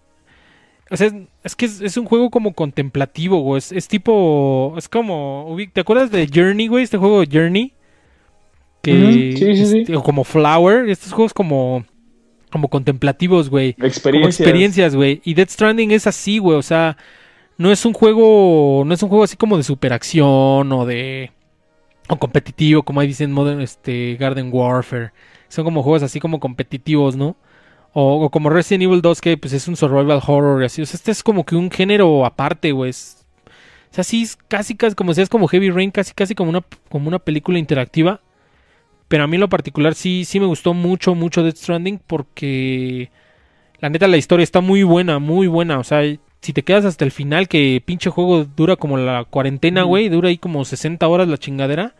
[0.89, 1.09] O sea,
[1.43, 3.57] es, que es, es un juego como contemplativo, güey.
[3.57, 4.75] Es, es tipo...
[4.77, 5.55] Es como...
[5.73, 6.83] ¿Te acuerdas de Journey, güey?
[6.83, 7.73] Este juego Journey.
[8.81, 9.79] Que, sí, sí, sí.
[9.79, 10.87] este, como Flower.
[10.89, 11.85] Estos juegos como...
[12.51, 13.73] Como contemplativos, güey.
[13.73, 14.39] Como Experiencias.
[14.39, 15.21] experiencias, güey.
[15.25, 16.57] Y Death Stranding es así, güey.
[16.57, 16.95] O sea,
[17.57, 18.83] no es un juego.
[18.85, 21.31] No es un juego así como de superacción o de.
[22.07, 25.11] O competitivo, como ahí dicen Modern este, Garden Warfare.
[25.47, 27.35] Son como juegos así como competitivos, ¿no?
[27.97, 30.81] O, o como Resident Evil 2, que pues es un survival horror y así.
[30.81, 32.89] O sea, este es como que un género aparte, güey.
[32.89, 33.25] Es-
[33.91, 36.61] O sea, sí es casi, casi, como decías, como Heavy Rain, casi, casi como una,
[36.89, 38.19] como una película interactiva.
[39.07, 43.11] Pero a mí en lo particular sí, sí me gustó mucho, mucho Death Stranding porque
[43.79, 45.79] la neta la historia está muy buena, muy buena.
[45.79, 46.01] O sea,
[46.41, 50.29] si te quedas hasta el final, que pinche juego dura como la cuarentena, güey, dura
[50.29, 51.95] ahí como 60 horas la chingadera.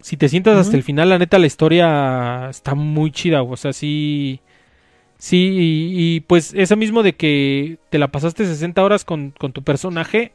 [0.00, 3.54] Si te sientas hasta el final, la neta la historia está muy chida, güey.
[3.54, 4.40] o sea, sí...
[5.22, 9.52] Sí, y, y, pues eso mismo de que te la pasaste 60 horas con, con
[9.52, 10.32] tu personaje,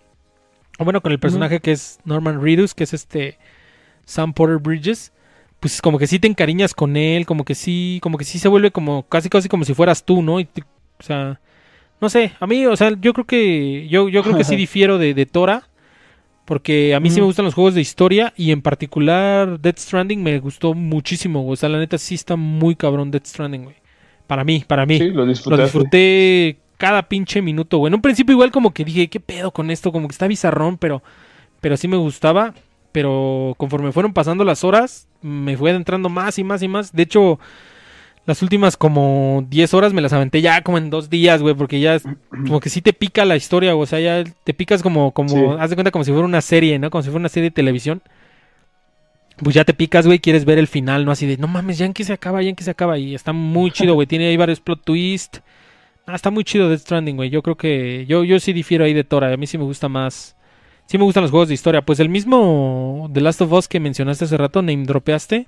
[0.79, 3.37] o bueno, con el personaje que es Norman Reedus, que es este
[4.05, 5.11] Sam Porter Bridges,
[5.59, 8.47] pues como que sí te encariñas con él, como que sí, como que sí se
[8.47, 10.39] vuelve como casi casi como si fueras tú, ¿no?
[10.39, 11.41] Y te- o sea,
[11.99, 14.97] no sé, a mí, o sea, yo creo que yo, yo creo que sí difiero
[14.97, 15.67] de, de Tora,
[16.45, 20.23] porque a mí sí me gustan los juegos de historia y en particular Death Stranding
[20.23, 23.75] me gustó muchísimo, o sea, la neta sí está muy cabrón Death Stranding, güey.
[24.27, 24.97] Para mí, para mí.
[24.99, 27.89] Sí, lo Lo disfruté cada pinche minuto, güey.
[27.89, 29.91] En un principio igual como que dije, ¿qué pedo con esto?
[29.91, 31.01] Como que está bizarrón, pero,
[31.61, 32.53] pero sí me gustaba.
[32.91, 36.93] Pero conforme fueron pasando las horas, me fue adentrando más y más y más.
[36.93, 37.39] De hecho,
[38.25, 41.79] las últimas como 10 horas me las aventé ya como en dos días, güey, porque
[41.79, 41.99] ya
[42.47, 43.83] como que sí te pica la historia, güey.
[43.83, 45.39] O sea, ya te picas como, como, Sí.
[45.59, 46.89] haz de cuenta como si fuera una serie, ¿no?
[46.89, 48.01] Como si fuera una serie de televisión.
[49.37, 51.11] Pues ya te picas, güey, quieres ver el final, ¿no?
[51.11, 52.97] Así de, no mames, ya en que se acaba, ya en que se acaba.
[52.97, 54.07] Y está muy chido, güey.
[54.07, 55.41] Tiene ahí varios plot twists.
[56.07, 57.29] Ah, está muy chido Death Stranding, güey.
[57.29, 58.05] Yo creo que.
[58.07, 59.31] Yo, yo sí difiero ahí de Tora.
[59.31, 60.35] A mí sí me gusta más.
[60.87, 61.81] Sí me gustan los juegos de historia.
[61.83, 65.47] Pues el mismo The Last of Us que mencionaste hace rato, name dropeaste.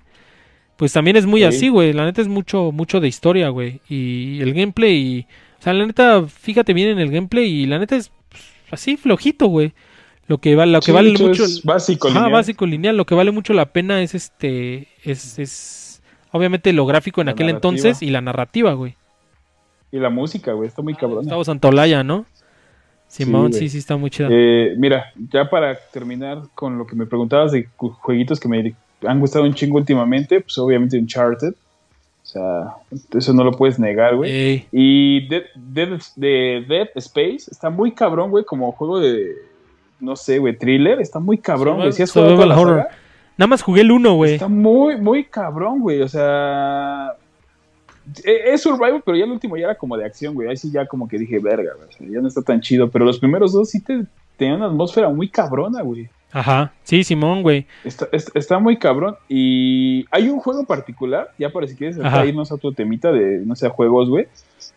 [0.76, 1.46] Pues también es muy Sí.
[1.48, 1.94] así, güey.
[1.94, 3.82] La neta es mucho, mucho de historia, güey.
[3.90, 5.26] Y el gameplay.
[5.60, 7.50] O sea, la neta, fíjate bien en el gameplay.
[7.50, 9.74] Y la neta es pues, así flojito, güey.
[10.30, 11.44] Lo que, vale lo que Sí, vale mucho.
[11.44, 12.08] es básico.
[12.08, 12.32] Lineal.
[12.32, 12.96] básico lineal.
[12.96, 14.88] Lo que vale mucho la pena es este.
[15.04, 16.02] Es, es
[16.32, 17.72] obviamente lo gráfico en La aquel narrativa.
[17.74, 18.96] entonces y la narrativa, güey.
[19.92, 21.22] Y la música, güey, está muy cabrona.
[21.24, 22.26] Gustavo Santolaya, ¿no?
[23.08, 24.28] Simón, sí, sí, está muy chida.
[24.32, 28.76] Eh, mira, ya para terminar con lo que me preguntabas de jueguitos que me
[29.08, 31.54] han gustado un chingo últimamente, pues obviamente Uncharted.
[32.22, 32.76] O sea,
[33.18, 34.30] eso no lo puedes negar, güey.
[34.32, 39.34] Ey, Y Dead, Dead- de Dead Space está muy cabrón, güey, como juego de,
[40.00, 41.00] no sé, güey, thriller.
[41.02, 41.92] Está muy cabrón, güey.
[41.94, 42.84] Si has jugado toda la Survival horror.
[42.90, 42.98] saga,
[43.38, 44.34] Nada más jugué el 1, güey.
[44.34, 46.02] Está muy, muy cabrón, güey.
[46.02, 47.14] O sea,
[48.24, 50.50] e- es survival, pero ya el último ya era como de acción, güey.
[50.50, 51.88] Ahí sí ya como que dije, verga, güey.
[51.88, 52.90] o sea, ya no está tan chido.
[52.90, 54.04] Pero los primeros dos sí te
[54.36, 56.10] tenían una atmósfera muy cabrona, güey.
[56.32, 57.66] Ajá, sí, Simón, güey.
[57.84, 59.16] Está, es- está muy cabrón.
[59.30, 63.56] Y hay un juego particular, ya para si quieres irnos a otro temita de, no
[63.56, 64.28] sé, juegos, güey,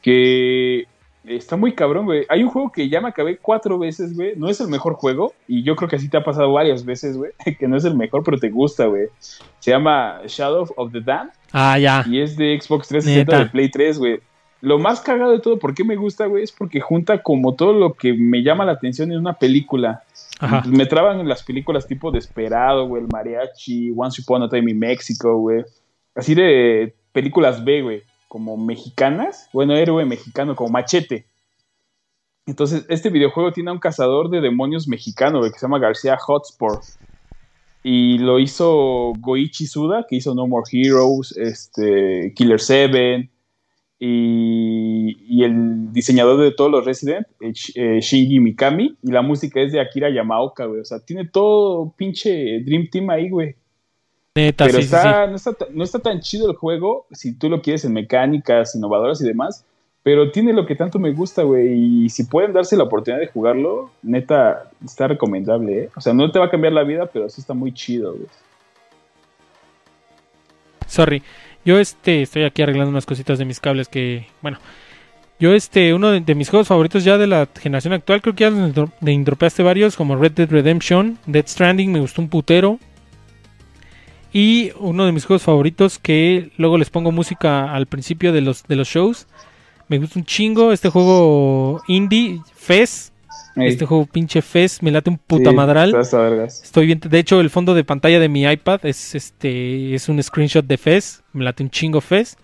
[0.00, 0.86] que
[1.24, 2.26] Está muy cabrón, güey.
[2.28, 4.34] Hay un juego que ya me acabé cuatro veces, güey.
[4.36, 7.16] No es el mejor juego, y yo creo que así te ha pasado varias veces,
[7.16, 7.30] güey.
[7.58, 9.06] Que no es el mejor, pero te gusta, güey.
[9.60, 11.32] Se llama Shadow of the Damned.
[11.52, 12.04] Ah, ya.
[12.08, 14.20] Y es de Xbox 360 de Play 3, güey.
[14.60, 16.44] Lo más cagado de todo, ¿por qué me gusta, güey?
[16.44, 20.02] Es porque junta como todo lo que me llama la atención en una película.
[20.38, 20.62] Ajá.
[20.66, 24.78] Me traban en las películas tipo Desperado, güey, El Mariachi, Once Upon a Time in
[24.78, 25.64] Mexico, güey.
[26.14, 31.26] Así de películas B, güey como mexicanas, bueno, héroe mexicano, como machete.
[32.46, 36.80] Entonces, este videojuego tiene a un cazador de demonios mexicano, que se llama García Hotspur.
[37.82, 43.30] Y lo hizo Goichi Suda, que hizo No More Heroes, este, Killer 7,
[43.98, 49.72] y, el diseñador de todos los Resident, eh, eh, Shinji Mikami, y la música es
[49.72, 50.80] de Akira Yamaoka, güey.
[50.80, 53.56] O sea, tiene todo pinche Dream Team ahí, güey.
[54.34, 57.92] Pero está, No, está, no está tan chido el juego si tú lo quieres en
[57.92, 59.64] mecánicas innovadoras y demás.
[60.02, 62.04] Pero tiene lo que tanto me gusta, güey.
[62.04, 65.90] Y si pueden darse la oportunidad de jugarlo, neta, está recomendable, ¿eh?
[65.94, 68.26] O sea, no te va a cambiar la vida, pero sí está muy chido, güey.
[70.86, 71.22] Sorry.
[71.64, 74.58] Yo este estoy aquí arreglando unas cositas de mis cables que, bueno,
[75.38, 78.50] yo este uno de, mis juegos favoritos ya de la generación actual, creo que ya
[78.50, 82.80] de indropeaste varios como Red Dead Redemption, Dead Stranding, me gustó un putero.
[84.32, 88.64] Y uno de mis juegos favoritos que luego les pongo música al principio de los,
[88.64, 89.26] de los shows.
[89.88, 93.12] Me gusta un chingo este juego indie, Fez.
[93.54, 95.94] Este juego pinche Fez, me late un puta madral.
[96.62, 100.22] Estoy bien, de hecho el fondo de pantalla de mi iPad es este es un
[100.22, 102.38] screenshot de Fez, me late un chingo Fez.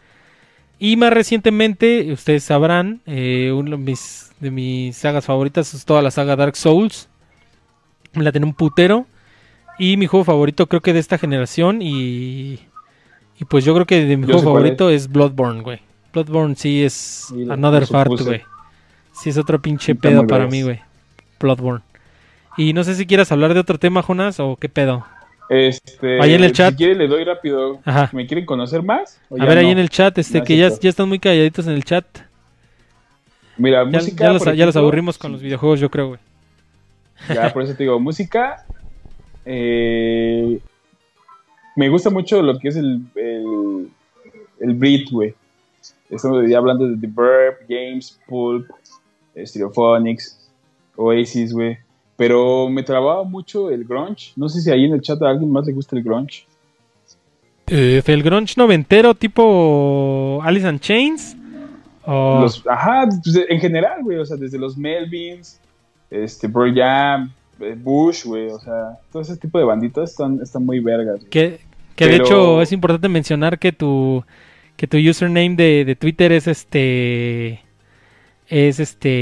[0.79, 6.03] Y más recientemente, ustedes sabrán, eh, uno de mis, de mis sagas favoritas es toda
[6.03, 7.09] la saga Dark Souls.
[8.13, 9.07] Me late un putero.
[9.79, 12.61] Y mi juego favorito creo que de esta generación y...
[13.41, 15.09] Y pues yo creo que de mi juego favorito es.
[15.09, 15.81] Bloodborne, güey.
[16.13, 18.43] Bloodborne sí es Another Part, güey.
[19.13, 20.81] Sí es otro pinche pedo para mí, güey.
[21.39, 21.85] Bloodborne.
[22.57, 25.07] Y no sé si quieras hablar de otro tema, Jonas, o qué pedo.
[25.49, 26.73] Este, ahí en el chat.
[26.73, 27.81] Si quiere le doy rápido.
[27.85, 28.11] Ajá.
[28.13, 29.21] ¿Me quieren conocer más?
[29.39, 31.85] A ver, ahí en el chat, este, que ya, ya están muy calladitos en el
[31.85, 32.05] chat.
[33.57, 34.25] Mira, ya, música.
[34.25, 36.21] Ya los, ya los aburrimos con los videojuegos, yo creo, güey.
[37.33, 38.65] Ya, por eso te digo, música.
[39.45, 40.61] Eh,
[41.77, 43.89] me gusta mucho lo que es el, el,
[44.61, 45.35] el Brit, güey.
[46.11, 48.67] Estamos hablando de The Verb, Games, Pulp,
[49.37, 50.51] Stereophonics,
[50.97, 51.79] Oasis, güey.
[52.17, 54.33] Pero me trababa mucho el grunge.
[54.35, 56.47] No sé si ahí en el chat a alguien más le gusta el grunge.
[57.69, 61.37] Eh, el grunge noventero tipo Alice and Chains.
[62.67, 64.19] ajá, pues, en general, güey.
[64.19, 65.61] O sea, desde los Melvins,
[66.11, 70.81] este, Bro Jam, Bush, güey, o sea, todo ese tipo de banditas están, están muy
[70.81, 71.25] vergas.
[71.25, 71.61] Que,
[71.97, 74.25] que de hecho es importante mencionar que tu,
[74.77, 77.61] que tu username de, de Twitter es este...
[78.47, 79.19] Es este...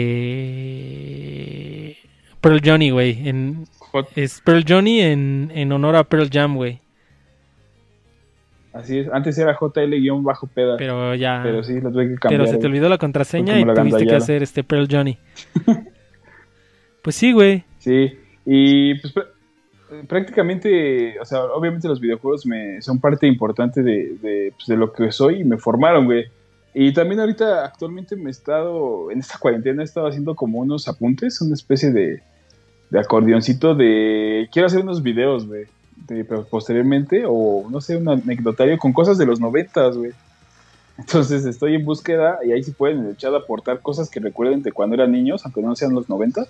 [2.41, 3.29] Pearl Johnny, güey.
[3.29, 3.67] En,
[4.15, 6.81] es Pearl Johnny en, en honor a Pearl Jam, güey.
[8.77, 10.77] Así es, antes era JL-peda.
[10.77, 11.41] Pero ya.
[11.43, 12.43] Pero sí, lo tuve que cambiar.
[12.43, 15.19] Pero se te olvidó la contraseña y tuviste que hacer este Pearl Johnny.
[17.03, 17.65] pues sí, güey.
[17.79, 18.19] Sí.
[18.47, 19.13] Y pues
[20.09, 25.11] prácticamente, o sea, obviamente los videojuegos me son parte importante de, pues, de, lo que
[25.13, 26.27] soy y me formaron, güey.
[26.73, 30.89] Y también ahorita actualmente me he estado, en esta cuarentena he estado haciendo como unos
[30.89, 32.23] apuntes, una especie de,
[32.91, 35.65] de acordeoncito de, quiero hacer unos videos, güey,
[36.51, 40.13] posteriormente, o no sé, un anecdotario con cosas de los noventas, güey.
[40.99, 44.63] Entonces estoy en búsqueda y ahí sí pueden en el chat aportar cosas que recuerden
[44.63, 46.49] de cuando eran niños, aunque no sean los noventas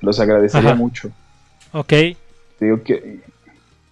[0.00, 1.10] los agradecería mucho.
[1.72, 1.92] Ok.
[2.60, 3.20] digo que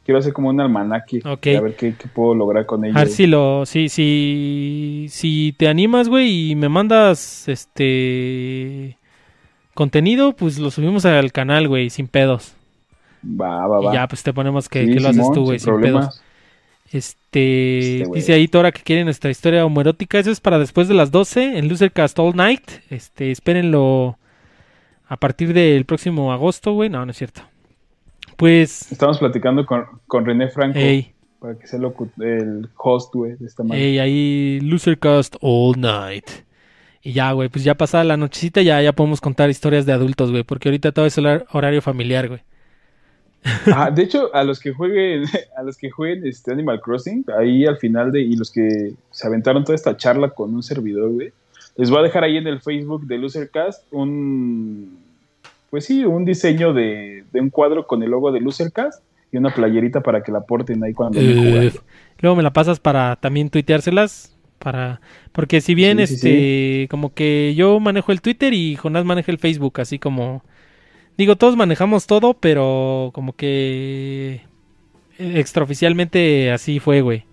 [0.04, 1.20] quiero hacer como un almanaque.
[1.24, 2.96] A ver qué, puedo lograr con ellos.
[2.96, 8.96] A ver si lo, si, si, si te animas, güey, y me mandas este
[9.74, 12.54] contenido, pues lo subimos al canal, güey, sin pedos.
[13.24, 13.92] Va, va, va.
[13.92, 16.22] Y ya, pues te ponemos que, lo haces tú, güey, sin, pedos.
[16.92, 20.18] Este, este dice ahí Tora que quiere nuestra historia homoerótica.
[20.18, 22.70] Eso es para después de las 12 en Losercast All Night.
[22.90, 24.18] Este, espérenlo
[25.08, 26.88] a partir del próximo agosto, güey.
[26.88, 27.42] No, no es cierto.
[28.36, 28.90] Pues.
[28.92, 30.78] Estamos platicando con, con René Franco.
[31.38, 33.84] Para que sea el host, güey, de esta manera.
[33.84, 36.24] Ey, ahí, Losercast All Night.
[37.02, 40.30] Y ya, güey, pues ya pasada la nochecita ya, ya podemos contar historias de adultos,
[40.30, 40.42] güey.
[40.42, 42.40] Porque ahorita todo es el horario familiar, güey.
[43.66, 45.24] Ah, de hecho, a los que jueguen,
[45.56, 49.26] a los que jueguen este Animal Crossing, ahí al final de, y los que se
[49.26, 51.32] aventaron toda esta charla con un servidor, güey,
[51.76, 54.98] les voy a dejar ahí en el Facebook de Losercast un,
[55.70, 60.00] pues sí, un diseño de, un cuadro con el logo de Losercast y una playerita
[60.00, 61.70] para que la porten ahí cuando uh,
[62.20, 64.32] Luego me la pasas para también tuiteárselas.
[64.58, 69.04] Para, porque si bien Sí, sí, este, como que yo manejo el Twitter y Jonás
[69.04, 70.42] maneja el Facebook, así como,
[71.18, 74.40] digo, todos manejamos todo, pero como que
[75.18, 77.24] eh, extraoficialmente así fue, güey.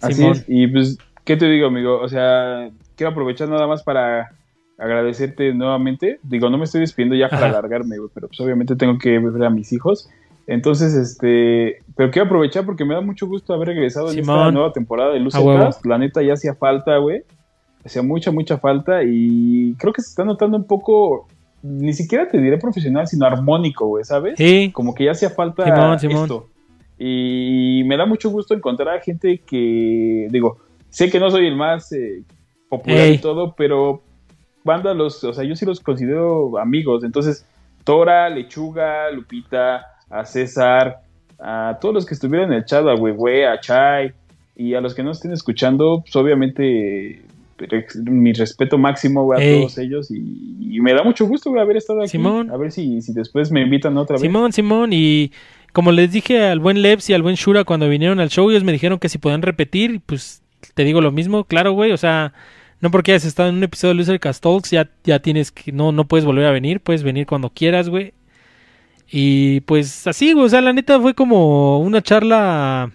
[0.00, 0.32] Así Simón.
[0.32, 0.44] es.
[0.48, 2.00] Y pues, ¿qué te digo, amigo?
[2.00, 2.70] O sea,
[3.02, 4.30] quiero aprovechar nada más para
[4.78, 6.20] agradecerte nuevamente.
[6.22, 9.44] Digo, no me estoy despidiendo ya para alargarme, güey, pero pues obviamente tengo que ver
[9.44, 10.08] a mis hijos.
[10.46, 14.54] Entonces, este, pero quiero aprovechar porque me da mucho gusto haber regresado en esta Simón.
[14.54, 15.18] nueva temporada de.
[15.18, 15.84] Lucercast.
[15.84, 17.22] La neta ya hacía falta, güey.
[17.84, 21.26] Hacía mucha, mucha falta y creo que se está notando un poco,
[21.62, 24.34] ni siquiera te diré profesional, sino armónico, güey, ¿sabes?
[24.36, 26.22] Sí, como que ya hacía falta Simón, Simón.
[26.22, 26.48] esto.
[27.00, 30.58] Y me da mucho gusto encontrar a gente que, digo,
[30.90, 32.22] sé que no soy el más eh,
[32.72, 33.14] popular Ey.
[33.16, 34.02] y todo, pero
[34.64, 37.04] banda los, o sea, yo sí los considero amigos.
[37.04, 37.44] Entonces,
[37.84, 41.02] Tora, Lechuga, Lupita, a César,
[41.38, 44.12] a todos los que estuvieron en el chat, a Huehue, a Chai,
[44.56, 47.22] y a los que no estén escuchando, pues obviamente
[48.06, 49.60] mi respeto máximo güey, a Ey.
[49.60, 52.08] todos ellos y, y me da mucho gusto güey, haber estado aquí.
[52.08, 52.50] Simón.
[52.50, 54.22] A ver si, si después me invitan otra vez.
[54.22, 55.30] Simón, Simón, y
[55.74, 58.64] como les dije al buen Lebs y al buen Shura cuando vinieron al show, ellos
[58.64, 60.42] me dijeron que si podían repetir, pues
[60.74, 62.32] te digo lo mismo, claro, güey, o sea,
[62.82, 65.70] no porque hayas estado en un episodio de Loser Cast Talks, ya, ya tienes que,
[65.72, 68.12] no, no puedes volver a venir, puedes venir cuando quieras, güey.
[69.10, 72.90] Y pues así, güey, o sea, la neta fue como una charla,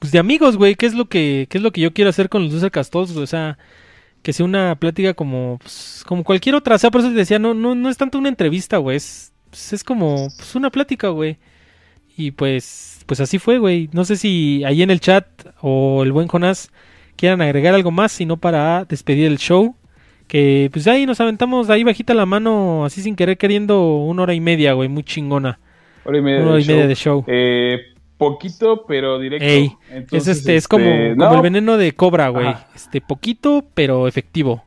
[0.00, 2.28] pues de amigos, güey, ¿qué es lo que, qué es lo que yo quiero hacer
[2.28, 3.22] con los Loser Cast Talks, güey?
[3.24, 3.56] o sea,
[4.22, 7.38] que sea una plática como, pues, como cualquier otra, o sea, por eso te decía,
[7.38, 11.08] no, no, no es tanto una entrevista, güey, es, pues, es como, pues, una plática,
[11.08, 11.38] güey.
[12.16, 13.88] Y pues, pues así fue, güey.
[13.92, 15.24] No sé si ahí en el chat
[15.60, 16.72] o el buen Jonás
[17.18, 19.74] quieran agregar algo más, sino para despedir el show.
[20.26, 24.34] Que pues ahí nos aventamos ahí bajita la mano, así sin querer queriendo, una hora
[24.34, 25.58] y media, güey, muy chingona.
[26.04, 26.74] Hora y media, Una de hora y show.
[26.74, 27.24] media de show.
[27.26, 27.78] Eh,
[28.18, 29.46] poquito, pero directo.
[29.46, 29.72] Ey,
[30.10, 32.54] es este, es como, este, como no, el veneno de cobra, güey.
[32.74, 34.64] Este, poquito, pero efectivo.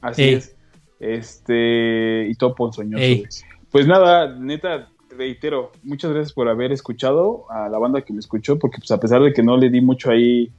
[0.00, 0.34] Así Ey.
[0.34, 0.56] es.
[1.00, 3.02] Este, y todo ponzoñoso.
[3.02, 3.24] Ey.
[3.70, 8.58] Pues nada, neta, reitero, muchas gracias por haber escuchado a la banda que me escuchó,
[8.58, 10.50] porque pues a pesar de que no le di mucho ahí,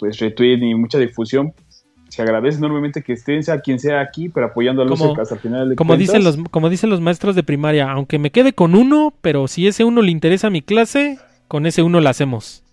[0.00, 1.52] pues retweet ni mucha difusión,
[2.08, 5.36] se agradece enormemente que estén, sea quien sea aquí, pero apoyando a los Como- hasta
[5.36, 6.08] el final de Como cuentas.
[6.08, 9.68] dicen los, como dicen los maestros de primaria, aunque me quede con uno, pero si
[9.68, 12.64] ese uno le interesa a mi clase, con ese uno la hacemos.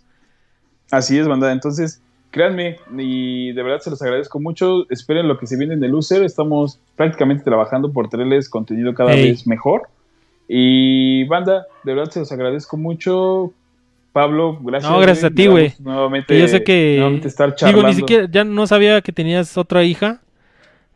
[0.90, 1.52] Así es, banda.
[1.52, 2.02] Entonces,
[2.32, 4.90] créanme, y de verdad se los agradezco mucho.
[4.90, 6.24] Esperen lo que se viene en el Loser.
[6.24, 9.32] Estamos prácticamente trabajando por traerles contenido cada Ey.
[9.32, 9.84] vez mejor.
[10.48, 13.52] Y, banda, de verdad se los agradezco mucho.
[14.18, 14.92] Pablo, gracias.
[14.92, 15.74] No, gracias a ti, Me da güey.
[15.78, 20.22] Nuevamente, yo sé que estar digo ni siquiera ya no sabía que tenías otra hija,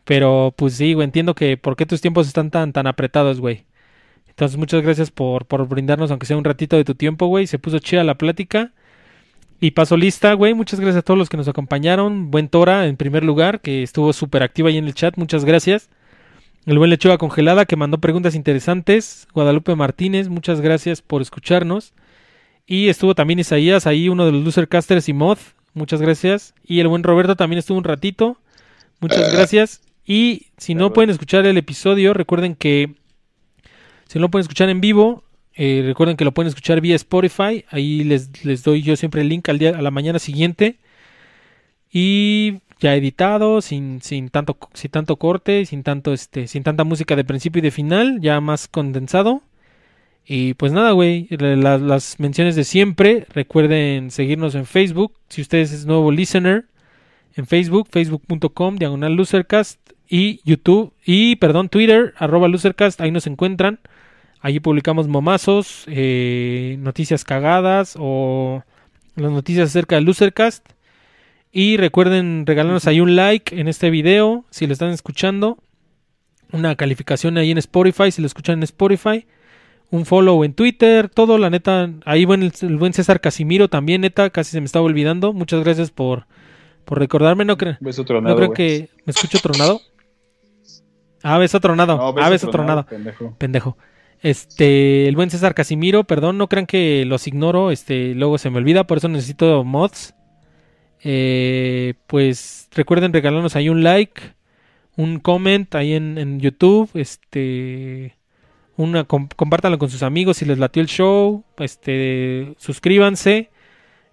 [0.05, 3.65] pero pues sí, güey, entiendo que por qué tus tiempos están tan tan apretados, güey.
[4.27, 7.45] Entonces, muchas gracias por por brindarnos aunque sea un ratito de tu tiempo, güey.
[7.45, 8.71] Se puso chida la plática.
[9.63, 10.55] Y paso lista, güey.
[10.55, 12.31] Muchas gracias a todos los que nos acompañaron.
[12.31, 15.15] Buen Tora, en primer lugar, que estuvo súper activa ahí en el chat.
[15.17, 15.91] Muchas gracias.
[16.65, 19.27] El buen Lechuga Congelada, que mandó preguntas interesantes.
[19.35, 21.93] Guadalupe Martínez, muchas gracias por escucharnos.
[22.65, 25.37] Y estuvo también Isaías, ahí uno de los Losercasters y Mod.
[25.73, 26.53] Muchas gracias.
[26.63, 28.37] Y el buen Roberto también estuvo un ratito.
[28.99, 29.81] Muchas gracias.
[30.05, 32.95] Y si no pueden escuchar el episodio, recuerden que
[34.07, 35.23] si no lo pueden escuchar en vivo,
[35.55, 37.65] eh, recuerden que lo pueden escuchar vía Spotify.
[37.69, 40.77] Ahí les, les doy yo siempre el link al día, a la mañana siguiente.
[41.91, 47.15] Y ya editado, sin, sin tanto, sin tanto corte, sin tanto este, sin tanta música
[47.15, 49.43] de principio y de final, ya más condensado.
[50.25, 53.25] Y pues nada, güey, la- las menciones de siempre.
[53.33, 55.13] Recuerden seguirnos en Facebook.
[55.29, 56.65] Si ustedes es nuevo listener,
[57.35, 59.79] en Facebook, facebook.com, diagonal losercast.
[60.13, 62.99] Y YouTube, y perdón, Twitter, arroba losercast.
[62.99, 63.79] Ahí nos encuentran.
[64.41, 68.63] Allí publicamos momazos, eh, noticias cagadas o
[69.15, 70.65] las noticias acerca del losercast.
[71.53, 75.57] Y recuerden regalarnos ahí un like en este video si lo están escuchando.
[76.51, 79.25] Una calificación ahí en Spotify si lo escuchan en Spotify
[79.91, 84.29] un follow en Twitter, todo, la neta, ahí buen, el buen César Casimiro también, neta,
[84.29, 85.33] casi se me estaba olvidando.
[85.33, 86.25] Muchas gracias por,
[86.85, 88.89] por recordarme, no, cre- Beso no tronado, creo que...
[89.05, 89.81] ¿Me escucho tronado?
[91.23, 91.97] Ah, beso tronado.
[91.97, 92.85] No, ah, beso tronado.
[92.85, 93.35] pendejo.
[93.37, 93.77] Pendejo.
[94.21, 98.57] Este, el buen César Casimiro, perdón, no crean que los ignoro, este, luego se me
[98.57, 100.15] olvida, por eso necesito mods.
[101.03, 104.21] Eh, pues recuerden regalarnos ahí un like,
[104.95, 108.15] un comment ahí en, en YouTube, este,
[108.77, 113.49] una com- compártanlo con sus amigos si les latió el show, este, suscríbanse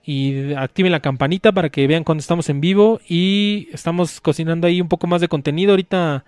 [0.05, 4.81] y activen la campanita para que vean cuando estamos en vivo y estamos cocinando ahí
[4.81, 6.25] un poco más de contenido ahorita.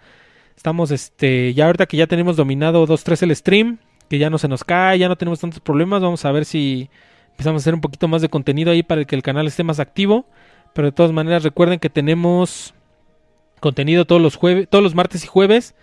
[0.57, 3.78] Estamos, este, ya ahorita que ya tenemos dominado 2-3 el stream,
[4.11, 6.90] que ya no se nos cae, ya no tenemos tantos problemas, vamos a ver si
[7.31, 9.81] empezamos a hacer un poquito más de contenido ahí para que el canal esté más
[9.81, 10.27] activo.
[10.74, 12.74] Pero de todas maneras recuerden que tenemos
[13.61, 15.74] contenido todos los jueves, todos los martes y jueves.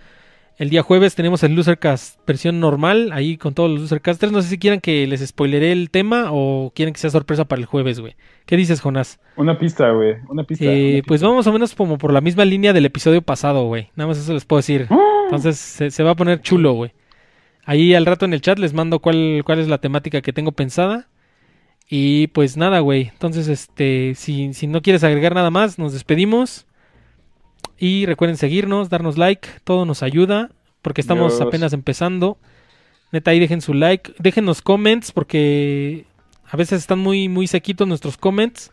[0.57, 4.31] El día jueves tenemos el Losercast versión normal, ahí con todos los Losercasters.
[4.31, 7.59] No sé si quieran que les spoileré el tema o quieren que sea sorpresa para
[7.59, 8.15] el jueves, güey.
[8.47, 9.19] ¿Qué dices, Jonás?
[9.35, 10.15] Una pista, güey.
[10.27, 10.65] Una pista.
[10.65, 13.89] Eh, pues vamos más o menos como por la misma línea del episodio pasado, güey.
[13.95, 14.87] Nada más eso les puedo decir.
[14.89, 15.21] ¡Ah!
[15.25, 16.91] Entonces se, se va a poner chulo, güey.
[17.63, 20.53] Ahí al rato en el chat les mando cuál, cuál es la temática que tengo
[20.53, 21.07] pensada.
[21.87, 23.09] Y pues nada, güey.
[23.13, 26.65] Entonces, este, si, si no quieres agregar nada más, nos despedimos.
[27.77, 30.49] Y recuerden seguirnos, darnos like, todo nos ayuda,
[30.81, 31.47] porque estamos Dios.
[31.47, 32.37] apenas empezando.
[33.11, 36.05] Neta, ahí dejen su like, déjenos comments, porque
[36.45, 38.71] a veces están muy, muy sequitos nuestros comments.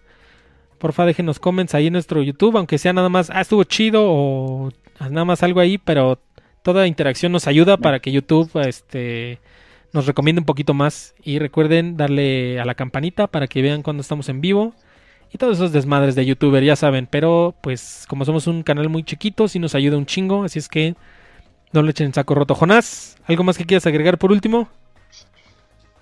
[0.79, 4.71] Porfa, déjenos comments ahí en nuestro YouTube, aunque sea nada más, ah, estuvo chido o
[5.01, 6.19] nada más algo ahí, pero
[6.63, 9.39] toda interacción nos ayuda para que YouTube este,
[9.93, 11.15] nos recomiende un poquito más.
[11.23, 14.75] Y recuerden darle a la campanita para que vean cuando estamos en vivo.
[15.35, 17.09] Y todos esos desmadres de youtuber, ya saben.
[17.11, 20.45] Pero pues como somos un canal muy chiquito, sí nos ayuda un chingo.
[20.45, 20.95] Así es que
[21.73, 22.55] no le echen saco roto.
[22.55, 24.69] Jonás, ¿algo más que quieras agregar por último?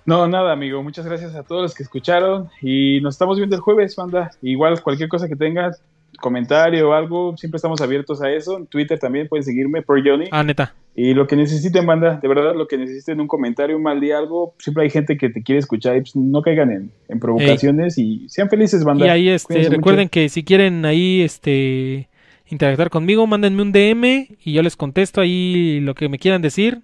[0.05, 0.83] No, nada, amigo.
[0.83, 2.47] Muchas gracias a todos los que escucharon.
[2.61, 4.29] Y nos estamos viendo el jueves, banda.
[4.43, 5.81] Igual, cualquier cosa que tengas,
[6.21, 8.57] comentario o algo, siempre estamos abiertos a eso.
[8.57, 10.25] En Twitter también pueden seguirme, por Johnny.
[10.31, 10.75] Ah, neta.
[10.95, 14.19] Y lo que necesiten, banda, de verdad, lo que necesiten, un comentario, un mal día,
[14.19, 17.97] algo, siempre hay gente que te quiere escuchar y pues, no caigan en, en provocaciones
[17.97, 19.07] y sean felices, banda.
[19.07, 20.11] Y ahí este, Cuídense recuerden mucho.
[20.11, 22.09] que si quieren ahí este
[22.45, 26.81] interactuar conmigo, mándenme un DM y yo les contesto ahí lo que me quieran decir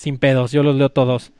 [0.00, 1.32] sin pedos, yo los leo todos.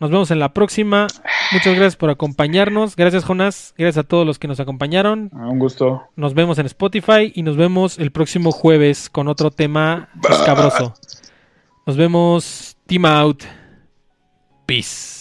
[0.00, 1.08] Nos vemos en la próxima.
[1.52, 2.94] Muchas gracias por acompañarnos.
[2.94, 3.74] Gracias, Jonás.
[3.76, 5.28] Gracias a todos los que nos acompañaron.
[5.34, 6.04] Ah, un gusto.
[6.14, 10.94] Nos vemos en Spotify y nos vemos el próximo jueves con otro tema escabroso.
[11.88, 12.76] Nos vemos.
[12.86, 13.46] Team out.
[14.66, 15.17] Peace.